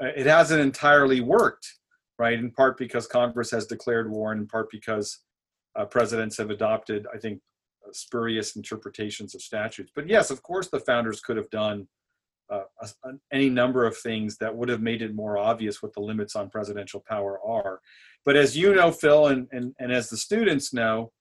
uh, 0.00 0.06
it 0.16 0.26
hasn't 0.26 0.60
entirely 0.60 1.20
worked, 1.20 1.66
right? 2.18 2.38
In 2.38 2.50
part 2.50 2.78
because 2.78 3.06
Congress 3.06 3.50
has 3.50 3.66
declared 3.66 4.10
war, 4.10 4.32
and 4.32 4.40
in 4.42 4.46
part 4.46 4.68
because 4.70 5.20
uh, 5.76 5.84
presidents 5.84 6.36
have 6.38 6.50
adopted, 6.50 7.06
I 7.14 7.18
think, 7.18 7.40
uh, 7.86 7.90
spurious 7.92 8.56
interpretations 8.56 9.34
of 9.34 9.42
statutes. 9.42 9.92
But 9.94 10.08
yes, 10.08 10.30
of 10.30 10.42
course, 10.42 10.68
the 10.68 10.80
founders 10.80 11.20
could 11.20 11.36
have 11.36 11.50
done 11.50 11.88
uh, 12.50 12.62
a- 12.80 13.12
any 13.32 13.48
number 13.48 13.84
of 13.84 13.96
things 13.96 14.36
that 14.38 14.54
would 14.54 14.68
have 14.68 14.82
made 14.82 15.02
it 15.02 15.14
more 15.14 15.38
obvious 15.38 15.82
what 15.82 15.92
the 15.94 16.00
limits 16.00 16.36
on 16.36 16.50
presidential 16.50 17.02
power 17.08 17.40
are. 17.44 17.80
But 18.24 18.36
as 18.36 18.56
you 18.56 18.74
know, 18.74 18.92
Phil, 18.92 19.28
and, 19.28 19.48
and, 19.52 19.74
and 19.78 19.92
as 19.92 20.08
the 20.08 20.16
students 20.16 20.72
know, 20.72 21.12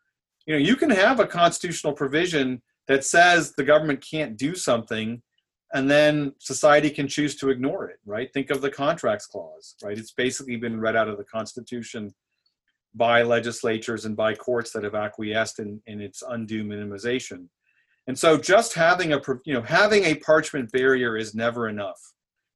you 0.46 0.54
know, 0.54 0.60
you 0.60 0.76
can 0.76 0.90
have 0.90 1.20
a 1.20 1.28
constitutional 1.28 1.94
provision 1.94 2.62
that 2.88 3.06
says 3.06 3.54
the 3.54 3.64
government 3.64 4.06
can't 4.08 4.38
do 4.38 4.56
something 4.56 5.22
and 5.74 5.90
then 5.90 6.34
society 6.40 6.90
can 6.90 7.08
choose 7.08 7.36
to 7.38 7.50
ignore 7.50 7.90
it 7.90 8.00
right? 8.06 8.32
Think 8.34 8.50
of 8.50 8.62
the 8.62 8.70
contracts 8.70 9.26
clause 9.26 9.76
right? 9.84 9.98
It's 9.98 10.12
basically 10.12 10.58
been 10.58 10.80
read 10.80 10.96
out 10.96 11.08
of 11.08 11.18
the 11.18 11.24
constitution 11.24 12.14
by 12.94 13.24
legislatures 13.24 14.06
and 14.06 14.18
by 14.18 14.34
courts 14.34 14.72
that 14.72 14.84
have 14.84 14.96
acquiesced 14.96 15.60
in, 15.60 15.82
in 15.88 16.02
its 16.02 16.24
undue 16.28 16.64
minimization 16.64 17.48
and 18.08 18.18
so 18.18 18.38
just 18.38 18.74
having 18.74 19.14
a 19.14 19.22
you 19.46 19.54
know 19.54 19.62
having 19.62 20.04
a 20.06 20.16
parchment 20.16 20.72
barrier 20.72 21.18
is 21.18 21.36
never 21.36 21.68
enough 21.68 22.00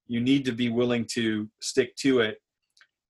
you 0.08 0.20
need 0.20 0.46
to 0.46 0.52
be 0.52 0.70
willing 0.70 1.06
to 1.06 1.50
stick 1.62 1.96
to 1.96 2.20
it 2.20 2.38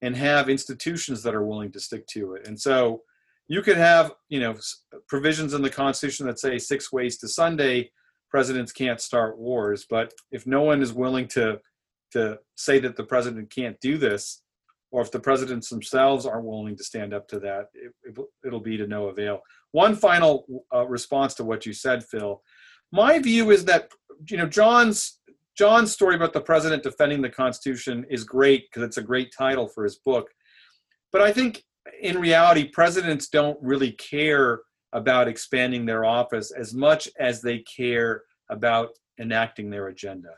and 0.02 0.16
have 0.16 0.50
institutions 0.50 1.24
that 1.24 1.36
are 1.36 1.46
willing 1.46 1.72
to 1.72 1.80
stick 1.80 2.06
to 2.08 2.34
it 2.34 2.48
and 2.48 2.60
so 2.60 3.02
you 3.48 3.62
could 3.62 3.78
have 3.78 4.12
you 4.30 4.40
know 4.40 4.56
provisions 5.08 5.54
in 5.54 5.62
the 5.62 5.70
constitution 5.70 6.26
that 6.26 6.40
say 6.40 6.58
six 6.58 6.92
ways 6.92 7.18
to 7.18 7.28
sunday 7.28 7.90
presidents 8.36 8.74
can't 8.74 9.00
start 9.00 9.38
wars. 9.40 9.86
But 9.90 10.14
if 10.30 10.46
no 10.46 10.62
one 10.62 10.82
is 10.82 10.92
willing 10.92 11.26
to 11.30 11.62
to 12.12 12.38
say 12.56 12.80
that 12.80 12.98
the 12.98 13.04
president 13.06 13.50
can't 13.50 13.80
do 13.80 13.98
this, 13.98 14.42
or 14.96 15.02
if 15.02 15.12
the 15.12 15.20
presidents 15.20 15.68
themselves 15.68 16.26
aren't 16.26 16.46
willing 16.46 16.78
to 16.78 16.84
stand 16.84 17.14
up 17.14 17.28
to 17.28 17.38
that, 17.38 17.66
it, 17.74 17.92
it, 18.46 18.50
will 18.50 18.62
be 18.62 18.78
to 18.78 18.88
no 18.88 19.10
avail. 19.10 19.42
One 19.74 19.94
final 19.94 20.46
uh, 20.74 20.88
response 20.88 21.34
to 21.34 21.44
what 21.44 21.66
you 21.66 21.74
said, 21.74 22.06
Phil. 22.06 22.42
My 22.94 23.20
view 23.20 23.52
is 23.52 23.66
that 23.66 23.92
you 24.30 24.38
know 24.38 24.46
John's 24.46 25.20
John's 25.58 25.92
story 25.92 26.16
about 26.16 26.32
the 26.32 26.40
president 26.40 26.82
defending 26.82 27.22
the 27.22 27.30
Constitution 27.30 28.06
is 28.10 28.24
great 28.24 28.70
because 28.70 28.84
it's 28.84 28.96
a 28.96 29.04
great 29.04 29.34
title 29.38 29.68
for 29.68 29.84
his 29.84 29.98
book. 29.98 30.30
But 31.12 31.22
I 31.22 31.34
think 31.34 31.62
in 32.02 32.18
reality, 32.18 32.64
presidents 32.64 33.28
don't 33.28 33.60
really 33.62 33.92
care 33.92 34.62
about 34.94 35.28
expanding 35.28 35.86
their 35.86 36.06
office 36.06 36.52
as 36.52 36.74
much 36.74 37.10
as 37.20 37.42
they 37.42 37.60
care 37.60 38.24
about 38.50 38.92
enacting 39.20 39.70
their 39.70 39.88
agenda. 39.88 40.30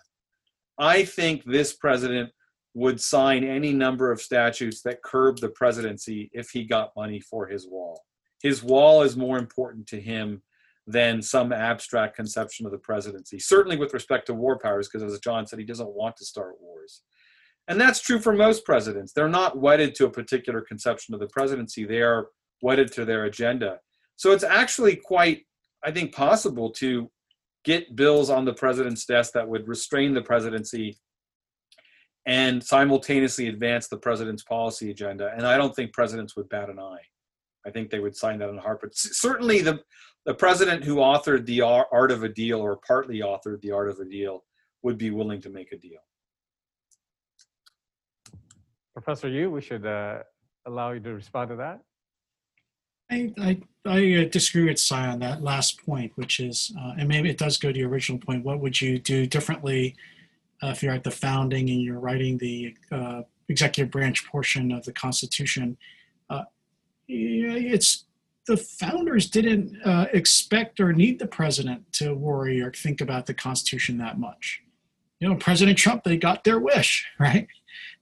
I 0.79 1.05
think 1.05 1.43
this 1.45 1.73
president 1.73 2.31
would 2.77 3.01
sign 3.01 3.43
any 3.43 3.73
number 3.73 4.11
of 4.11 4.21
statutes 4.21 4.83
that 4.83 5.01
curb 5.01 5.39
the 5.39 5.49
presidency 5.49 6.29
if 6.31 6.51
he 6.51 6.63
got 6.63 6.95
money 6.95 7.19
for 7.19 7.47
his 7.47 7.67
wall. 7.67 8.03
His 8.43 8.61
wall 8.61 9.01
is 9.01 9.17
more 9.17 9.39
important 9.39 9.87
to 9.87 9.99
him 9.99 10.43
than 10.85 11.23
some 11.23 11.51
abstract 11.51 12.15
conception 12.15 12.67
of 12.67 12.71
the 12.71 12.77
presidency, 12.77 13.39
certainly 13.39 13.77
with 13.77 13.95
respect 13.95 14.27
to 14.27 14.35
war 14.35 14.59
powers, 14.59 14.87
because 14.87 15.11
as 15.11 15.19
John 15.21 15.47
said, 15.47 15.57
he 15.57 15.65
doesn't 15.65 15.89
want 15.89 16.17
to 16.17 16.25
start 16.25 16.61
wars. 16.61 17.01
And 17.67 17.81
that's 17.81 17.99
true 17.99 18.19
for 18.19 18.31
most 18.31 18.63
presidents. 18.63 19.11
They're 19.11 19.27
not 19.27 19.57
wedded 19.57 19.95
to 19.95 20.05
a 20.05 20.11
particular 20.11 20.61
conception 20.61 21.15
of 21.15 21.19
the 21.19 21.27
presidency, 21.29 21.83
they 21.83 22.03
are 22.03 22.27
wedded 22.61 22.91
to 22.93 23.05
their 23.05 23.25
agenda. 23.25 23.79
So 24.17 24.33
it's 24.33 24.43
actually 24.43 24.97
quite, 24.97 25.47
I 25.83 25.89
think, 25.89 26.13
possible 26.13 26.69
to 26.73 27.09
get 27.63 27.95
bills 27.95 28.29
on 28.29 28.45
the 28.45 28.53
president's 28.53 29.05
desk 29.05 29.33
that 29.33 29.49
would 29.49 29.67
restrain 29.67 30.13
the 30.13 30.21
presidency 30.21 30.99
and 32.27 32.61
simultaneously 32.61 33.47
advance 33.47 33.87
the 33.87 33.97
president's 33.97 34.43
policy 34.43 34.91
agenda. 34.91 35.31
And 35.35 35.47
I 35.47 35.57
don't 35.57 35.73
think 35.73 35.93
presidents 35.93 36.35
would 36.35 36.49
bat 36.49 36.69
an 36.69 36.77
eye. 36.77 36.99
I 37.65 37.71
think 37.71 37.89
they 37.89 37.99
would 37.99 38.15
sign 38.15 38.37
that 38.39 38.49
in 38.49 38.57
a 38.57 38.61
heartbeat. 38.61 38.95
C- 38.95 39.09
Certainly, 39.13 39.61
the 39.61 39.79
the 40.25 40.33
president 40.33 40.83
who 40.83 40.97
authored 40.97 41.45
the 41.45 41.61
art 41.61 42.11
of 42.11 42.23
a 42.23 42.29
deal 42.29 42.59
or 42.59 42.77
partly 42.85 43.21
authored 43.21 43.61
the 43.61 43.71
art 43.71 43.89
of 43.89 43.99
a 43.99 44.05
deal 44.05 44.43
would 44.83 44.97
be 44.97 45.09
willing 45.09 45.41
to 45.41 45.49
make 45.49 45.71
a 45.71 45.77
deal. 45.77 46.01
Professor 48.93 49.29
Yoo, 49.29 49.49
we 49.49 49.61
should 49.61 49.85
uh, 49.85 50.19
allow 50.65 50.91
you 50.91 50.99
to 50.99 51.13
respond 51.13 51.49
to 51.51 51.55
that. 51.55 51.79
I, 53.09 53.33
I, 53.39 53.61
I 53.85 54.15
uh, 54.15 54.29
disagree 54.29 54.65
with 54.65 54.79
Sai 54.79 55.07
on 55.07 55.19
that 55.19 55.41
last 55.41 55.85
point, 55.85 56.11
which 56.15 56.41
is, 56.41 56.73
uh, 56.77 56.95
and 56.97 57.07
maybe 57.07 57.29
it 57.29 57.37
does 57.37 57.57
go 57.57 57.71
to 57.71 57.79
your 57.79 57.87
original 57.87 58.19
point. 58.19 58.43
What 58.43 58.59
would 58.59 58.81
you 58.81 58.99
do 58.99 59.25
differently 59.25 59.95
uh, 60.63 60.67
if 60.67 60.81
you're 60.81 60.93
at 60.93 61.03
the 61.03 61.11
founding 61.11 61.69
and 61.69 61.81
you're 61.81 61.99
writing 61.99 62.37
the 62.37 62.75
uh, 62.91 63.21
executive 63.49 63.91
branch 63.91 64.25
portion 64.27 64.71
of 64.71 64.83
the 64.85 64.93
Constitution? 64.93 65.77
Uh, 66.29 66.43
it's 67.07 68.05
the 68.47 68.57
founders 68.57 69.29
didn't 69.29 69.79
uh, 69.85 70.07
expect 70.13 70.79
or 70.79 70.93
need 70.93 71.19
the 71.19 71.27
president 71.27 71.91
to 71.93 72.13
worry 72.13 72.61
or 72.61 72.71
think 72.71 73.01
about 73.01 73.25
the 73.25 73.33
Constitution 73.33 73.97
that 73.97 74.17
much. 74.17 74.61
You 75.19 75.29
know, 75.29 75.35
President 75.35 75.77
Trump, 75.77 76.03
they 76.03 76.17
got 76.17 76.43
their 76.43 76.59
wish, 76.59 77.05
right? 77.19 77.47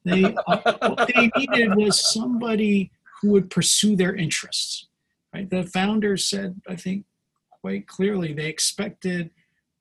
They 0.03 0.21
what 0.21 1.09
they 1.13 1.31
needed 1.35 1.75
was 1.75 2.13
somebody 2.13 2.91
who 3.21 3.31
would 3.31 3.49
pursue 3.49 3.95
their 3.95 4.15
interests. 4.15 4.87
Right? 5.33 5.49
The 5.49 5.63
founders 5.63 6.29
said, 6.29 6.61
I 6.69 6.75
think, 6.75 7.05
quite 7.49 7.87
clearly, 7.87 8.31
they 8.31 8.45
expected 8.45 9.31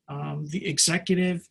um, 0.09 0.47
the 0.49 0.67
executive 0.67 1.49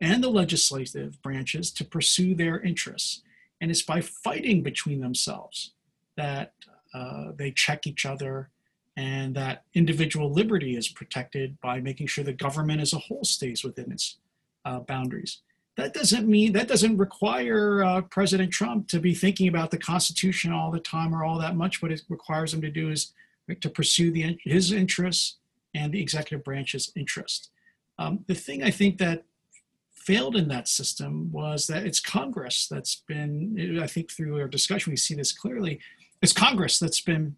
and 0.00 0.22
the 0.22 0.28
legislative 0.28 1.20
branches 1.22 1.70
to 1.72 1.84
pursue 1.84 2.34
their 2.34 2.60
interests, 2.60 3.22
and 3.60 3.70
it's 3.70 3.82
by 3.82 4.00
fighting 4.00 4.62
between 4.62 5.00
themselves 5.00 5.72
that 6.16 6.52
uh, 6.94 7.32
they 7.36 7.50
check 7.50 7.86
each 7.86 8.06
other 8.06 8.50
and 8.96 9.34
that 9.34 9.64
individual 9.74 10.32
liberty 10.32 10.76
is 10.76 10.88
protected 10.88 11.60
by 11.60 11.80
making 11.80 12.06
sure 12.06 12.24
the 12.24 12.32
government 12.32 12.80
as 12.80 12.94
a 12.94 12.98
whole 12.98 13.24
stays 13.24 13.62
within 13.62 13.92
its 13.92 14.16
uh, 14.64 14.80
boundaries. 14.80 15.42
That 15.76 15.92
doesn't 15.92 16.26
mean 16.26 16.54
that 16.54 16.68
doesn't 16.68 16.96
require 16.96 17.84
uh, 17.84 18.00
President 18.02 18.50
Trump 18.50 18.88
to 18.88 18.98
be 18.98 19.14
thinking 19.14 19.48
about 19.48 19.70
the 19.70 19.78
Constitution 19.78 20.50
all 20.50 20.70
the 20.70 20.80
time 20.80 21.14
or 21.14 21.22
all 21.22 21.38
that 21.38 21.54
much. 21.54 21.82
What 21.82 21.92
it 21.92 22.00
requires 22.08 22.54
him 22.54 22.62
to 22.62 22.70
do 22.70 22.90
is 22.90 23.12
to 23.60 23.68
pursue 23.68 24.10
the, 24.10 24.38
his 24.42 24.72
interests 24.72 25.36
and 25.74 25.92
the 25.92 26.00
executive 26.00 26.42
branch's 26.42 26.90
interest. 26.96 27.50
Um, 27.98 28.24
the 28.26 28.34
thing 28.34 28.62
I 28.62 28.70
think 28.70 28.96
that 28.98 29.24
failed 30.06 30.36
in 30.36 30.48
that 30.48 30.68
system 30.68 31.30
was 31.32 31.66
that 31.66 31.84
it's 31.84 32.00
Congress 32.00 32.68
that's 32.70 33.02
been, 33.08 33.80
I 33.82 33.88
think 33.88 34.10
through 34.10 34.40
our 34.40 34.46
discussion, 34.46 34.92
we 34.92 34.96
see 34.96 35.14
this 35.14 35.32
clearly. 35.32 35.80
It's 36.22 36.32
Congress 36.32 36.78
that's 36.78 37.00
been 37.00 37.36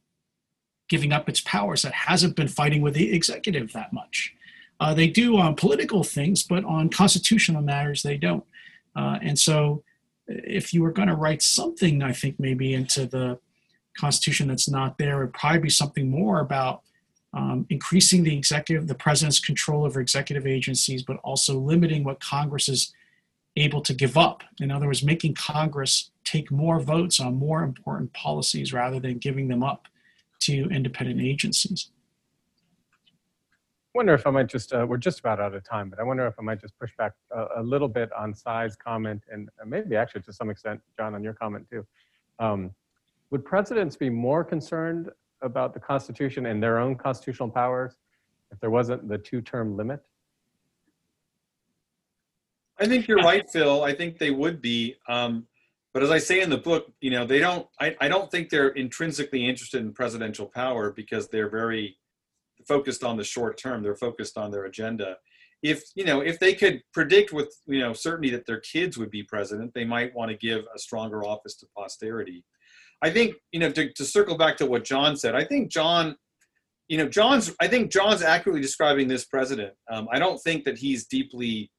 giving 0.89 1.13
up 1.13 1.29
its 1.29 1.41
powers, 1.41 1.83
that 1.83 1.95
hasn't 1.95 2.37
been 2.37 2.49
fighting 2.49 2.83
with 2.83 2.95
the 2.95 3.13
executive 3.13 3.73
that 3.73 3.93
much. 3.93 4.35
Uh, 4.81 4.95
they 4.95 5.09
do 5.09 5.39
on 5.39 5.57
political 5.57 6.05
things, 6.05 6.43
but 6.43 6.65
on 6.65 6.89
constitutional 6.89 7.63
matters, 7.63 8.03
they 8.03 8.17
don't. 8.17 8.45
Uh, 8.95 9.19
and 9.23 9.39
so, 9.39 9.83
if 10.27 10.75
you 10.75 10.83
were 10.83 10.93
going 10.93 11.09
to 11.09 11.15
write 11.15 11.41
something, 11.41 12.03
I 12.03 12.13
think 12.13 12.39
maybe 12.39 12.75
into 12.75 13.07
the 13.07 13.39
Constitution 13.97 14.49
that's 14.49 14.69
not 14.69 14.99
there, 14.99 15.23
it 15.23 15.27
would 15.27 15.35
probably 15.35 15.61
be 15.61 15.71
something 15.71 16.11
more 16.11 16.41
about 16.41 16.83
um, 17.35 17.67
increasing 17.69 18.23
the 18.23 18.37
executive, 18.37 18.87
the 18.87 18.95
president's 18.95 19.41
control 19.41 19.85
over 19.85 20.01
executive 20.01 20.47
agencies, 20.47 21.03
but 21.03 21.19
also 21.19 21.59
limiting 21.59 22.05
what 22.05 22.21
Congress 22.21 22.69
is 22.69 22.93
able 23.57 23.81
to 23.83 23.93
give 23.93 24.17
up. 24.17 24.43
In 24.61 24.71
other 24.71 24.87
words, 24.87 25.03
making 25.03 25.35
Congress 25.35 26.11
take 26.25 26.51
more 26.51 26.81
votes 26.81 27.21
on 27.21 27.35
more 27.35 27.63
important 27.63 28.13
policies 28.13 28.73
rather 28.73 29.01
than 29.01 29.19
giving 29.19 29.49
them 29.49 29.63
up 29.63 29.89
to 30.41 30.69
independent 30.71 31.21
agencies. 31.21 31.91
I 33.95 33.99
wonder 33.99 34.15
if 34.15 34.27
I 34.27 34.31
might 34.31 34.47
just, 34.47 34.73
uh, 34.73 34.87
we're 34.89 34.99
just 34.99 35.19
about 35.21 35.41
out 35.41 35.55
of 35.55 35.65
time, 35.65 35.91
but 35.91 35.99
I 35.99 36.03
wonder 36.05 36.27
if 36.27 36.35
I 36.39 36.43
might 36.43 36.61
just 36.61 36.79
push 36.79 36.93
back 36.97 37.15
a, 37.33 37.47
a 37.57 37.63
little 37.63 37.89
bit 37.89 38.13
on 38.13 38.35
Sai's 38.35 38.77
comment 38.77 39.25
and 39.31 39.49
uh, 39.61 39.65
maybe 39.67 39.97
actually 39.97 40.23
to 40.23 40.33
some 40.33 40.51
extent, 40.51 40.81
John, 40.97 41.15
on 41.15 41.25
your 41.25 41.33
comment 41.33 41.67
too. 41.69 41.85
Um, 42.39 42.71
would 43.31 43.45
presidents 43.45 43.97
be 43.97 44.09
more 44.09 44.45
concerned 44.45 45.11
about 45.43 45.75
the 45.75 45.81
Constitution 45.81 46.47
and 46.47 46.63
their 46.63 46.79
own 46.79 46.97
constitutional 46.97 47.49
powers 47.49 47.97
if 48.51 48.59
there 48.61 48.71
wasn't 48.71 49.09
the 49.09 49.19
two-term 49.19 49.77
limit? 49.77 50.01
I 52.81 52.87
think 52.87 53.09
you're 53.09 53.19
right, 53.19 53.49
Phil. 53.51 53.83
I 53.83 53.93
think 53.93 54.19
they 54.19 54.31
would 54.31 54.63
be. 54.63 54.97
Um, 55.09 55.47
but 55.93 56.03
as 56.03 56.11
I 56.11 56.19
say 56.19 56.43
in 56.43 56.51
the 56.51 56.59
book, 56.59 56.93
you 57.01 57.11
know, 57.11 57.27
they 57.27 57.41
don't, 57.41 57.67
I, 57.81 57.97
I 58.01 58.09
don't 58.09 58.31
think 58.31 58.51
they're 58.51 58.69
intrinsically 58.69 59.49
interested 59.49 59.81
in 59.81 59.93
presidential 59.93 60.47
power 60.47 60.93
because 60.93 61.29
they're 61.29 61.51
very 61.51 61.97
focused 62.67 63.03
on 63.03 63.17
the 63.17 63.25
short 63.25 63.59
term. 63.59 63.83
They're 63.83 63.97
focused 63.97 64.39
on 64.39 64.51
their 64.51 64.65
agenda. 64.65 65.17
If, 65.63 65.83
you 65.97 66.05
know, 66.05 66.21
if 66.21 66.39
they 66.39 66.55
could 66.55 66.83
predict 66.93 67.33
with, 67.33 67.53
you 67.67 67.81
know, 67.81 67.93
certainty 67.93 68.31
that 68.31 68.47
their 68.47 68.61
kids 68.61 68.97
would 68.97 69.11
be 69.11 69.25
president, 69.25 69.75
they 69.75 69.85
might 69.85 70.15
want 70.15 70.31
to 70.31 70.37
give 70.37 70.65
a 70.73 70.79
stronger 70.79 71.25
office 71.25 71.57
to 71.57 71.67
posterity. 71.77 72.45
I 73.03 73.11
think, 73.11 73.35
you 73.53 73.61
know, 73.61 73.71
to, 73.73 73.93
to 73.93 74.05
circle 74.05 74.37
back 74.37 74.57
to 74.59 74.67
what 74.67 74.85
John 74.85 75.17
said, 75.17 75.35
I 75.35 75.45
think 75.45 75.71
John, 75.71 76.17
you 76.89 76.99
know, 76.99 77.09
John's, 77.09 77.55
I 77.61 77.69
think 77.69 77.93
John's 77.93 78.23
accurately 78.23 78.61
describing 78.61 79.09
this 79.09 79.25
president. 79.25 79.75
Um, 79.91 80.09
I 80.13 80.19
don't 80.19 80.39
think 80.39 80.65
that 80.65 80.79
he's 80.79 81.07
deeply 81.07 81.71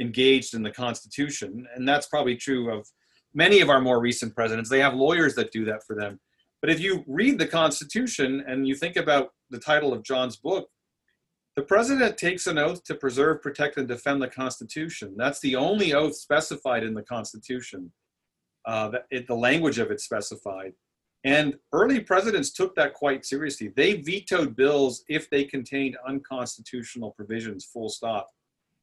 engaged 0.00 0.54
in 0.54 0.62
the 0.62 0.70
Constitution. 0.70 1.66
And 1.74 1.88
that's 1.88 2.06
probably 2.06 2.36
true 2.36 2.72
of 2.72 2.86
many 3.34 3.60
of 3.60 3.70
our 3.70 3.80
more 3.80 4.00
recent 4.00 4.34
presidents. 4.34 4.70
They 4.70 4.80
have 4.80 4.94
lawyers 4.94 5.34
that 5.36 5.52
do 5.52 5.64
that 5.66 5.82
for 5.86 5.94
them. 5.94 6.18
But 6.60 6.70
if 6.70 6.80
you 6.80 7.04
read 7.06 7.38
the 7.38 7.46
Constitution 7.46 8.42
and 8.46 8.66
you 8.66 8.74
think 8.74 8.96
about 8.96 9.30
the 9.50 9.58
title 9.58 9.92
of 9.92 10.02
John's 10.02 10.36
book, 10.36 10.68
the 11.56 11.62
president 11.62 12.16
takes 12.16 12.46
an 12.46 12.58
oath 12.58 12.82
to 12.84 12.94
preserve, 12.94 13.42
protect, 13.42 13.76
and 13.76 13.86
defend 13.86 14.20
the 14.20 14.28
Constitution. 14.28 15.14
That's 15.16 15.40
the 15.40 15.54
only 15.54 15.94
oath 15.94 16.16
specified 16.16 16.82
in 16.82 16.94
the 16.94 17.02
Constitution. 17.02 17.92
Uh, 18.66 18.92
it, 19.10 19.26
the 19.26 19.34
language 19.34 19.78
of 19.78 19.90
it 19.90 20.00
specified. 20.00 20.72
And 21.24 21.54
early 21.72 22.00
presidents 22.00 22.50
took 22.50 22.74
that 22.76 22.92
quite 22.92 23.24
seriously. 23.24 23.72
They 23.74 23.94
vetoed 23.94 24.54
bills 24.56 25.04
if 25.08 25.30
they 25.30 25.44
contained 25.44 25.96
unconstitutional 26.06 27.12
provisions, 27.12 27.64
full 27.64 27.88
stop. 27.88 28.30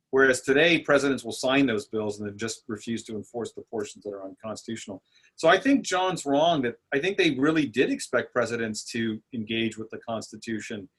Whereas 0.09 0.41
today, 0.41 0.79
presidents 0.79 1.23
will 1.23 1.31
sign 1.31 1.65
those 1.65 1.87
bills 1.87 2.19
and 2.19 2.27
then 2.27 2.37
just 2.37 2.63
refuse 2.67 3.03
to 3.05 3.15
enforce 3.15 3.53
the 3.53 3.61
portions 3.61 4.03
that 4.03 4.11
are 4.11 4.25
unconstitutional. 4.25 5.01
So 5.35 5.47
I 5.47 5.57
think 5.57 5.85
John's 5.85 6.25
wrong 6.25 6.61
that 6.63 6.75
I 6.93 6.99
think 6.99 7.17
they 7.17 7.31
really 7.31 7.65
did 7.65 7.89
expect 7.89 8.33
presidents 8.33 8.83
to 8.91 9.21
engage 9.33 9.77
with 9.77 9.89
the 9.89 9.99
Constitution 9.99 10.89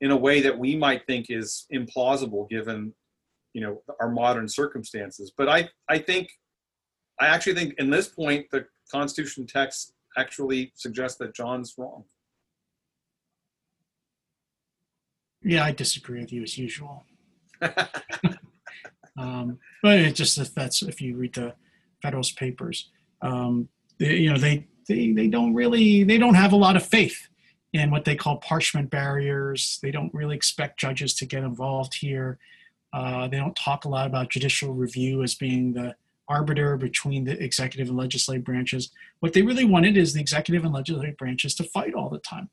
in 0.00 0.12
a 0.12 0.16
way 0.16 0.40
that 0.40 0.56
we 0.56 0.76
might 0.76 1.04
think 1.06 1.26
is 1.30 1.66
implausible 1.74 2.48
given 2.48 2.94
you 3.54 3.60
know 3.60 3.82
our 4.00 4.08
modern 4.08 4.48
circumstances. 4.48 5.32
But 5.36 5.48
I, 5.48 5.68
I 5.88 5.98
think 5.98 6.30
I 7.20 7.26
actually 7.26 7.54
think 7.54 7.74
in 7.78 7.90
this 7.90 8.08
point 8.08 8.50
the 8.50 8.66
Constitution 8.90 9.46
text 9.46 9.92
actually 10.16 10.72
suggests 10.74 11.18
that 11.18 11.34
John's 11.34 11.74
wrong. 11.78 12.04
Yeah, 15.42 15.64
I 15.64 15.72
disagree 15.72 16.20
with 16.20 16.32
you 16.32 16.42
as 16.42 16.58
usual. 16.58 17.04
um, 19.18 19.58
but 19.82 19.98
it 19.98 20.14
just 20.14 20.38
if 20.38 20.54
that's 20.54 20.82
if 20.82 21.00
you 21.00 21.16
read 21.16 21.34
the 21.34 21.54
Federalist 22.02 22.36
Papers, 22.36 22.90
um, 23.22 23.68
they, 23.98 24.16
you 24.16 24.32
know 24.32 24.38
they, 24.38 24.66
they 24.88 25.12
they 25.12 25.28
don't 25.28 25.54
really 25.54 26.04
they 26.04 26.18
don't 26.18 26.34
have 26.34 26.52
a 26.52 26.56
lot 26.56 26.76
of 26.76 26.84
faith 26.84 27.28
in 27.72 27.90
what 27.90 28.04
they 28.04 28.16
call 28.16 28.38
parchment 28.38 28.90
barriers. 28.90 29.78
They 29.82 29.90
don't 29.90 30.12
really 30.12 30.36
expect 30.36 30.80
judges 30.80 31.14
to 31.14 31.26
get 31.26 31.44
involved 31.44 31.94
here. 31.94 32.38
Uh, 32.92 33.28
they 33.28 33.36
don't 33.36 33.54
talk 33.54 33.84
a 33.84 33.88
lot 33.88 34.06
about 34.06 34.30
judicial 34.30 34.74
review 34.74 35.22
as 35.22 35.34
being 35.34 35.74
the 35.74 35.94
arbiter 36.30 36.76
between 36.76 37.24
the 37.24 37.42
executive 37.42 37.88
and 37.88 37.98
legislative 37.98 38.44
branches. 38.44 38.90
What 39.18 39.32
they 39.32 39.42
really 39.42 39.64
wanted 39.64 39.96
is 39.96 40.14
the 40.14 40.20
executive 40.20 40.64
and 40.64 40.72
legislative 40.72 41.16
branches 41.16 41.54
to 41.56 41.64
fight 41.64 41.92
all 41.92 42.08
the 42.08 42.20
time, 42.20 42.48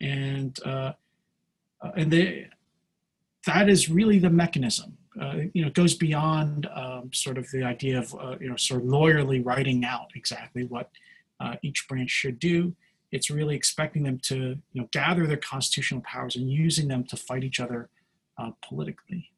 and 0.00 0.58
uh, 0.66 0.92
uh, 1.80 1.92
and 1.96 2.10
they 2.10 2.48
that 3.46 3.70
is 3.70 3.88
really 3.88 4.18
the 4.18 4.28
mechanism. 4.28 4.98
Uh, 5.20 5.36
you 5.54 5.62
know, 5.62 5.68
it 5.68 5.74
goes 5.74 5.94
beyond 5.94 6.68
um, 6.74 7.10
sort 7.12 7.38
of 7.38 7.50
the 7.50 7.62
idea 7.62 7.98
of 7.98 8.14
uh, 8.14 8.36
you 8.40 8.48
know 8.50 8.56
sort 8.56 8.82
of 8.82 8.88
lawyerly 8.88 9.44
writing 9.44 9.84
out 9.84 10.10
exactly 10.14 10.64
what 10.64 10.90
uh, 11.38 11.54
each 11.62 11.86
branch 11.88 12.10
should 12.10 12.38
do. 12.38 12.74
It's 13.12 13.30
really 13.30 13.56
expecting 13.56 14.02
them 14.02 14.18
to 14.24 14.36
you 14.72 14.80
know 14.80 14.88
gather 14.92 15.26
their 15.26 15.36
constitutional 15.36 16.02
powers 16.02 16.34
and 16.36 16.50
using 16.50 16.88
them 16.88 17.04
to 17.04 17.16
fight 17.16 17.44
each 17.44 17.60
other 17.60 17.88
uh, 18.36 18.50
politically. 18.66 19.30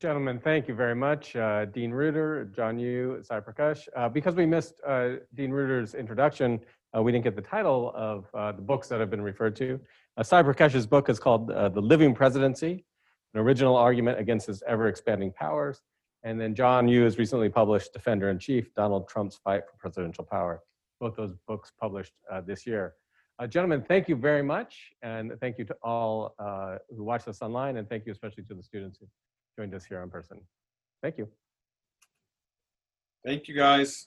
Gentlemen, 0.00 0.40
thank 0.42 0.66
you 0.66 0.74
very 0.74 0.94
much. 0.94 1.36
Uh, 1.36 1.66
Dean 1.66 1.90
Reuter, 1.90 2.46
John 2.56 2.78
Yoo, 2.78 3.22
Sai 3.22 3.38
Prakash. 3.38 3.86
Uh, 3.94 4.08
because 4.08 4.34
we 4.34 4.46
missed 4.46 4.80
uh, 4.86 5.16
Dean 5.34 5.50
Reuter's 5.50 5.94
introduction, 5.94 6.58
uh, 6.96 7.02
we 7.02 7.12
didn't 7.12 7.24
get 7.24 7.36
the 7.36 7.42
title 7.42 7.92
of 7.94 8.24
uh, 8.32 8.50
the 8.50 8.62
books 8.62 8.88
that 8.88 8.98
have 8.98 9.10
been 9.10 9.20
referred 9.20 9.54
to. 9.56 9.78
Uh, 10.16 10.22
Sai 10.22 10.42
Prakash's 10.42 10.86
book 10.86 11.10
is 11.10 11.18
called 11.18 11.50
uh, 11.50 11.68
The 11.68 11.82
Living 11.82 12.14
Presidency, 12.14 12.86
an 13.34 13.40
original 13.40 13.76
argument 13.76 14.18
against 14.18 14.46
his 14.46 14.62
ever-expanding 14.66 15.32
powers. 15.32 15.82
And 16.22 16.40
then 16.40 16.54
John 16.54 16.88
Yoo 16.88 17.04
has 17.04 17.18
recently 17.18 17.50
published 17.50 17.92
Defender 17.92 18.30
in 18.30 18.38
Chief, 18.38 18.72
Donald 18.74 19.06
Trump's 19.06 19.36
Fight 19.36 19.64
for 19.70 19.76
Presidential 19.76 20.24
Power. 20.24 20.62
Both 20.98 21.14
those 21.16 21.34
books 21.46 21.72
published 21.78 22.14
this 22.46 22.66
year. 22.66 22.94
Gentlemen, 23.48 23.84
thank 23.86 24.08
you 24.08 24.16
very 24.16 24.42
much. 24.42 24.92
And 25.02 25.32
thank 25.40 25.58
you 25.58 25.66
to 25.66 25.76
all 25.82 26.34
who 26.94 27.04
watched 27.04 27.28
us 27.28 27.42
online. 27.42 27.76
And 27.76 27.86
thank 27.86 28.06
you 28.06 28.12
especially 28.12 28.44
to 28.44 28.54
the 28.54 28.62
students 28.62 28.98
who 28.98 29.06
joined 29.60 29.74
us 29.74 29.84
here 29.84 30.02
in 30.02 30.08
person. 30.08 30.40
Thank 31.02 31.18
you. 31.18 31.28
Thank 33.26 33.46
you 33.46 33.54
guys. 33.54 34.06